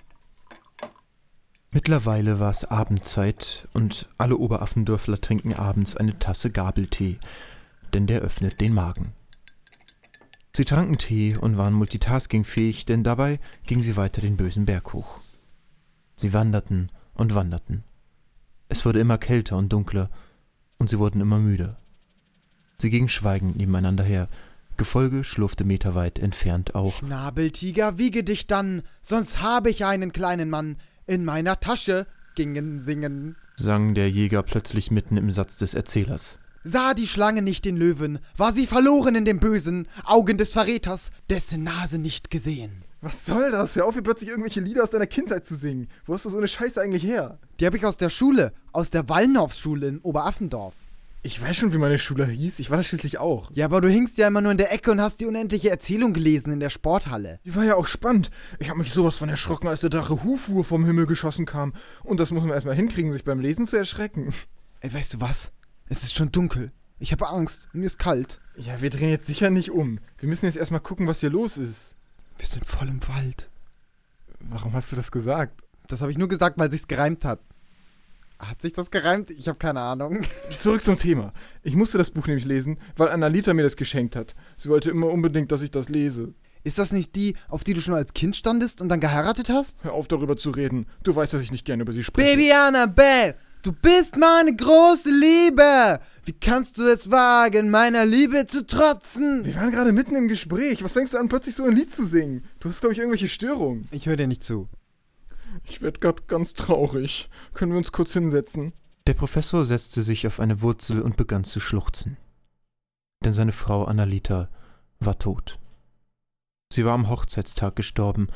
Mittlerweile 1.73 2.39
war 2.39 2.53
es 2.53 2.65
Abendzeit 2.65 3.67
und 3.73 4.09
alle 4.19 4.37
Oberaffendörfler 4.37 5.21
trinken 5.21 5.53
abends 5.53 5.97
eine 5.97 6.17
Tasse 6.21 6.53
Gabeltee, 6.53 7.19
denn 7.93 8.07
der 8.07 8.21
öffnet 8.21 8.61
den 8.61 8.73
Magen. 8.73 9.13
Sie 10.53 10.65
tranken 10.65 10.97
Tee 10.97 11.37
und 11.37 11.57
waren 11.57 11.75
multitaskingfähig, 11.75 12.87
denn 12.87 13.03
dabei 13.03 13.41
gingen 13.67 13.83
sie 13.83 13.97
weiter 13.97 14.21
den 14.21 14.37
bösen 14.37 14.65
Berg 14.65 14.93
hoch. 14.93 15.19
Sie 16.15 16.33
wanderten 16.33 16.93
und 17.15 17.35
wanderten. 17.35 17.83
Es 18.69 18.87
wurde 18.87 19.01
immer 19.01 19.19
kälter 19.19 19.57
und 19.57 19.73
dunkler, 19.73 20.09
und 20.79 20.89
sie 20.89 21.01
wurden 21.01 21.21
immer 21.21 21.41
müder. 21.41 21.79
Sie 22.79 22.91
gingen 22.91 23.09
schweigend 23.09 23.57
nebeneinander 23.57 24.05
her, 24.05 24.29
Gefolge 24.77 25.25
schlurfte 25.25 25.65
meterweit 25.65 26.19
entfernt 26.19 26.75
auch. 26.75 26.99
Schnabeltiger, 26.99 27.99
wiege 27.99 28.25
dich 28.25 28.47
dann, 28.47 28.83
sonst 29.01 29.43
habe 29.43 29.71
ich 29.71 29.85
einen 29.85 30.13
kleinen 30.13 30.51
Mann 30.51 30.77
in 31.07 31.25
meiner 31.25 31.61
Tasche, 31.61 32.07
gingen 32.35 32.81
singen. 32.81 33.37
sang 33.57 33.95
der 33.95 34.11
Jäger 34.11 34.43
plötzlich 34.43 34.91
mitten 34.91 35.17
im 35.17 35.31
Satz 35.31 35.59
des 35.59 35.75
Erzählers. 35.75 36.39
Sah 36.65 36.95
die 36.95 37.07
Schlange 37.07 37.43
nicht 37.43 37.67
den 37.67 37.77
Löwen, 37.77 38.19
war 38.37 38.53
sie 38.53 38.67
verloren 38.67 39.15
in 39.15 39.27
dem 39.27 39.39
bösen 39.39 39.87
Augen 40.05 40.39
des 40.39 40.53
Verräters, 40.53 41.11
dessen 41.29 41.63
Nase 41.63 41.99
nicht 41.99 42.31
gesehen. 42.31 42.83
Was 43.03 43.27
soll 43.27 43.51
das? 43.51 43.77
Hör 43.77 43.85
auf, 43.85 43.93
hier 43.93 44.03
plötzlich 44.03 44.31
irgendwelche 44.31 44.63
Lieder 44.63 44.83
aus 44.83 44.91
deiner 44.91 45.07
Kindheit 45.07 45.45
zu 45.45 45.57
singen. 45.57 45.89
Wo 46.07 46.15
hast 46.15 46.25
du 46.25 46.31
so 46.31 46.39
eine 46.39 46.49
Scheiße 46.49 46.81
eigentlich 46.81 47.03
her? 47.03 47.39
Die 47.61 47.67
habe 47.67 47.77
ich 47.77 47.85
aus 47.85 47.99
der 47.99 48.09
Schule, 48.09 48.55
aus 48.73 48.89
der 48.89 49.11
Wallnorfschule 49.11 49.89
in 49.89 50.01
Oberaffendorf. 50.01 50.75
Ich 51.27 51.41
weiß 51.41 51.57
schon, 51.57 51.73
wie 51.73 51.79
meine 51.79 51.99
Schule 51.99 52.27
hieß. 52.27 52.59
Ich 52.59 52.69
war 52.69 52.77
da 52.77 52.83
schließlich 52.83 53.17
auch. 53.17 53.51
Ja, 53.51 53.65
aber 53.65 53.81
du 53.81 53.89
hingst 53.89 54.19
ja 54.19 54.29
immer 54.29 54.43
nur 54.43 54.53
in 54.53 54.59
der 54.59 54.71
Ecke 54.71 54.91
und 54.91 55.01
hast 55.01 55.21
die 55.21 55.25
unendliche 55.25 55.71
Erzählung 55.71 56.13
gelesen 56.13 56.53
in 56.53 56.61
der 56.61 56.69
Sporthalle. 56.69 57.41
Die 57.47 57.55
war 57.55 57.65
ja 57.65 57.77
auch 57.77 57.87
spannend. 57.87 58.31
Ich 58.59 58.69
habe 58.69 58.79
mich 58.79 58.93
sowas 58.93 59.17
von 59.17 59.31
erschrocken, 59.31 59.67
als 59.67 59.81
der 59.81 59.89
Drache 59.89 60.23
Hufur 60.23 60.65
vom 60.65 60.85
Himmel 60.85 61.07
geschossen 61.07 61.47
kam. 61.47 61.73
Und 62.03 62.21
das 62.21 62.31
muss 62.31 62.43
man 62.45 62.53
erstmal 62.53 62.75
hinkriegen, 62.75 63.11
sich 63.11 63.25
beim 63.25 63.41
Lesen 63.41 63.65
zu 63.67 63.79
erschrecken. 63.79 64.35
Ey, 64.81 64.93
weißt 64.93 65.15
du 65.15 65.23
was? 65.23 65.51
Es 65.89 66.03
ist 66.03 66.15
schon 66.15 66.31
dunkel. 66.31 66.73
Ich 66.99 67.11
habe 67.11 67.27
Angst. 67.27 67.71
Mir 67.73 67.87
ist 67.87 67.99
kalt. 67.99 68.43
Ja, 68.59 68.83
wir 68.83 68.91
drehen 68.91 69.09
jetzt 69.09 69.27
sicher 69.27 69.49
nicht 69.49 69.71
um. 69.71 70.01
Wir 70.19 70.29
müssen 70.29 70.45
jetzt 70.45 70.59
erstmal 70.59 70.81
gucken, 70.81 71.07
was 71.07 71.21
hier 71.21 71.31
los 71.31 71.57
ist. 71.57 71.97
Wir 72.37 72.47
sind 72.47 72.67
voll 72.67 72.89
im 72.89 73.01
Wald. 73.09 73.49
Warum 74.41 74.75
hast 74.75 74.93
du 74.93 74.97
das 74.97 75.11
gesagt? 75.11 75.63
Das 75.89 76.03
habe 76.03 76.13
ich 76.13 76.19
nur 76.19 76.29
gesagt, 76.29 76.59
weil 76.59 76.71
sich's 76.71 76.87
gereimt 76.87 77.25
hat. 77.25 77.41
Hat 78.39 78.61
sich 78.63 78.73
das 78.73 78.91
gereimt? 78.91 79.31
Ich 79.31 79.49
habe 79.49 79.59
keine 79.59 79.81
Ahnung. 79.81 80.23
Zurück 80.51 80.83
zum 80.83 80.97
Thema. 80.97 81.33
Ich 81.63 81.77
musste 81.77 81.99
das 81.99 82.11
Buch 82.11 82.27
nämlich 82.27 82.45
lesen, 82.45 82.79
weil 82.97 83.09
Annalita 83.09 83.55
mir 83.55 83.63
das 83.63 83.77
geschenkt 83.77 84.17
hat. 84.17 84.35
Sie 84.57 84.69
wollte 84.69 84.91
immer 84.91 85.09
unbedingt, 85.09 85.53
dass 85.53 85.63
ich 85.63 85.71
das 85.71 85.89
lese. 85.89 86.35
Ist 86.65 86.79
das 86.79 86.93
nicht 86.93 87.15
die, 87.15 87.37
auf 87.49 87.63
die 87.63 87.75
du 87.75 87.81
schon 87.81 87.95
als 87.95 88.15
Kind 88.15 88.37
standest 88.37 88.81
und 88.81 88.89
dann 88.89 88.99
geheiratet 88.99 89.51
hast? 89.51 89.85
Hör 89.85 89.93
auf, 89.93 90.09
darüber 90.09 90.37
zu 90.37 90.51
reden. 90.51 90.87
Du 91.03 91.15
weißt, 91.15 91.35
dass 91.35 91.43
ich 91.43 91.53
nicht 91.53 91.67
gerne 91.67 91.83
über 91.83 91.93
sie 91.93 92.03
spreche. 92.03 92.27
Baby 92.27 92.53
Annabelle, 92.53 93.37
du 93.63 93.73
bist 93.73 94.17
meine 94.17 94.57
große 94.57 95.11
Liebe. 95.11 96.01
Wie 96.25 96.33
kannst 96.33 96.79
du 96.79 96.85
es 96.85 97.11
wagen, 97.11 97.71
meiner 97.71 98.07
Liebe 98.07 98.47
zu 98.47 98.67
trotzen? 98.67 99.45
Wir 99.45 99.55
waren 99.57 99.73
gerade 99.73 99.93
mitten 99.93 100.17
im 100.17 100.27
Gespräch. 100.27 100.83
Was 100.83 100.93
fängst 100.93 101.13
du 101.13 101.19
an, 101.19 101.29
plötzlich 101.29 101.55
so 101.55 101.65
ein 101.65 101.77
Lied 101.77 101.95
zu 101.95 102.07
singen? 102.07 102.45
Du 102.61 102.71
hast, 102.71 102.81
glaube 102.81 102.95
ich, 102.95 102.99
irgendwelche 102.99 103.29
Störungen. 103.29 103.87
Ich 103.91 104.07
höre 104.07 104.17
dir 104.17 104.27
nicht 104.27 104.43
zu. 104.43 104.69
Ich 105.65 105.83
werde 105.83 106.01
gerade 106.01 106.23
ganz 106.27 106.55
traurig. 106.55 107.29
Können 107.53 107.73
wir 107.73 107.79
uns 107.79 107.93
kurz 107.93 108.13
hinsetzen? 108.13 108.73
Der 109.07 109.15
Professor 109.15 109.65
setzte 109.65 110.03
sich 110.03 110.27
auf 110.27 110.41
eine 110.41 110.61
Wurzel 110.61 111.01
und 111.01 111.17
begann 111.17 111.45
zu 111.45 111.61
schluchzen. 111.61 112.17
Denn 113.25 113.33
seine 113.33 113.53
Frau 113.53 113.85
Annalita 113.85 114.49
war 115.01 115.19
tot. 115.19 115.59
Sie 116.73 116.85
war 116.85 116.95
am 116.95 117.09
Hochzeitstag 117.09 117.77
gestorben, 117.77 118.29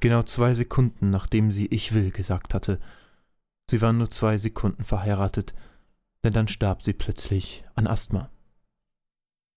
genau 0.00 0.22
zwei 0.22 0.54
Sekunden 0.54 1.10
nachdem 1.10 1.52
sie 1.52 1.66
Ich 1.66 1.94
will 1.94 2.10
gesagt 2.10 2.54
hatte. 2.54 2.78
Sie 3.70 3.80
waren 3.80 3.98
nur 3.98 4.10
zwei 4.10 4.36
Sekunden 4.38 4.84
verheiratet, 4.84 5.54
denn 6.24 6.32
dann 6.32 6.48
starb 6.48 6.82
sie 6.82 6.92
plötzlich 6.92 7.64
an 7.74 7.86
Asthma. 7.86 8.30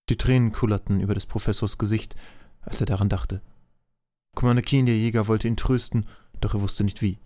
Die 0.09 0.17
Tränen 0.17 0.51
kullerten 0.51 0.99
über 0.99 1.13
des 1.13 1.26
Professors 1.26 1.78
Gesicht, 1.78 2.15
als 2.61 2.80
er 2.82 2.88
daran 2.88 3.09
dachte. 3.09 3.41
Commander 4.36 4.61
der 4.61 4.97
Jäger, 4.97 5.28
wollte 5.28 5.47
ihn 5.47 5.57
trösten, 5.57 6.07
doch 6.43 6.53
er 6.53 6.61
wusste 6.61 6.83
nicht 6.83 7.01
wie. 7.01 7.19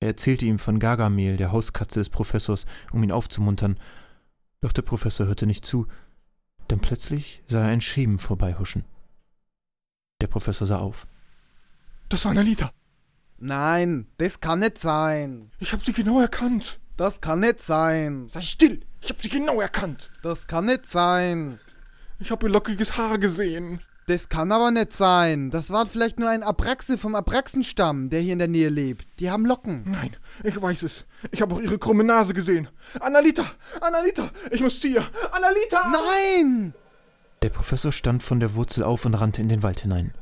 Er 0.00 0.08
erzählte 0.08 0.46
ihm 0.46 0.58
von 0.58 0.78
Gargamel, 0.78 1.36
der 1.36 1.52
Hauskatze 1.52 2.00
des 2.00 2.08
Professors, 2.08 2.64
um 2.92 3.02
ihn 3.02 3.12
aufzumuntern, 3.12 3.78
doch 4.60 4.72
der 4.72 4.82
Professor 4.82 5.26
hörte 5.26 5.46
nicht 5.46 5.64
zu, 5.66 5.86
denn 6.70 6.80
plötzlich 6.80 7.42
sah 7.46 7.60
er 7.60 7.68
ein 7.68 7.80
Schemen 7.80 8.18
vorbeihuschen. 8.18 8.84
Der 10.20 10.26
Professor 10.26 10.66
sah 10.66 10.78
auf. 10.78 11.06
Das 12.08 12.24
war 12.24 12.32
Annalita. 12.32 12.72
Nein, 13.38 14.06
das 14.18 14.40
kann 14.40 14.60
nicht 14.60 14.78
sein. 14.78 15.50
Ich 15.58 15.72
habe 15.72 15.82
sie 15.82 15.92
genau 15.92 16.20
erkannt. 16.20 16.78
Das 16.96 17.20
kann 17.20 17.40
nicht 17.40 17.62
sein. 17.62 18.28
Sei 18.28 18.42
still. 18.42 18.80
Ich 19.00 19.08
habe 19.08 19.22
sie 19.22 19.30
genau 19.30 19.60
erkannt. 19.60 20.10
Das 20.22 20.46
kann 20.46 20.66
nicht 20.66 20.84
sein. 20.84 21.58
Ich 22.18 22.30
habe 22.30 22.46
ihr 22.46 22.52
lockiges 22.52 22.98
Haar 22.98 23.18
gesehen. 23.18 23.80
Das 24.06 24.28
kann 24.28 24.50
aber 24.50 24.70
nicht 24.70 24.92
sein. 24.92 25.50
Das 25.50 25.70
war 25.70 25.86
vielleicht 25.86 26.18
nur 26.18 26.28
ein 26.28 26.42
Abraxe 26.42 26.98
vom 26.98 27.14
Abraxenstamm, 27.14 28.10
der 28.10 28.20
hier 28.20 28.32
in 28.32 28.38
der 28.40 28.48
Nähe 28.48 28.68
lebt. 28.68 29.06
Die 29.20 29.30
haben 29.30 29.46
Locken. 29.46 29.84
Nein, 29.86 30.16
ich 30.42 30.60
weiß 30.60 30.82
es. 30.82 31.04
Ich 31.30 31.42
habe 31.42 31.54
auch 31.54 31.60
ihre 31.60 31.78
krumme 31.78 32.02
Nase 32.02 32.34
gesehen. 32.34 32.68
Annalita! 33.00 33.44
Annalita! 33.80 34.30
Ich 34.50 34.60
muss 34.60 34.80
zu 34.80 34.88
ihr! 34.88 35.04
Annalita! 35.30 35.92
Nein! 35.92 36.74
Der 37.42 37.50
Professor 37.50 37.92
stand 37.92 38.22
von 38.22 38.40
der 38.40 38.54
Wurzel 38.54 38.82
auf 38.82 39.04
und 39.04 39.14
rannte 39.14 39.40
in 39.40 39.48
den 39.48 39.62
Wald 39.62 39.80
hinein. 39.80 40.12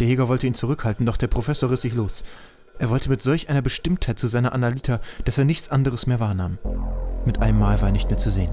Der 0.00 0.06
Jäger 0.06 0.28
wollte 0.28 0.46
ihn 0.46 0.54
zurückhalten, 0.54 1.06
doch 1.06 1.16
der 1.16 1.26
Professor 1.26 1.70
riss 1.70 1.82
sich 1.82 1.94
los. 1.94 2.24
Er 2.78 2.90
wollte 2.90 3.10
mit 3.10 3.20
solch 3.20 3.48
einer 3.48 3.62
Bestimmtheit 3.62 4.18
zu 4.18 4.28
seiner 4.28 4.52
Annalita, 4.52 5.00
dass 5.24 5.38
er 5.38 5.44
nichts 5.44 5.68
anderes 5.68 6.06
mehr 6.06 6.20
wahrnahm. 6.20 6.58
Mit 7.26 7.40
einem 7.42 7.58
Mal 7.58 7.80
war 7.80 7.88
er 7.88 7.92
nicht 7.92 8.08
mehr 8.08 8.18
zu 8.18 8.30
sehen. 8.30 8.52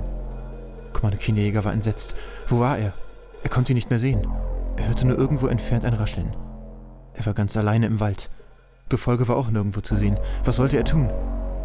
Commander 0.93 1.17
Keen, 1.17 1.35
der 1.35 1.45
Jäger, 1.45 1.63
war 1.63 1.73
entsetzt. 1.73 2.15
Wo 2.47 2.59
war 2.59 2.77
er? 2.77 2.93
Er 3.43 3.49
konnte 3.49 3.73
ihn 3.73 3.75
nicht 3.75 3.89
mehr 3.89 3.99
sehen. 3.99 4.27
Er 4.77 4.87
hörte 4.87 5.07
nur 5.07 5.17
irgendwo 5.17 5.47
entfernt 5.47 5.85
ein 5.85 5.93
Rascheln. 5.93 6.35
Er 7.13 7.25
war 7.25 7.33
ganz 7.33 7.55
alleine 7.57 7.85
im 7.85 7.99
Wald. 7.99 8.29
Gefolge 8.89 9.27
war 9.27 9.37
auch 9.37 9.49
nirgendwo 9.49 9.81
zu 9.81 9.95
sehen. 9.95 10.19
Was 10.43 10.57
sollte 10.57 10.77
er 10.77 10.83
tun? 10.83 11.09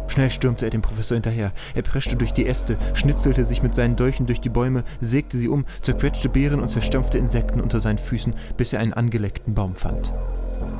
Schnell 0.07 0.29
stürmte 0.29 0.65
er 0.65 0.71
dem 0.71 0.81
Professor 0.81 1.15
hinterher. 1.15 1.53
Er 1.73 1.83
preschte 1.83 2.15
durch 2.15 2.33
die 2.33 2.45
Äste, 2.45 2.75
schnitzelte 2.93 3.45
sich 3.45 3.63
mit 3.63 3.75
seinen 3.75 3.95
Dolchen 3.95 4.25
durch 4.25 4.41
die 4.41 4.49
Bäume, 4.49 4.83
sägte 4.99 5.37
sie 5.37 5.47
um, 5.47 5.65
zerquetschte 5.81 6.29
Beeren 6.29 6.59
und 6.59 6.69
zerstampfte 6.69 7.17
Insekten 7.17 7.61
unter 7.61 7.79
seinen 7.79 7.97
Füßen, 7.97 8.33
bis 8.57 8.73
er 8.73 8.79
einen 8.79 8.93
angeleckten 8.93 9.53
Baum 9.53 9.75
fand. 9.75 10.11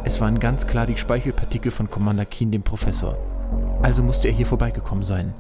Es 0.04 0.20
waren 0.20 0.40
ganz 0.40 0.68
klar 0.68 0.86
die 0.86 0.98
Speichelpartikel 0.98 1.72
von 1.72 1.90
Commander 1.90 2.26
Keen, 2.26 2.52
dem 2.52 2.64
Professor. 2.64 3.18
Also 3.82 4.04
musste 4.04 4.28
er 4.28 4.34
hier 4.34 4.46
vorbeigekommen 4.46 5.04
sein. 5.04 5.34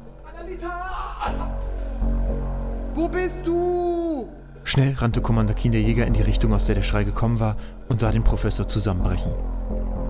Wo 2.93 3.07
bist 3.07 3.41
du? 3.45 4.27
Schnell 4.63 4.93
rannte 4.93 5.21
Commander 5.21 5.53
Keen, 5.53 5.71
der 5.71 5.81
Jäger, 5.81 6.05
in 6.05 6.13
die 6.13 6.21
Richtung, 6.21 6.53
aus 6.53 6.65
der 6.65 6.75
der 6.75 6.83
Schrei 6.83 7.03
gekommen 7.03 7.39
war, 7.39 7.55
und 7.89 7.99
sah 7.99 8.11
den 8.11 8.23
Professor 8.23 8.67
zusammenbrechen. 8.67 9.31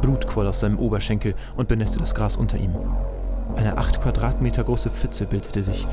Blut 0.01 0.27
quoll 0.27 0.47
aus 0.47 0.59
seinem 0.59 0.79
Oberschenkel 0.79 1.35
und 1.55 1.67
benässte 1.67 1.99
das 1.99 2.15
Gras 2.15 2.35
unter 2.35 2.57
ihm. 2.57 2.75
Eine 3.55 3.77
acht 3.77 4.01
Quadratmeter 4.01 4.63
große 4.63 4.89
Pfütze 4.89 5.25
bildete 5.25 5.63
sich. 5.63 5.87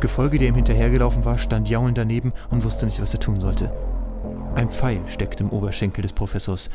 Gefolge, 0.00 0.38
der 0.38 0.48
ihm 0.48 0.54
hinterhergelaufen 0.54 1.24
war, 1.24 1.38
stand 1.38 1.68
jaulend 1.68 1.98
daneben 1.98 2.32
und 2.50 2.64
wusste 2.64 2.86
nicht, 2.86 3.00
was 3.02 3.12
er 3.12 3.20
tun 3.20 3.40
sollte. 3.40 3.70
Ein 4.54 4.70
Pfeil 4.70 5.00
steckte 5.06 5.44
im 5.44 5.50
Oberschenkel 5.50 6.02
des 6.02 6.12
Professors. 6.12 6.70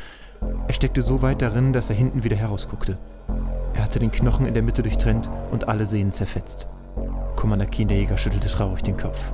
Er 0.68 0.74
steckte 0.74 1.02
so 1.02 1.22
weit 1.22 1.42
darin, 1.42 1.74
dass 1.74 1.90
er 1.90 1.96
hinten 1.96 2.24
wieder 2.24 2.36
herausguckte. 2.36 2.98
Er 3.74 3.84
hatte 3.84 4.00
den 4.00 4.12
Knochen 4.12 4.46
in 4.46 4.54
der 4.54 4.64
Mitte 4.64 4.84
durchtrennt 4.84 5.30
und 5.52 5.68
alle 5.68 5.86
Sehnen 5.86 6.12
zerfetzt. 6.12 6.68
Commander 7.36 7.66
Keen, 7.66 7.88
der 7.88 7.98
Jäger, 7.98 8.18
schüttelte 8.18 8.48
traurig 8.48 8.84
den 8.84 8.98
Kopf. 8.98 9.32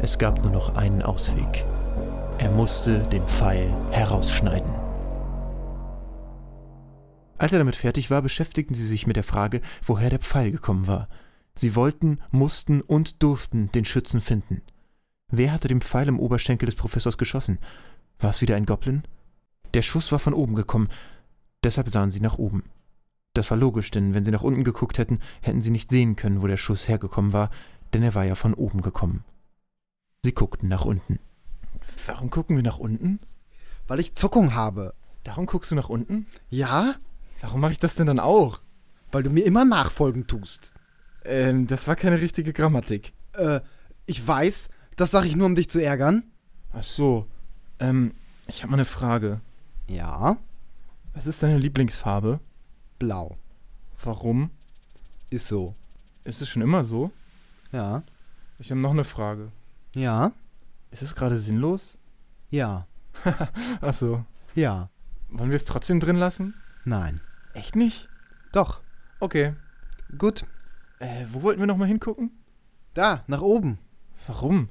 Es 0.00 0.16
gab 0.16 0.42
nur 0.42 0.52
noch 0.52 0.76
einen 0.76 1.02
Ausweg. 1.02 1.64
Er 2.38 2.52
musste 2.52 3.00
den 3.10 3.22
Pfeil 3.24 3.68
herausschneiden. 3.90 4.70
Als 7.36 7.52
er 7.52 7.58
damit 7.58 7.74
fertig 7.74 8.08
war, 8.08 8.22
beschäftigten 8.22 8.74
sie 8.74 8.86
sich 8.86 9.08
mit 9.08 9.16
der 9.16 9.24
Frage, 9.24 9.60
woher 9.82 10.08
der 10.08 10.20
Pfeil 10.20 10.52
gekommen 10.52 10.86
war. 10.86 11.08
Sie 11.54 11.74
wollten, 11.74 12.20
mussten 12.30 12.80
und 12.80 13.24
durften 13.24 13.72
den 13.72 13.84
Schützen 13.84 14.20
finden. 14.20 14.62
Wer 15.32 15.52
hatte 15.52 15.66
den 15.66 15.80
Pfeil 15.80 16.06
im 16.06 16.20
Oberschenkel 16.20 16.66
des 16.66 16.76
Professors 16.76 17.18
geschossen? 17.18 17.58
War 18.20 18.30
es 18.30 18.40
wieder 18.40 18.54
ein 18.54 18.66
Goblin? 18.66 19.02
Der 19.74 19.82
Schuss 19.82 20.12
war 20.12 20.20
von 20.20 20.32
oben 20.32 20.54
gekommen, 20.54 20.88
deshalb 21.64 21.88
sahen 21.90 22.10
sie 22.10 22.20
nach 22.20 22.38
oben. 22.38 22.62
Das 23.34 23.50
war 23.50 23.58
logisch, 23.58 23.90
denn 23.90 24.14
wenn 24.14 24.24
sie 24.24 24.30
nach 24.30 24.42
unten 24.42 24.62
geguckt 24.62 24.98
hätten, 24.98 25.18
hätten 25.42 25.60
sie 25.60 25.70
nicht 25.70 25.90
sehen 25.90 26.14
können, 26.14 26.40
wo 26.40 26.46
der 26.46 26.56
Schuss 26.56 26.86
hergekommen 26.86 27.32
war, 27.32 27.50
denn 27.92 28.04
er 28.04 28.14
war 28.14 28.24
ja 28.24 28.36
von 28.36 28.54
oben 28.54 28.80
gekommen. 28.80 29.24
Sie 30.24 30.32
guckten 30.32 30.68
nach 30.68 30.84
unten. 30.84 31.20
Warum 32.06 32.30
gucken 32.30 32.56
wir 32.56 32.62
nach 32.64 32.78
unten? 32.78 33.20
Weil 33.86 34.00
ich 34.00 34.14
Zuckung 34.16 34.54
habe. 34.54 34.94
Darum 35.22 35.46
guckst 35.46 35.70
du 35.70 35.76
nach 35.76 35.88
unten? 35.88 36.26
Ja? 36.50 36.96
Warum 37.40 37.60
mache 37.60 37.72
ich 37.72 37.78
das 37.78 37.94
denn 37.94 38.06
dann 38.08 38.18
auch? 38.18 38.60
Weil 39.12 39.22
du 39.22 39.30
mir 39.30 39.44
immer 39.44 39.64
nachfolgen 39.64 40.26
tust. 40.26 40.72
Ähm, 41.24 41.66
das 41.66 41.86
war 41.86 41.94
keine 41.94 42.20
richtige 42.20 42.52
Grammatik. 42.52 43.12
Äh, 43.34 43.60
ich 44.06 44.26
weiß, 44.26 44.68
das 44.96 45.12
sage 45.12 45.28
ich 45.28 45.36
nur, 45.36 45.46
um 45.46 45.54
dich 45.54 45.70
zu 45.70 45.82
ärgern. 45.82 46.24
Ach 46.72 46.82
so. 46.82 47.26
Ähm, 47.78 48.12
ich 48.48 48.62
habe 48.62 48.72
mal 48.72 48.76
eine 48.76 48.84
Frage. 48.84 49.40
Ja? 49.86 50.36
Was 51.14 51.26
ist 51.26 51.42
deine 51.42 51.58
Lieblingsfarbe? 51.58 52.40
Blau. 52.98 53.36
Warum? 54.02 54.50
Ist 55.30 55.46
so. 55.46 55.76
Ist 56.24 56.42
es 56.42 56.48
schon 56.48 56.62
immer 56.62 56.82
so? 56.82 57.12
Ja. 57.70 58.02
Ich 58.58 58.70
habe 58.72 58.80
noch 58.80 58.90
eine 58.90 59.04
Frage. 59.04 59.52
Ja? 59.94 60.32
Ist 60.90 61.02
es 61.02 61.14
gerade 61.14 61.38
sinnlos? 61.38 61.98
Ja. 62.50 62.86
Ach 63.80 63.94
so. 63.94 64.24
Ja. 64.54 64.90
Wollen 65.28 65.50
wir 65.50 65.56
es 65.56 65.64
trotzdem 65.64 66.00
drin 66.00 66.16
lassen? 66.16 66.54
Nein. 66.84 67.20
Echt 67.52 67.76
nicht? 67.76 68.08
Doch. 68.52 68.80
Okay. 69.20 69.54
Gut. 70.16 70.46
Äh, 70.98 71.26
wo 71.32 71.42
wollten 71.42 71.60
wir 71.60 71.66
nochmal 71.66 71.88
hingucken? 71.88 72.30
Da, 72.94 73.24
nach 73.26 73.42
oben. 73.42 73.78
Warum? 74.26 74.68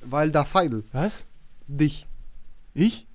Weil 0.00 0.30
da 0.30 0.44
Feidel. 0.44 0.84
Was? 0.92 1.26
Dich. 1.66 2.06
Ich? 2.74 3.06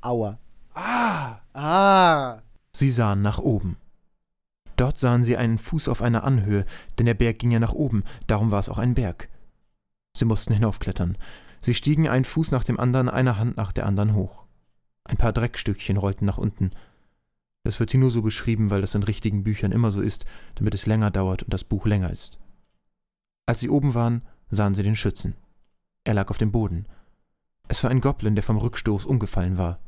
Aua. 0.00 0.38
Ah! 0.74 1.40
Ah. 1.54 2.42
Sie 2.72 2.90
sahen 2.90 3.22
nach 3.22 3.38
oben. 3.38 3.76
Dort 4.76 4.98
sahen 4.98 5.24
sie 5.24 5.36
einen 5.36 5.56
Fuß 5.56 5.88
auf 5.88 6.02
einer 6.02 6.24
Anhöhe, 6.24 6.66
denn 6.98 7.06
der 7.06 7.14
Berg 7.14 7.38
ging 7.38 7.50
ja 7.50 7.58
nach 7.58 7.72
oben, 7.72 8.04
darum 8.26 8.50
war 8.50 8.60
es 8.60 8.68
auch 8.68 8.78
ein 8.78 8.94
Berg. 8.94 9.30
Sie 10.18 10.24
mussten 10.24 10.54
hinaufklettern. 10.54 11.16
Sie 11.60 11.74
stiegen 11.74 12.08
einen 12.08 12.24
Fuß 12.24 12.50
nach 12.50 12.64
dem 12.64 12.78
anderen, 12.78 13.08
eine 13.08 13.38
Hand 13.38 13.56
nach 13.56 13.72
der 13.72 13.86
anderen 13.86 14.14
hoch. 14.14 14.46
Ein 15.04 15.16
paar 15.16 15.32
Dreckstückchen 15.32 15.96
rollten 15.96 16.24
nach 16.24 16.38
unten. 16.38 16.70
Das 17.64 17.80
wird 17.80 17.90
hier 17.90 18.00
nur 18.00 18.10
so 18.10 18.22
beschrieben, 18.22 18.70
weil 18.70 18.80
das 18.80 18.94
in 18.94 19.02
richtigen 19.02 19.44
Büchern 19.44 19.72
immer 19.72 19.90
so 19.90 20.00
ist, 20.00 20.24
damit 20.54 20.74
es 20.74 20.86
länger 20.86 21.10
dauert 21.10 21.42
und 21.42 21.52
das 21.52 21.64
Buch 21.64 21.86
länger 21.86 22.10
ist. 22.10 22.38
Als 23.46 23.60
sie 23.60 23.68
oben 23.68 23.94
waren, 23.94 24.22
sahen 24.50 24.74
sie 24.74 24.82
den 24.82 24.96
Schützen. 24.96 25.34
Er 26.04 26.14
lag 26.14 26.30
auf 26.30 26.38
dem 26.38 26.52
Boden. 26.52 26.86
Es 27.68 27.82
war 27.82 27.90
ein 27.90 28.00
Goblin, 28.00 28.36
der 28.36 28.44
vom 28.44 28.58
Rückstoß 28.58 29.04
umgefallen 29.04 29.58
war. 29.58 29.80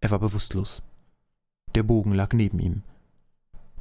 Er 0.00 0.10
war 0.10 0.18
bewusstlos. 0.18 0.82
Der 1.74 1.82
Bogen 1.82 2.12
lag 2.12 2.32
neben 2.32 2.58
ihm. 2.58 2.82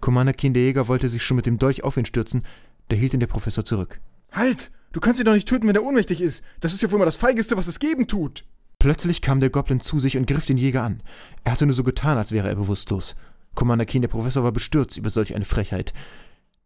Commander 0.01 0.33
Keen, 0.33 0.53
der 0.53 0.63
Jäger, 0.63 0.87
wollte 0.87 1.09
sich 1.09 1.23
schon 1.23 1.37
mit 1.37 1.45
dem 1.45 1.57
Dolch 1.57 1.83
auf 1.83 1.97
ihn 1.97 2.05
stürzen, 2.05 2.43
da 2.89 2.95
hielt 2.95 3.13
ihn 3.13 3.19
der 3.19 3.27
Professor 3.27 3.65
zurück. 3.65 3.99
Halt! 4.31 4.71
Du 4.97 5.01
kannst 5.01 5.19
ihn 5.19 5.27
doch 5.27 5.35
nicht 5.35 5.47
töten, 5.47 5.67
wenn 5.67 5.75
er 5.75 5.83
ohnmächtig 5.83 6.21
ist. 6.21 6.41
Das 6.59 6.73
ist 6.73 6.81
ja 6.81 6.89
wohl 6.89 6.97
mal 6.97 7.05
das 7.05 7.17
Feigeste, 7.17 7.55
was 7.55 7.67
es 7.67 7.77
geben 7.77 8.07
tut. 8.07 8.45
Plötzlich 8.79 9.21
kam 9.21 9.39
der 9.39 9.51
Goblin 9.51 9.79
zu 9.79 9.99
sich 9.99 10.17
und 10.17 10.25
griff 10.25 10.47
den 10.47 10.57
Jäger 10.57 10.81
an. 10.81 11.03
Er 11.43 11.51
hatte 11.51 11.67
nur 11.67 11.75
so 11.75 11.83
getan, 11.83 12.17
als 12.17 12.31
wäre 12.31 12.49
er 12.49 12.55
bewusstlos. 12.55 13.15
Commander 13.53 13.85
Keen, 13.85 14.01
der 14.01 14.09
Professor, 14.09 14.43
war 14.43 14.51
bestürzt 14.51 14.97
über 14.97 15.11
solch 15.11 15.35
eine 15.35 15.45
Frechheit. 15.45 15.93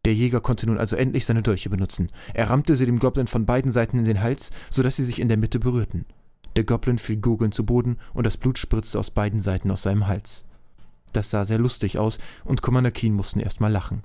Der 0.06 0.14
Jäger 0.14 0.40
konnte 0.40 0.66
nun 0.66 0.78
also 0.78 0.96
endlich 0.96 1.26
seine 1.26 1.42
Dolche 1.42 1.70
benutzen. 1.70 2.10
Er 2.34 2.50
rammte 2.50 2.78
sie 2.78 2.86
dem 2.86 3.00
Goblin 3.00 3.28
von 3.28 3.46
beiden 3.46 3.74
Seiten 3.74 4.00
in 4.00 4.06
den 4.06 4.22
Hals, 4.22 4.52
so 4.70 4.82
dass 4.82 4.96
sie 4.96 5.04
sich 5.04 5.20
in 5.20 5.28
der 5.28 5.36
Mitte 5.36 5.60
berührten. 5.60 6.06
Der 6.56 6.64
Goblin 6.64 7.00
fiel 7.00 7.18
gurgelnd 7.18 7.54
zu 7.54 7.66
Boden 7.66 7.98
und 8.14 8.26
das 8.26 8.38
Blut 8.38 8.58
spritzte 8.58 8.98
aus 8.98 9.12
beiden 9.12 9.42
Seiten 9.42 9.70
aus 9.72 9.82
seinem 9.82 10.08
Hals. 10.08 10.46
Das 11.12 11.32
sah 11.32 11.44
sehr 11.44 11.60
lustig 11.60 12.00
aus 12.00 12.18
und 12.46 12.62
Commander 12.62 12.92
Keen 12.92 13.14
mussten 13.14 13.42
erst 13.42 13.60
mal 13.60 13.74
lachen. 13.74 14.04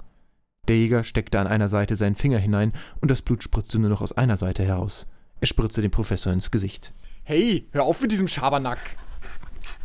Der 0.69 0.77
Jäger 0.77 1.05
steckte 1.05 1.39
an 1.39 1.47
einer 1.47 1.69
Seite 1.69 1.97
seinen 1.97 2.17
Finger 2.17 2.39
hinein 2.39 2.73
und 3.01 3.11
das 3.11 3.23
Blut 3.23 3.43
spritzte 3.43 3.79
nur 3.79 3.91
noch 3.91 4.03
aus 4.03 4.12
einer 4.12 4.37
Seite 4.37 4.64
heraus. 4.64 5.07
Er 5.41 5.47
spritzte 5.47 5.83
dem 5.83 5.91
Professor 5.91 6.33
ins 6.33 6.51
Gesicht. 6.51 6.93
Hey, 7.23 7.69
hör 7.73 7.85
auf 7.85 8.01
mit 8.01 8.12
diesem 8.12 8.29
Schabernack. 8.29 8.97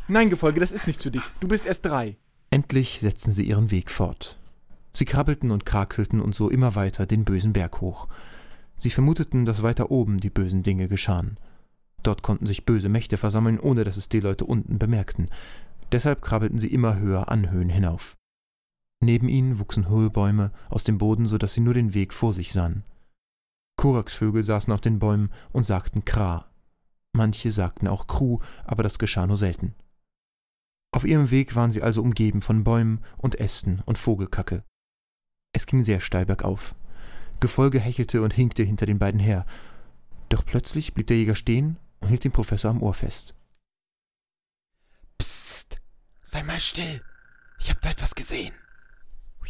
Nein, 0.08 0.30
Gefolge, 0.30 0.60
das 0.60 0.72
ist 0.72 0.88
nicht 0.88 1.02
für 1.02 1.12
dich. 1.12 1.24
Du 1.40 1.48
bist 1.48 1.66
erst 1.66 1.86
drei. 1.86 2.18
Endlich 2.50 3.00
setzten 3.02 3.32
sie 3.32 3.44
ihren 3.44 3.72
Weg 3.72 3.92
fort. 3.92 4.38
Sie 4.94 5.06
krabbelten 5.06 5.52
und 5.52 5.66
kraxelten 5.66 6.22
und 6.22 6.36
so 6.36 6.50
immer 6.50 6.76
weiter 6.76 7.06
den 7.06 7.24
bösen 7.24 7.54
Berg 7.54 7.82
hoch. 7.82 8.08
Sie 8.76 8.90
vermuteten, 8.90 9.46
dass 9.46 9.64
weiter 9.64 9.92
oben 9.92 10.18
die 10.18 10.30
bösen 10.30 10.64
Dinge 10.64 10.88
geschahen. 10.88 11.38
Dort 12.04 12.24
konnten 12.24 12.46
sich 12.46 12.66
böse 12.66 12.90
Mächte 12.90 13.18
versammeln, 13.18 13.60
ohne 13.60 13.84
dass 13.84 13.96
es 13.96 14.10
die 14.10 14.20
Leute 14.20 14.46
unten 14.46 14.80
bemerkten. 14.80 15.30
Deshalb 15.92 16.22
krabbelten 16.22 16.60
sie 16.60 16.74
immer 16.74 16.98
höher 16.98 17.30
Anhöhen 17.30 17.70
hinauf. 17.70 18.16
Neben 19.04 19.30
ihnen 19.30 19.58
wuchsen 19.60 19.90
hohe 19.90 20.12
Bäume 20.12 20.52
aus 20.70 20.84
dem 20.84 21.00
Boden, 21.00 21.26
so 21.26 21.38
dass 21.38 21.54
sie 21.54 21.62
nur 21.62 21.74
den 21.74 21.94
Weg 21.94 22.14
vor 22.14 22.34
sich 22.34 22.52
sahen. 22.52 22.84
Koraxvögel 23.78 24.44
saßen 24.44 24.72
auf 24.72 24.82
den 24.82 25.00
Bäumen 25.00 25.32
und 25.52 25.66
sagten 25.66 26.06
Kra. 26.06 26.46
Manche 27.14 27.52
sagten 27.52 27.88
auch 27.88 28.06
Kru, 28.06 28.40
aber 28.64 28.84
das 28.84 29.00
geschah 29.00 29.26
nur 29.26 29.38
selten. 29.38 29.74
Auf 30.94 31.04
ihrem 31.04 31.32
Weg 31.32 31.56
waren 31.56 31.72
sie 31.72 31.82
also 31.82 32.02
umgeben 32.02 32.42
von 32.42 32.64
Bäumen 32.64 33.04
und 33.18 33.40
Ästen 33.40 33.82
und 33.86 33.98
Vogelkacke. 33.98 34.64
Es 35.54 35.66
ging 35.66 35.82
sehr 35.82 36.00
steil 36.00 36.26
bergauf. 36.26 36.76
Gefolge 37.40 37.80
hechelte 37.80 38.22
und 38.22 38.34
hinkte 38.34 38.62
hinter 38.64 38.86
den 38.86 39.00
beiden 39.00 39.20
her. 39.20 39.46
Doch 40.30 40.46
plötzlich 40.46 40.94
blieb 40.94 41.08
der 41.08 41.18
Jäger 41.18 41.36
stehen 41.36 41.78
und 42.02 42.10
hielt 42.10 42.24
den 42.24 42.32
Professor 42.32 42.70
am 42.70 42.84
Ohr 42.84 42.94
fest. 42.94 43.34
Psst. 45.18 45.82
Sei 46.24 46.44
mal 46.44 46.60
still. 46.60 47.02
Ich 47.60 47.70
hab 47.70 47.82
da 47.82 47.90
etwas 47.90 48.14
gesehen. 48.16 48.54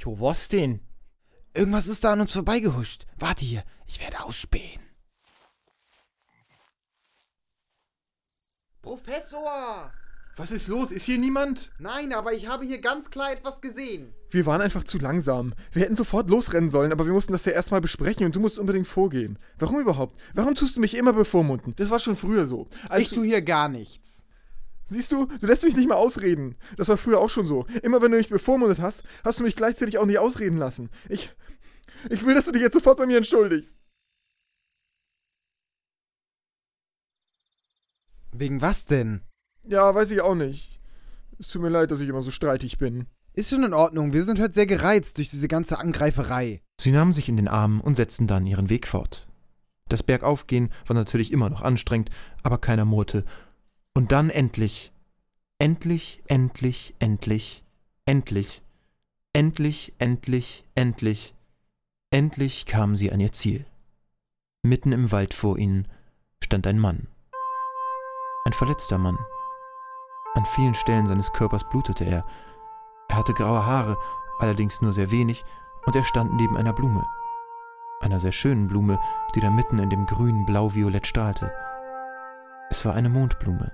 Jo, 0.04 0.20
was 0.20 0.48
denn? 0.48 0.80
Irgendwas 1.54 1.88
ist 1.88 2.04
da 2.04 2.14
an 2.14 2.22
uns 2.22 2.32
vorbeigehuscht. 2.32 3.06
Warte 3.20 3.46
hier, 3.46 3.64
ich 3.86 4.02
werde 4.02 4.24
ausspähen. 4.24 4.82
Professor! 8.82 9.94
Was 10.38 10.50
ist 10.50 10.68
los? 10.68 10.92
Ist 10.92 11.04
hier 11.04 11.20
niemand? 11.20 11.72
Nein, 11.78 12.14
aber 12.14 12.34
ich 12.34 12.48
habe 12.48 12.66
hier 12.66 12.82
ganz 12.82 13.12
klar 13.12 13.32
etwas 13.32 13.62
gesehen. 13.62 14.12
Wir 14.32 14.48
waren 14.48 14.62
einfach 14.62 14.84
zu 14.84 14.98
langsam. 14.98 15.54
Wir 15.72 15.84
hätten 15.84 15.96
sofort 15.96 16.32
losrennen 16.32 16.72
sollen, 16.72 16.92
aber 16.92 17.06
wir 17.06 17.14
mussten 17.14 17.34
das 17.34 17.46
ja 17.46 17.52
erstmal 17.52 17.82
besprechen 17.82 18.26
und 18.26 18.36
du 18.36 18.40
musst 18.40 18.58
unbedingt 18.58 18.88
vorgehen. 18.88 19.38
Warum 19.60 19.80
überhaupt? 19.80 20.20
Warum 20.34 20.56
tust 20.56 20.78
du 20.78 20.80
mich 20.80 20.96
immer 20.96 21.14
bevormunden? 21.14 21.76
Das 21.76 21.92
war 21.92 22.00
schon 22.00 22.16
früher 22.16 22.48
so. 22.48 22.68
Als 22.90 23.04
ich 23.04 23.10
tue 23.10 23.28
hier 23.28 23.44
gar 23.44 23.70
nichts. 23.70 24.21
Siehst 24.92 25.14
du, 25.14 25.26
du 25.26 25.48
lässt 25.48 25.64
mich 25.64 25.78
nicht 25.78 25.88
mal 25.88 25.96
ausreden. 25.96 26.56
Das 26.76 26.90
war 26.90 26.98
früher 26.98 27.20
auch 27.22 27.30
schon 27.30 27.46
so. 27.46 27.66
Immer 27.82 28.02
wenn 28.02 28.12
du 28.12 28.18
mich 28.18 28.28
bevormundet 28.28 28.82
hast, 28.82 29.04
hast 29.24 29.40
du 29.40 29.44
mich 29.46 29.56
gleichzeitig 29.56 29.98
auch 29.98 30.06
nicht 30.06 30.20
ausreden 30.20 30.58
lassen. 30.58 30.90
Ich. 31.08 31.34
Ich 32.10 32.26
will, 32.26 32.36
dass 32.36 32.44
du 32.44 32.52
dich 32.52 32.62
jetzt 32.62 32.74
sofort 32.74 32.98
bei 32.98 33.06
mir 33.06 33.16
entschuldigst. 33.16 33.78
Wegen 38.34 38.62
was 38.62 38.86
denn? 38.86 39.22
Ja, 39.66 39.96
weiß 39.96 40.12
ich 40.12 40.20
auch 40.20 40.36
nicht. 40.36 40.78
Es 41.40 41.48
tut 41.48 41.62
mir 41.62 41.70
leid, 41.70 41.92
dass 41.92 42.02
ich 42.02 42.10
immer 42.10 42.22
so 42.22 42.32
streitig 42.32 42.78
bin. 42.78 43.08
Ist 43.34 43.50
schon 43.50 43.64
in 43.64 43.74
Ordnung, 43.74 44.12
wir 44.12 44.26
sind 44.26 44.42
heute 44.42 44.54
sehr 44.54 44.66
gereizt 44.66 45.18
durch 45.18 45.30
diese 45.30 45.48
ganze 45.48 45.80
Angreiferei. 45.80 46.62
Sie 46.82 46.92
nahmen 46.92 47.14
sich 47.14 47.30
in 47.30 47.38
den 47.38 47.48
Arm 47.48 47.80
und 47.80 47.96
setzten 47.96 48.28
dann 48.28 48.46
ihren 48.46 48.70
Weg 48.70 48.88
fort. 48.88 49.30
Das 49.88 50.04
Bergaufgehen 50.04 50.70
war 50.86 50.96
natürlich 50.96 51.32
immer 51.32 51.50
noch 51.50 51.62
anstrengend, 51.62 52.10
aber 52.44 52.58
keiner 52.58 52.84
murrte. 52.84 53.24
Und 53.94 54.12
dann 54.12 54.30
endlich, 54.30 54.92
endlich, 55.60 56.22
endlich, 56.28 56.96
endlich, 57.00 57.64
endlich, 58.06 58.64
endlich, 59.34 59.94
endlich, 60.00 60.66
endlich, 60.76 61.36
endlich 62.10 62.66
kamen 62.66 62.96
sie 62.96 63.12
an 63.12 63.20
ihr 63.20 63.34
Ziel. 63.34 63.66
Mitten 64.64 64.92
im 64.92 65.12
Wald 65.12 65.34
vor 65.34 65.58
ihnen 65.58 65.88
stand 66.42 66.68
ein 66.68 66.80
Mann. 66.80 67.08
Ein 68.46 68.54
verletzter 68.54 68.98
Mann. 68.98 69.18
An 70.36 70.46
vielen 70.46 70.76
Stellen 70.76 71.06
seines 71.06 71.34
Körpers 71.34 71.68
blutete 71.70 72.06
er. 72.06 72.26
Er 73.10 73.18
hatte 73.18 73.34
graue 73.34 73.66
Haare, 73.66 73.98
allerdings 74.40 74.82
nur 74.82 74.94
sehr 74.94 75.12
wenig, 75.12 75.44
und 75.86 75.96
er 75.96 76.04
stand 76.04 76.34
neben 76.36 76.56
einer 76.56 76.74
Blume. 76.74 77.06
Einer 78.00 78.20
sehr 78.20 78.32
schönen 78.32 78.68
Blume, 78.68 79.00
die 79.36 79.42
da 79.42 79.50
mitten 79.50 79.80
in 79.80 79.90
dem 79.90 80.06
grün 80.06 80.46
blau-violett 80.46 81.06
strahlte. 81.06 81.52
Es 82.70 82.86
war 82.86 82.94
eine 82.94 83.10
Mondblume. 83.10 83.72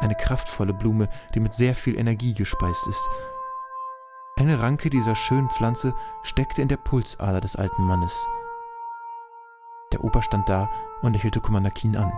Eine 0.00 0.14
kraftvolle 0.14 0.74
Blume, 0.74 1.08
die 1.34 1.40
mit 1.40 1.54
sehr 1.54 1.74
viel 1.74 1.98
Energie 1.98 2.34
gespeist 2.34 2.86
ist. 2.86 3.08
Eine 4.36 4.60
Ranke 4.60 4.88
dieser 4.88 5.14
schönen 5.14 5.50
Pflanze 5.50 5.94
steckte 6.22 6.62
in 6.62 6.68
der 6.68 6.78
Pulsader 6.78 7.40
des 7.40 7.56
alten 7.56 7.82
Mannes. 7.82 8.26
Der 9.92 10.02
Opa 10.02 10.22
stand 10.22 10.48
da 10.48 10.70
und 11.02 11.12
lächelte 11.12 11.40
Commander 11.40 11.70
Keen 11.70 11.96
an. 11.96 12.12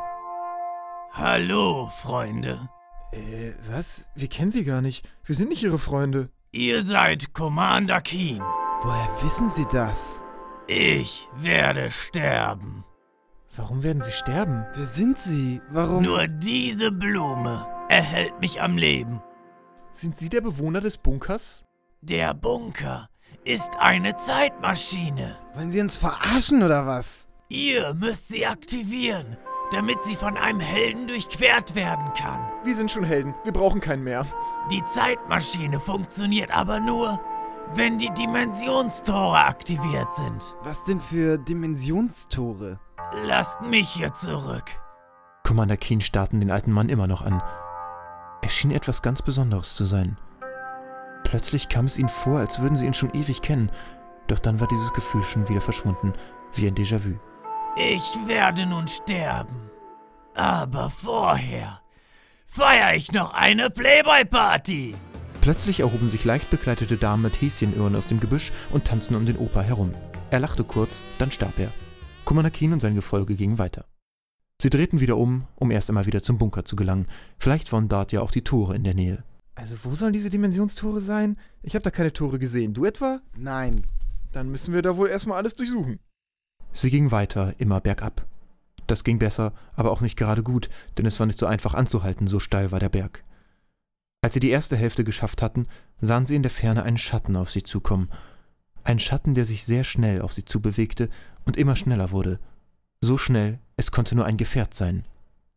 Hallo, 1.13 1.89
Freunde. 1.89 2.69
Äh, 3.13 3.53
was? 3.69 4.07
Wir 4.15 4.29
kennen 4.29 4.51
sie 4.51 4.65
gar 4.65 4.81
nicht. 4.83 5.09
Wir 5.25 5.35
sind 5.35 5.49
nicht 5.49 5.63
ihre 5.63 5.79
Freunde. 5.79 6.31
Ihr 6.53 6.83
seid 6.85 7.35
Commander 7.35 8.01
Keen. 8.01 8.41
Woher 8.83 9.09
wissen 9.23 9.51
Sie 9.51 9.67
das? 9.71 10.21
Ich 10.69 11.29
werde 11.35 11.91
sterben. 11.91 12.85
Warum 13.57 13.83
werden 13.83 14.01
sie 14.01 14.13
sterben? 14.13 14.65
Wer 14.75 14.87
sind 14.87 15.19
Sie? 15.19 15.61
Warum? 15.71 16.03
Nur 16.03 16.27
diese 16.27 16.91
Blume 16.91 17.67
erhält 17.93 18.41
mich 18.41 18.63
am 18.63 18.79
Leben. 18.79 19.23
Sind 19.93 20.17
Sie 20.17 20.31
der 20.31 20.41
Bewohner 20.41 20.81
des 20.81 20.97
Bunkers? 20.97 21.63
Der 22.01 22.33
Bunker 22.33 23.11
ist 23.45 23.77
eine 23.79 24.17
Zeitmaschine. 24.17 25.37
Wollen 25.55 25.71
Sie 25.71 25.81
uns 25.81 25.97
verarschen 25.99 26.63
oder 26.63 26.87
was? 26.87 27.27
Ihr 27.51 27.93
müsst 27.93 28.33
sie 28.33 28.47
aktivieren, 28.47 29.37
damit 29.73 30.03
sie 30.05 30.17
von 30.17 30.39
einem 30.39 30.61
Helden 30.61 31.07
durchquert 31.07 31.75
werden 31.75 32.11
kann. 32.15 32.41
Wir 32.65 32.75
sind 32.75 32.91
schon 32.91 33.05
Helden. 33.05 33.35
Wir 33.45 33.53
brauchen 33.53 33.83
keinen 33.83 34.05
mehr. 34.05 34.25
Die 34.71 34.83
Zeitmaschine 34.85 35.79
funktioniert 35.79 36.51
aber 36.51 36.81
nur, 36.81 37.21
wenn 37.75 37.99
die 37.99 38.11
Dimensionstore 38.15 39.45
aktiviert 39.45 40.15
sind. 40.15 40.57
Was 40.63 40.83
denn 40.85 40.99
für 40.99 41.37
Dimensionstore? 41.37 42.81
Lasst 43.23 43.61
mich 43.61 43.91
hier 43.91 44.15
zurück. 44.15 44.65
Commander 45.45 45.77
Keen 45.77 46.01
starrten 46.01 46.41
den 46.41 46.51
alten 46.51 46.73
Mann 46.73 46.89
immer 46.89 47.07
noch 47.07 47.21
an. 47.21 47.43
Er 48.43 48.49
schien 48.49 48.73
etwas 48.73 49.03
ganz 49.03 49.23
Besonderes 49.23 49.75
zu 49.75 49.85
sein. 49.85 50.19
Plötzlich 51.25 51.69
kam 51.69 51.87
es 51.87 51.97
ihnen 51.97 52.09
vor, 52.09 52.41
als 52.41 52.61
würden 52.61 52.77
sie 52.77 52.85
ihn 52.85 52.95
schon 52.95 53.15
ewig 53.15 53.41
kennen, 53.41 53.71
doch 54.27 54.39
dann 54.39 54.61
war 54.61 54.69
dieses 54.69 54.93
Gefühl 54.93 55.23
schon 55.23 55.49
wieder 55.49 55.61
verschwunden, 55.61 56.13
wie 56.55 56.67
ein 56.67 56.75
Déjà-vu. 56.75 57.19
Ich 57.77 58.05
werde 58.27 58.67
nun 58.67 58.87
sterben. 58.87 59.71
Aber 60.35 60.91
vorher 60.91 61.81
feiere 62.47 62.95
ich 62.95 63.13
noch 63.13 63.33
eine 63.33 63.71
Playboy-Party. 63.71 64.95
Plötzlich 65.41 65.81
erhoben 65.81 66.11
sich 66.11 66.25
leicht 66.25 66.51
bekleidete 66.51 66.97
Damen 66.97 67.23
mit 67.23 67.41
Häschenöhren 67.41 67.97
aus 67.97 68.07
dem 68.07 68.21
Gebüsch 68.21 68.53
und 68.71 68.85
tanzten 68.85 69.15
um 69.15 69.27
den 69.27 69.39
Opa 69.39 69.61
herum. 69.61 69.95
Er 70.31 70.41
lachte 70.41 70.65
kurz, 70.65 71.03
dann 71.19 71.31
starb 71.31 71.59
er. 71.59 71.71
Kumanakin 72.25 72.73
und 72.73 72.81
sein 72.81 72.95
Gefolge 72.95 73.35
gingen 73.35 73.59
weiter. 73.59 73.85
Sie 74.63 74.71
drehten 74.71 75.01
wieder 75.01 75.17
um, 75.17 75.49
um 75.57 75.73
erst 75.73 75.91
einmal 75.91 76.07
wieder 76.07 76.23
zum 76.23 76.39
Bunker 76.39 76.65
zu 76.65 76.77
gelangen. 76.77 77.09
Vielleicht 77.37 77.73
waren 77.73 77.89
dort 77.89 78.13
ja 78.13 78.21
auch 78.21 78.31
die 78.31 78.45
Tore 78.45 78.77
in 78.77 78.85
der 78.85 78.95
Nähe. 78.95 79.25
Also 79.57 79.77
wo 79.83 79.97
sollen 79.97 80.13
diese 80.13 80.31
Dimensionstore 80.31 81.01
sein? 81.01 81.37
Ich 81.65 81.75
habe 81.75 81.83
da 81.83 81.91
keine 81.91 82.13
Tore 82.13 82.39
gesehen. 82.39 82.73
Du 82.73 82.85
etwa? 82.85 83.21
Nein. 83.37 83.85
Dann 84.31 84.53
müssen 84.53 84.73
wir 84.73 84.83
da 84.83 84.97
wohl 84.97 85.09
erstmal 85.09 85.39
alles 85.39 85.57
durchsuchen. 85.57 85.99
Sie 86.73 86.91
gingen 86.91 87.11
weiter, 87.11 87.59
immer 87.59 87.81
bergab. 87.81 88.25
Das 88.87 89.03
ging 89.03 89.19
besser, 89.19 89.53
aber 89.75 89.91
auch 89.91 90.01
nicht 90.01 90.17
gerade 90.17 90.45
gut, 90.45 90.69
denn 90.97 91.07
es 91.07 91.19
war 91.19 91.27
nicht 91.27 91.41
so 91.41 91.47
einfach 91.47 91.75
anzuhalten, 91.75 92.29
so 92.29 92.39
steil 92.39 92.71
war 92.71 92.79
der 92.79 92.89
Berg. 92.89 93.25
Als 94.21 94.35
sie 94.35 94.41
die 94.41 94.51
erste 94.51 94.77
Hälfte 94.77 95.03
geschafft 95.03 95.43
hatten, 95.43 95.67
sahen 96.01 96.25
sie 96.25 96.37
in 96.37 96.43
der 96.43 96.53
Ferne 96.53 96.85
einen 96.85 96.99
Schatten 96.99 97.35
auf 97.35 97.51
sie 97.51 97.65
zukommen. 97.65 98.11
Ein 98.85 99.01
Schatten, 99.01 99.35
der 99.35 99.45
sich 99.45 99.65
sehr 99.65 99.83
schnell 99.83 100.23
auf 100.23 100.33
sie 100.33 100.45
zubewegte 100.45 101.09
und 101.47 101.57
immer 101.57 101.75
schneller 101.75 102.13
wurde. 102.13 102.39
So 103.01 103.19
schnell, 103.19 103.59
es 103.83 103.91
konnte 103.91 104.15
nur 104.15 104.27
ein 104.27 104.37
Gefährt 104.37 104.75
sein. 104.75 105.03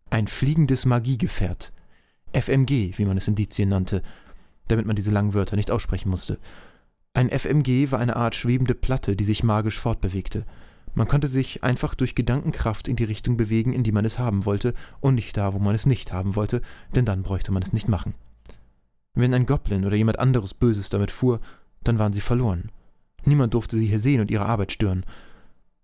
Ein 0.09 0.25
fliegendes 0.25 0.87
Magiegefährt. 0.87 1.71
FMG, 2.33 2.97
wie 2.97 3.05
man 3.05 3.17
es 3.17 3.27
in 3.27 3.35
Dizien 3.35 3.69
nannte, 3.69 4.01
damit 4.67 4.87
man 4.87 4.95
diese 4.95 5.11
langen 5.11 5.35
Wörter 5.35 5.55
nicht 5.55 5.69
aussprechen 5.69 6.09
musste. 6.09 6.39
Ein 7.13 7.29
FMG 7.29 7.91
war 7.91 7.99
eine 7.99 8.15
Art 8.15 8.33
schwebende 8.33 8.73
Platte, 8.73 9.15
die 9.15 9.23
sich 9.23 9.43
magisch 9.43 9.79
fortbewegte. 9.79 10.43
Man 10.95 11.07
konnte 11.07 11.27
sich 11.27 11.63
einfach 11.63 11.93
durch 11.93 12.15
Gedankenkraft 12.15 12.87
in 12.87 12.95
die 12.95 13.03
Richtung 13.03 13.37
bewegen, 13.37 13.73
in 13.73 13.83
die 13.83 13.91
man 13.91 14.05
es 14.05 14.17
haben 14.17 14.45
wollte, 14.45 14.73
und 15.01 15.13
nicht 15.13 15.37
da, 15.37 15.53
wo 15.53 15.59
man 15.59 15.75
es 15.75 15.85
nicht 15.85 16.11
haben 16.11 16.35
wollte, 16.35 16.63
denn 16.95 17.05
dann 17.05 17.21
bräuchte 17.21 17.51
man 17.51 17.61
es 17.61 17.73
nicht 17.73 17.87
machen. 17.87 18.15
Wenn 19.13 19.35
ein 19.35 19.45
Goblin 19.45 19.85
oder 19.85 19.95
jemand 19.95 20.17
anderes 20.17 20.55
Böses 20.55 20.89
damit 20.89 21.11
fuhr, 21.11 21.41
dann 21.83 21.99
waren 21.99 22.11
sie 22.11 22.21
verloren. 22.21 22.71
Niemand 23.23 23.53
durfte 23.53 23.77
sie 23.77 23.85
hier 23.85 23.99
sehen 23.99 24.19
und 24.19 24.31
ihre 24.31 24.47
Arbeit 24.47 24.71
stören. 24.71 25.05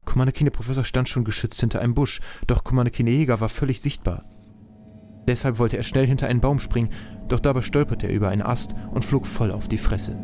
Commander 0.05 0.49
Professor 0.49 0.83
stand 0.83 1.09
schon 1.09 1.23
geschützt 1.23 1.59
hinter 1.59 1.81
einem 1.81 1.93
Busch, 1.93 2.21
doch 2.47 2.63
Commander 2.63 2.91
Jäger 2.93 3.39
war 3.39 3.49
völlig 3.49 3.81
sichtbar. 3.81 4.25
Deshalb 5.27 5.59
wollte 5.59 5.77
er 5.77 5.83
schnell 5.83 6.07
hinter 6.07 6.27
einen 6.27 6.41
Baum 6.41 6.59
springen, 6.59 6.89
doch 7.27 7.39
dabei 7.39 7.61
stolperte 7.61 8.07
er 8.07 8.13
über 8.13 8.29
einen 8.29 8.41
Ast 8.41 8.75
und 8.91 9.05
flog 9.05 9.27
voll 9.27 9.51
auf 9.51 9.67
die 9.67 9.77
Fresse. 9.77 10.17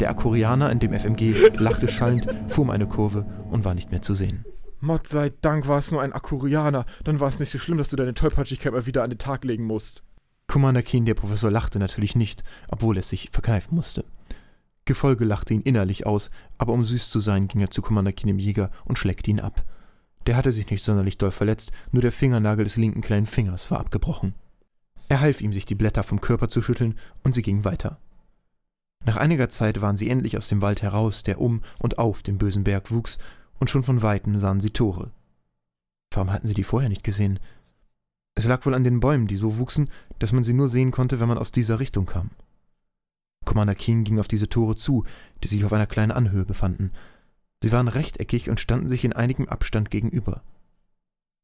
Der 0.00 0.10
Akurianer 0.10 0.72
in 0.72 0.78
dem 0.78 0.92
FMG 0.92 1.52
lachte 1.58 1.86
schallend, 1.88 2.26
fuhr 2.48 2.64
um 2.64 2.70
eine 2.70 2.88
Kurve 2.88 3.26
und 3.50 3.64
war 3.64 3.74
nicht 3.74 3.90
mehr 3.90 4.02
zu 4.02 4.14
sehen. 4.14 4.44
Mott 4.80 5.06
sei 5.06 5.30
Dank 5.42 5.68
war 5.68 5.78
es 5.78 5.90
nur 5.90 6.00
ein 6.00 6.14
Akurianer, 6.14 6.86
dann 7.04 7.20
war 7.20 7.28
es 7.28 7.38
nicht 7.38 7.50
so 7.50 7.58
schlimm, 7.58 7.76
dass 7.76 7.90
du 7.90 7.96
deine 7.96 8.14
Tollpatschigkeit 8.14 8.72
mal 8.72 8.86
wieder 8.86 9.04
an 9.04 9.10
den 9.10 9.18
Tag 9.18 9.44
legen 9.44 9.64
musst. 9.64 10.02
Commander 10.46 10.82
Keen, 10.82 11.04
der 11.04 11.14
Professor, 11.14 11.50
lachte 11.50 11.78
natürlich 11.78 12.16
nicht, 12.16 12.42
obwohl 12.68 12.96
er 12.96 13.00
es 13.00 13.10
sich 13.10 13.28
verkneifen 13.30 13.76
musste. 13.76 14.04
Gefolge 14.90 15.24
lachte 15.24 15.54
ihn 15.54 15.60
innerlich 15.60 16.04
aus, 16.04 16.30
aber 16.58 16.72
um 16.72 16.82
süß 16.82 17.10
zu 17.10 17.20
sein, 17.20 17.46
ging 17.46 17.60
er 17.60 17.70
zu 17.70 17.80
Commander 17.80 18.10
Keen 18.10 18.40
Jäger 18.40 18.72
und 18.84 18.98
schleckte 18.98 19.30
ihn 19.30 19.38
ab. 19.38 19.64
Der 20.26 20.36
hatte 20.36 20.50
sich 20.50 20.68
nicht 20.68 20.82
sonderlich 20.82 21.16
doll 21.16 21.30
verletzt, 21.30 21.70
nur 21.92 22.02
der 22.02 22.10
Fingernagel 22.10 22.64
des 22.64 22.74
linken 22.74 23.00
kleinen 23.00 23.26
Fingers 23.26 23.70
war 23.70 23.78
abgebrochen. 23.78 24.34
Er 25.08 25.20
half 25.20 25.42
ihm, 25.42 25.52
sich 25.52 25.64
die 25.64 25.76
Blätter 25.76 26.02
vom 26.02 26.20
Körper 26.20 26.48
zu 26.48 26.60
schütteln, 26.60 26.98
und 27.22 27.36
sie 27.36 27.42
gingen 27.42 27.64
weiter. 27.64 28.00
Nach 29.06 29.16
einiger 29.16 29.48
Zeit 29.48 29.80
waren 29.80 29.96
sie 29.96 30.10
endlich 30.10 30.36
aus 30.36 30.48
dem 30.48 30.60
Wald 30.60 30.82
heraus, 30.82 31.22
der 31.22 31.40
um 31.40 31.62
und 31.78 31.98
auf 32.00 32.24
dem 32.24 32.36
bösen 32.36 32.64
Berg 32.64 32.90
wuchs, 32.90 33.18
und 33.60 33.70
schon 33.70 33.84
von 33.84 34.02
weitem 34.02 34.36
sahen 34.38 34.60
sie 34.60 34.70
Tore. 34.70 35.12
Warum 36.12 36.32
hatten 36.32 36.48
sie 36.48 36.54
die 36.54 36.64
vorher 36.64 36.88
nicht 36.88 37.04
gesehen? 37.04 37.38
Es 38.34 38.44
lag 38.44 38.66
wohl 38.66 38.74
an 38.74 38.82
den 38.82 38.98
Bäumen, 38.98 39.28
die 39.28 39.36
so 39.36 39.56
wuchsen, 39.56 39.88
dass 40.18 40.32
man 40.32 40.42
sie 40.42 40.52
nur 40.52 40.68
sehen 40.68 40.90
konnte, 40.90 41.20
wenn 41.20 41.28
man 41.28 41.38
aus 41.38 41.52
dieser 41.52 41.78
Richtung 41.78 42.06
kam. 42.06 42.30
Commander 43.44 43.74
King 43.74 44.04
ging 44.04 44.18
auf 44.18 44.28
diese 44.28 44.48
Tore 44.48 44.76
zu, 44.76 45.04
die 45.42 45.48
sich 45.48 45.64
auf 45.64 45.72
einer 45.72 45.86
kleinen 45.86 46.12
Anhöhe 46.12 46.44
befanden. 46.44 46.92
Sie 47.62 47.72
waren 47.72 47.88
rechteckig 47.88 48.48
und 48.48 48.60
standen 48.60 48.88
sich 48.88 49.04
in 49.04 49.12
einigem 49.12 49.48
Abstand 49.48 49.90
gegenüber. 49.90 50.42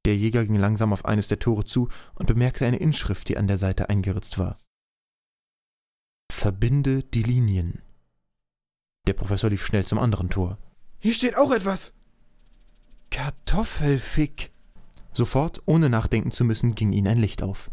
Der 0.07 0.17
Jäger 0.17 0.45
ging 0.45 0.57
langsam 0.57 0.93
auf 0.93 1.05
eines 1.05 1.29
der 1.29 1.41
Tore 1.41 1.65
zu 1.65 1.89
und 2.15 2.27
bemerkte 2.27 2.65
eine 2.65 2.77
Inschrift, 2.77 3.29
die 3.29 3.37
an 3.37 3.49
der 3.49 3.59
Seite 3.59 3.89
eingeritzt 3.91 4.39
war. 4.39 4.57
Verbinde 6.31 7.03
die 7.03 7.23
Linien. 7.23 7.83
Der 9.07 9.15
Professor 9.15 9.51
lief 9.51 9.67
schnell 9.67 9.85
zum 9.85 9.99
anderen 9.99 10.31
Tor. 10.31 10.59
Hier 10.99 11.15
steht 11.15 11.37
auch 11.37 11.53
etwas. 11.53 11.93
Kartoffelfick. 13.11 14.53
Sofort, 15.13 15.63
ohne 15.67 15.89
nachdenken 15.89 16.31
zu 16.31 16.45
müssen, 16.45 16.75
ging 16.75 16.93
ihnen 16.93 17.09
ein 17.09 17.19
Licht 17.19 17.43
auf. 17.43 17.71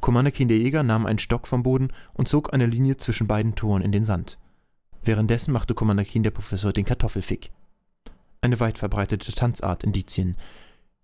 Kommanderkin 0.00 0.48
der 0.48 0.58
Jäger 0.58 0.82
nahm 0.82 1.06
einen 1.06 1.18
Stock 1.18 1.46
vom 1.46 1.62
Boden 1.62 1.92
und 2.14 2.28
zog 2.28 2.52
eine 2.52 2.66
Linie 2.66 2.96
zwischen 2.96 3.26
beiden 3.26 3.54
Toren 3.54 3.82
in 3.82 3.92
den 3.92 4.04
Sand. 4.04 4.38
Währenddessen 5.02 5.52
machte 5.52 5.74
Kommanderkin 5.74 6.22
der 6.22 6.30
Professor 6.30 6.72
den 6.72 6.84
Kartoffelfick 6.84 7.50
eine 8.40 8.60
weit 8.60 8.78
verbreitete 8.78 9.32
Tanzart 9.32 9.84
in 9.84 9.92
Dizien. 9.92 10.36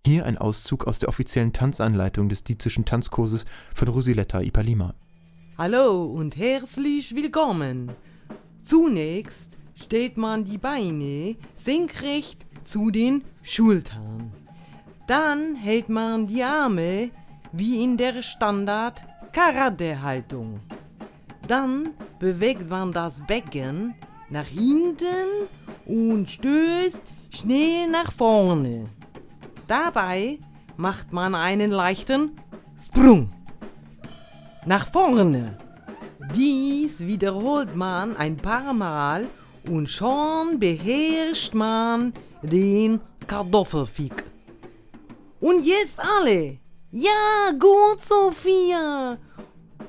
Hier 0.05 0.25
ein 0.25 0.37
Auszug 0.37 0.87
aus 0.87 0.99
der 0.99 1.09
offiziellen 1.09 1.53
Tanzanleitung 1.53 2.29
des 2.29 2.43
dizischen 2.43 2.85
Tanzkurses 2.85 3.45
von 3.73 3.87
Rosiletta 3.87 4.41
Ipalima. 4.41 4.93
Hallo 5.57 6.05
und 6.05 6.37
herzlich 6.37 7.15
willkommen. 7.15 7.91
Zunächst 8.61 9.57
stellt 9.75 10.17
man 10.17 10.45
die 10.45 10.57
Beine 10.57 11.35
senkrecht 11.55 12.45
zu 12.63 12.91
den 12.91 13.23
Schultern. 13.41 14.31
Dann 15.07 15.55
hält 15.55 15.89
man 15.89 16.27
die 16.27 16.43
Arme 16.43 17.09
wie 17.57 17.83
in 17.83 17.97
der 17.97 18.21
Standard 18.21 19.03
Karate-Haltung. 19.31 20.59
Dann 21.47 21.91
bewegt 22.19 22.69
man 22.69 22.91
das 22.91 23.21
Becken 23.25 23.95
nach 24.29 24.47
hinten 24.47 25.47
und 25.85 26.29
stößt 26.29 27.01
schnell 27.29 27.89
nach 27.89 28.11
vorne. 28.11 28.87
Dabei 29.67 30.39
macht 30.77 31.13
man 31.13 31.35
einen 31.35 31.71
leichten 31.71 32.31
Sprung 32.83 33.29
nach 34.65 34.87
vorne. 34.91 35.57
Dies 36.35 37.05
wiederholt 37.05 37.75
man 37.75 38.17
ein 38.17 38.35
paar 38.35 38.73
Mal 38.73 39.27
und 39.69 39.89
schon 39.89 40.59
beherrscht 40.59 41.53
man 41.53 42.13
den 42.41 42.99
Kartoffelfick. 43.27 44.23
Und 45.39 45.65
jetzt 45.65 45.99
alle. 45.99 46.57
Ja, 46.97 47.51
gut, 47.59 48.01
Sophia. 48.01 49.17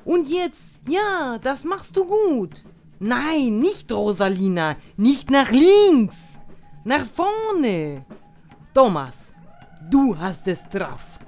Und 0.03 0.27
jetzt, 0.27 0.81
ja, 0.89 1.37
das 1.41 1.63
machst 1.63 1.95
du 1.95 2.03
gut. 2.03 2.65
Nein, 2.99 3.59
nicht 3.59 3.89
Rosalina, 3.93 4.75
nicht 4.97 5.31
nach 5.31 5.49
links. 5.49 6.17
Nach 6.83 7.05
vorne! 7.05 8.05
Thomas, 8.73 9.31
du 9.89 10.17
hast 10.17 10.49
es 10.49 10.67
drauf. 10.67 11.19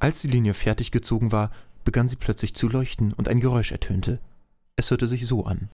Als 0.00 0.22
die 0.22 0.28
Linie 0.28 0.54
fertig 0.54 0.90
gezogen 0.90 1.30
war, 1.30 1.52
begann 1.84 2.08
sie 2.08 2.16
plötzlich 2.16 2.56
zu 2.56 2.66
leuchten 2.66 3.12
und 3.12 3.28
ein 3.28 3.38
Geräusch 3.38 3.70
ertönte. 3.70 4.18
Es 4.74 4.90
hörte 4.90 5.06
sich 5.06 5.24
so 5.24 5.44
an. 5.44 5.70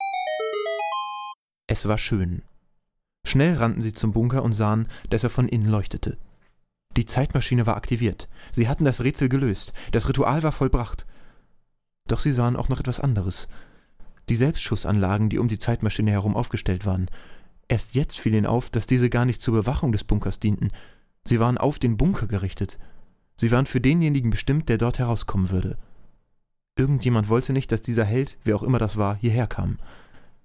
Es 1.67 1.87
war 1.87 1.97
schön. 1.97 2.41
Schnell 3.23 3.55
rannten 3.55 3.81
sie 3.81 3.93
zum 3.93 4.11
Bunker 4.11 4.43
und 4.43 4.51
sahen, 4.51 4.89
dass 5.09 5.23
er 5.23 5.29
von 5.29 5.47
innen 5.47 5.69
leuchtete. 5.69 6.17
Die 6.97 7.05
Zeitmaschine 7.05 7.67
war 7.67 7.77
aktiviert. 7.77 8.27
Sie 8.51 8.67
hatten 8.67 8.83
das 8.83 9.03
Rätsel 9.03 9.29
gelöst. 9.29 9.71
Das 9.91 10.09
Ritual 10.09 10.41
war 10.41 10.51
vollbracht. 10.51 11.05
Doch 12.07 12.19
sie 12.19 12.31
sahen 12.31 12.55
auch 12.55 12.69
noch 12.69 12.79
etwas 12.79 12.99
anderes. 12.99 13.47
Die 14.29 14.35
Selbstschussanlagen, 14.35 15.29
die 15.29 15.37
um 15.37 15.47
die 15.47 15.59
Zeitmaschine 15.59 16.11
herum 16.11 16.35
aufgestellt 16.35 16.87
waren. 16.87 17.09
Erst 17.67 17.93
jetzt 17.93 18.19
fiel 18.19 18.33
ihnen 18.33 18.47
auf, 18.47 18.71
dass 18.71 18.87
diese 18.87 19.11
gar 19.11 19.25
nicht 19.25 19.43
zur 19.43 19.53
Bewachung 19.53 19.91
des 19.91 20.05
Bunkers 20.05 20.39
dienten. 20.39 20.71
Sie 21.23 21.39
waren 21.39 21.59
auf 21.59 21.77
den 21.77 21.97
Bunker 21.97 22.25
gerichtet. 22.25 22.79
Sie 23.35 23.51
waren 23.51 23.67
für 23.67 23.79
denjenigen 23.79 24.31
bestimmt, 24.31 24.67
der 24.67 24.79
dort 24.79 24.97
herauskommen 24.97 25.51
würde. 25.51 25.77
Irgendjemand 26.77 27.29
wollte 27.29 27.53
nicht, 27.53 27.71
dass 27.71 27.81
dieser 27.81 28.05
Held, 28.05 28.37
wer 28.43 28.55
auch 28.55 28.63
immer 28.63 28.79
das 28.79 28.97
war, 28.97 29.15
hierher 29.15 29.45
kam. 29.45 29.77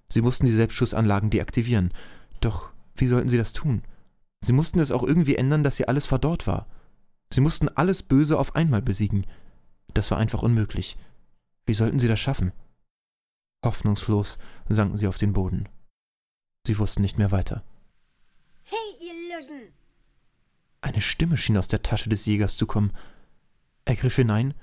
Sie 0.07 0.21
mussten 0.21 0.45
die 0.45 0.51
Selbstschussanlagen 0.51 1.31
deaktivieren. 1.31 1.91
Doch 2.41 2.69
wie 2.95 3.07
sollten 3.07 3.29
sie 3.29 3.37
das 3.37 3.53
tun? 3.53 3.81
Sie 4.43 4.51
mussten 4.51 4.79
es 4.79 4.91
auch 4.91 5.03
irgendwie 5.03 5.37
ändern, 5.37 5.63
dass 5.63 5.77
hier 5.77 5.87
alles 5.87 6.05
verdorrt 6.05 6.47
war. 6.47 6.67
Sie 7.31 7.39
mussten 7.39 7.69
alles 7.69 8.03
Böse 8.03 8.37
auf 8.37 8.57
einmal 8.57 8.81
besiegen. 8.81 9.25
Das 9.93 10.11
war 10.11 10.17
einfach 10.17 10.43
unmöglich. 10.43 10.97
Wie 11.65 11.73
sollten 11.73 11.97
sie 11.97 12.09
das 12.09 12.19
schaffen? 12.19 12.51
Hoffnungslos 13.63 14.37
sanken 14.67 14.97
sie 14.97 15.07
auf 15.07 15.17
den 15.17 15.31
Boden. 15.31 15.69
Sie 16.67 16.77
wussten 16.77 17.03
nicht 17.03 17.17
mehr 17.17 17.31
weiter. 17.31 17.63
Hey, 18.63 18.77
ihr 18.99 19.37
Luschen! 19.37 19.73
Eine 20.81 20.99
Stimme 20.99 21.37
schien 21.37 21.57
aus 21.57 21.69
der 21.69 21.81
Tasche 21.81 22.09
des 22.09 22.25
Jägers 22.25 22.57
zu 22.57 22.67
kommen. 22.67 22.91
Er 23.85 23.95
griff 23.95 24.17
hinein 24.17 24.55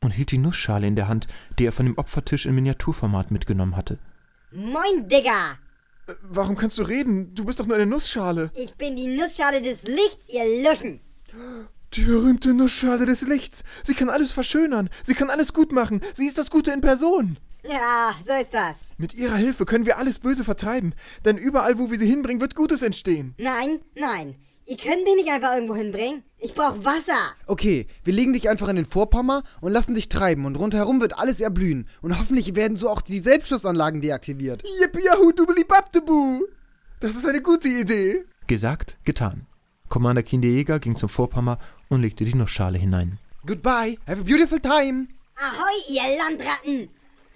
und 0.00 0.12
hielt 0.12 0.30
die 0.30 0.38
Nussschale 0.38 0.86
in 0.86 0.94
der 0.94 1.08
Hand, 1.08 1.26
die 1.58 1.66
er 1.66 1.72
von 1.72 1.86
dem 1.86 1.98
Opfertisch 1.98 2.46
in 2.46 2.54
Miniaturformat 2.54 3.32
mitgenommen 3.32 3.74
hatte. 3.74 3.98
Moin, 4.52 5.08
Digga! 5.08 5.58
Warum 6.22 6.56
kannst 6.56 6.78
du 6.78 6.82
reden? 6.82 7.34
Du 7.34 7.44
bist 7.44 7.60
doch 7.60 7.66
nur 7.66 7.76
eine 7.76 7.86
Nussschale. 7.86 8.50
Ich 8.54 8.74
bin 8.74 8.96
die 8.96 9.06
Nussschale 9.06 9.62
des 9.62 9.84
Lichts, 9.84 10.28
ihr 10.28 10.62
Luschen! 10.62 11.00
Die 11.94 12.02
berühmte 12.02 12.52
Nussschale 12.54 13.06
des 13.06 13.22
Lichts. 13.22 13.62
Sie 13.84 13.94
kann 13.94 14.10
alles 14.10 14.32
verschönern. 14.32 14.90
Sie 15.04 15.14
kann 15.14 15.30
alles 15.30 15.52
gut 15.52 15.72
machen. 15.72 16.00
Sie 16.14 16.26
ist 16.26 16.38
das 16.38 16.50
Gute 16.50 16.72
in 16.72 16.80
Person. 16.80 17.38
Ja, 17.62 18.14
so 18.26 18.34
ist 18.34 18.52
das. 18.52 18.76
Mit 18.98 19.14
ihrer 19.14 19.36
Hilfe 19.36 19.64
können 19.64 19.86
wir 19.86 19.98
alles 19.98 20.18
Böse 20.18 20.44
vertreiben, 20.44 20.94
denn 21.24 21.38
überall, 21.38 21.78
wo 21.78 21.90
wir 21.90 21.98
sie 21.98 22.08
hinbringen, 22.08 22.40
wird 22.40 22.54
Gutes 22.54 22.82
entstehen. 22.82 23.34
Nein, 23.38 23.80
nein. 23.94 24.34
Ihr 24.66 24.78
könnt 24.78 25.04
mich 25.04 25.14
nicht 25.16 25.30
einfach 25.30 25.52
irgendwo 25.54 25.74
hinbringen. 25.74 26.22
Ich 26.38 26.54
brauche 26.54 26.82
Wasser. 26.84 27.34
Okay, 27.46 27.86
wir 28.02 28.14
legen 28.14 28.32
dich 28.32 28.48
einfach 28.48 28.68
in 28.68 28.76
den 28.76 28.86
Vorpommer 28.86 29.42
und 29.60 29.72
lassen 29.72 29.94
dich 29.94 30.08
treiben 30.08 30.46
und 30.46 30.56
rundherum 30.56 31.02
wird 31.02 31.18
alles 31.18 31.40
erblühen. 31.40 31.86
Und 32.00 32.18
hoffentlich 32.18 32.54
werden 32.54 32.78
so 32.78 32.88
auch 32.88 33.02
die 33.02 33.18
Selbstschussanlagen 33.18 34.00
deaktiviert. 34.00 34.62
Yippie-Yahoo! 34.80 35.32
Das 37.00 37.14
ist 37.14 37.26
eine 37.26 37.42
gute 37.42 37.68
Idee. 37.68 38.24
Gesagt, 38.46 38.96
getan. 39.04 39.46
Commander 39.90 40.22
Kinderjäger 40.22 40.78
ging 40.78 40.96
zum 40.96 41.10
Vorpommer 41.10 41.58
und 41.88 42.00
legte 42.00 42.24
die 42.24 42.34
Nussschale 42.34 42.78
hinein. 42.78 43.18
Goodbye, 43.46 43.98
have 44.06 44.20
a 44.20 44.24
beautiful 44.24 44.58
time. 44.58 45.08
Ahoi, 45.36 45.92
ihr 45.92 46.16
Landratten. 46.16 46.88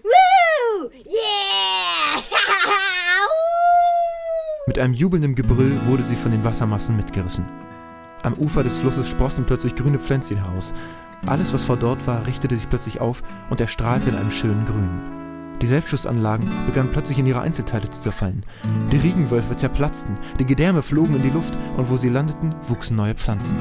Woo! 0.03 0.91
Yeah! 1.05 2.22
Mit 4.69 4.79
einem 4.79 4.93
jubelnden 4.93 5.35
Gebrüll 5.35 5.81
wurde 5.87 6.03
sie 6.03 6.14
von 6.14 6.31
den 6.31 6.45
Wassermassen 6.45 6.95
mitgerissen. 6.95 7.47
Am 8.23 8.35
Ufer 8.35 8.62
des 8.62 8.77
Flusses 8.77 9.09
sprossen 9.09 9.47
plötzlich 9.47 9.75
grüne 9.75 9.99
Pflänzchen 9.99 10.37
heraus. 10.37 10.75
Alles, 11.27 11.55
was 11.55 11.64
vor 11.64 11.79
dort 11.79 12.07
war, 12.07 12.27
richtete 12.27 12.55
sich 12.55 12.69
plötzlich 12.69 13.01
auf 13.01 13.23
und 13.49 13.62
erstrahlte 13.62 14.11
in 14.11 14.16
einem 14.16 14.31
schönen 14.31 14.66
Grün. 14.66 15.57
Die 15.62 15.66
Selbstschussanlagen 15.66 16.51
begannen 16.66 16.91
plötzlich 16.93 17.19
in 17.19 17.27
ihre 17.27 17.41
Einzelteile 17.41 17.89
zu 17.89 17.99
zerfallen. 17.99 18.45
Die 18.93 18.99
Regenwölfe 18.99 19.57
zerplatzten, 19.57 20.19
die 20.39 20.45
Gedärme 20.45 20.83
flogen 20.83 21.16
in 21.16 21.23
die 21.23 21.31
Luft 21.31 21.57
und 21.79 21.89
wo 21.89 21.97
sie 21.97 22.11
landeten, 22.11 22.55
wuchsen 22.69 22.95
neue 22.95 23.14
Pflanzen. 23.14 23.57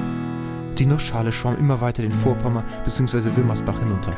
Die 0.78 0.86
Nussschale 0.86 1.32
schwamm 1.32 1.58
immer 1.58 1.80
weiter 1.80 2.02
den 2.02 2.12
Vorpommer 2.12 2.66
bzw. 2.84 3.34
Wilmersbach 3.38 3.80
hinunter. 3.80 4.12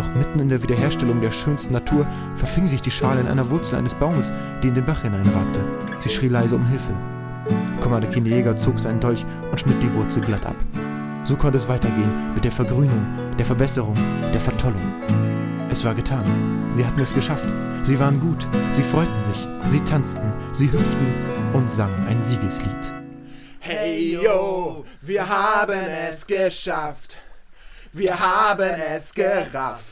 Doch 0.00 0.14
mitten 0.14 0.40
in 0.40 0.48
der 0.48 0.62
Wiederherstellung 0.62 1.20
der 1.20 1.30
schönsten 1.30 1.74
Natur 1.74 2.06
verfing 2.34 2.66
sich 2.66 2.80
die 2.80 2.90
Schale 2.90 3.20
in 3.20 3.28
einer 3.28 3.50
Wurzel 3.50 3.74
eines 3.74 3.92
Baumes, 3.92 4.32
die 4.62 4.68
in 4.68 4.74
den 4.74 4.86
Bach 4.86 5.02
hineinragte. 5.02 5.60
Sie 6.00 6.08
schrie 6.08 6.28
leise 6.28 6.54
um 6.54 6.66
Hilfe. 6.66 6.94
Commander 7.82 8.08
Kinderjäger 8.08 8.56
zog 8.56 8.78
seinen 8.78 8.98
Dolch 8.98 9.26
und 9.50 9.60
schnitt 9.60 9.82
die 9.82 9.92
Wurzel 9.92 10.22
glatt 10.22 10.46
ab. 10.46 10.56
So 11.24 11.36
konnte 11.36 11.58
es 11.58 11.68
weitergehen 11.68 12.32
mit 12.34 12.44
der 12.44 12.50
Vergrünung, 12.50 13.06
der 13.38 13.44
Verbesserung, 13.44 13.92
der 14.32 14.40
Vertollung. 14.40 14.80
Es 15.70 15.84
war 15.84 15.94
getan. 15.94 16.24
Sie 16.70 16.86
hatten 16.86 17.00
es 17.00 17.12
geschafft. 17.12 17.52
Sie 17.82 18.00
waren 18.00 18.20
gut. 18.20 18.46
Sie 18.72 18.82
freuten 18.82 19.22
sich. 19.30 19.46
Sie 19.68 19.80
tanzten. 19.80 20.32
Sie 20.52 20.72
hüpften 20.72 21.12
und 21.52 21.70
sangen 21.70 22.06
ein 22.08 22.22
Siegeslied. 22.22 22.94
Hey 23.58 24.14
yo, 24.14 24.86
wir 25.02 25.28
haben 25.28 25.78
es 26.08 26.26
geschafft. 26.26 27.18
Wir 27.92 28.20
haben 28.20 28.70
es 28.94 29.12
gerafft. 29.12 29.89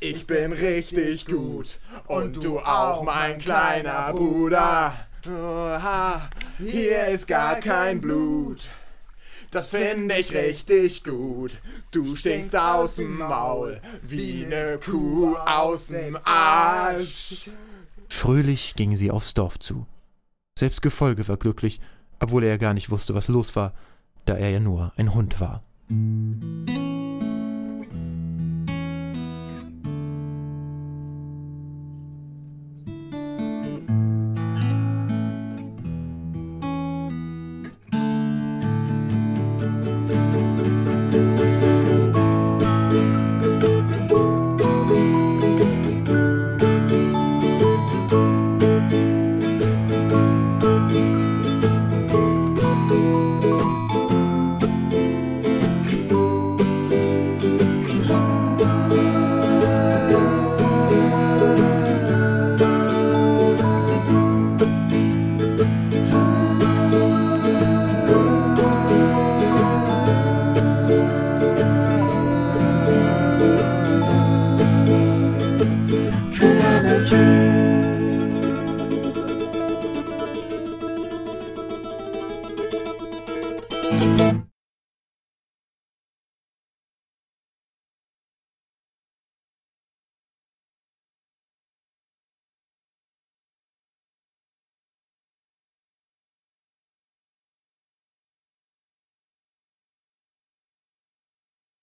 Ich 0.00 0.26
bin 0.26 0.52
richtig 0.52 1.26
gut. 1.26 1.78
Und 2.06 2.42
du 2.42 2.58
auch, 2.58 3.02
mein 3.02 3.38
kleiner 3.38 4.12
Bruder. 4.12 4.94
Oha, 5.26 6.28
hier 6.58 7.06
ist 7.06 7.26
gar 7.26 7.56
kein 7.56 8.00
Blut. 8.00 8.70
Das 9.50 9.68
finde 9.68 10.16
ich 10.16 10.32
richtig 10.32 11.04
gut. 11.04 11.58
Du 11.92 12.16
stinkst 12.16 12.56
aus 12.56 12.96
dem 12.96 13.18
Maul 13.18 13.80
wie 14.02 14.44
ne 14.44 14.80
Kuh 14.84 15.36
aus 15.36 15.86
dem 15.86 16.18
Arsch. 16.24 17.48
Fröhlich 18.08 18.74
gingen 18.74 18.96
sie 18.96 19.10
aufs 19.10 19.32
Dorf 19.32 19.58
zu. 19.58 19.86
Selbst 20.58 20.82
Gefolge 20.82 21.26
war 21.28 21.36
glücklich, 21.36 21.80
obwohl 22.20 22.42
er 22.42 22.50
ja 22.50 22.56
gar 22.56 22.74
nicht 22.74 22.90
wusste, 22.90 23.14
was 23.14 23.28
los 23.28 23.54
war, 23.54 23.74
da 24.24 24.34
er 24.36 24.50
ja 24.50 24.60
nur 24.60 24.92
ein 24.96 25.14
Hund 25.14 25.40
war. 25.40 25.62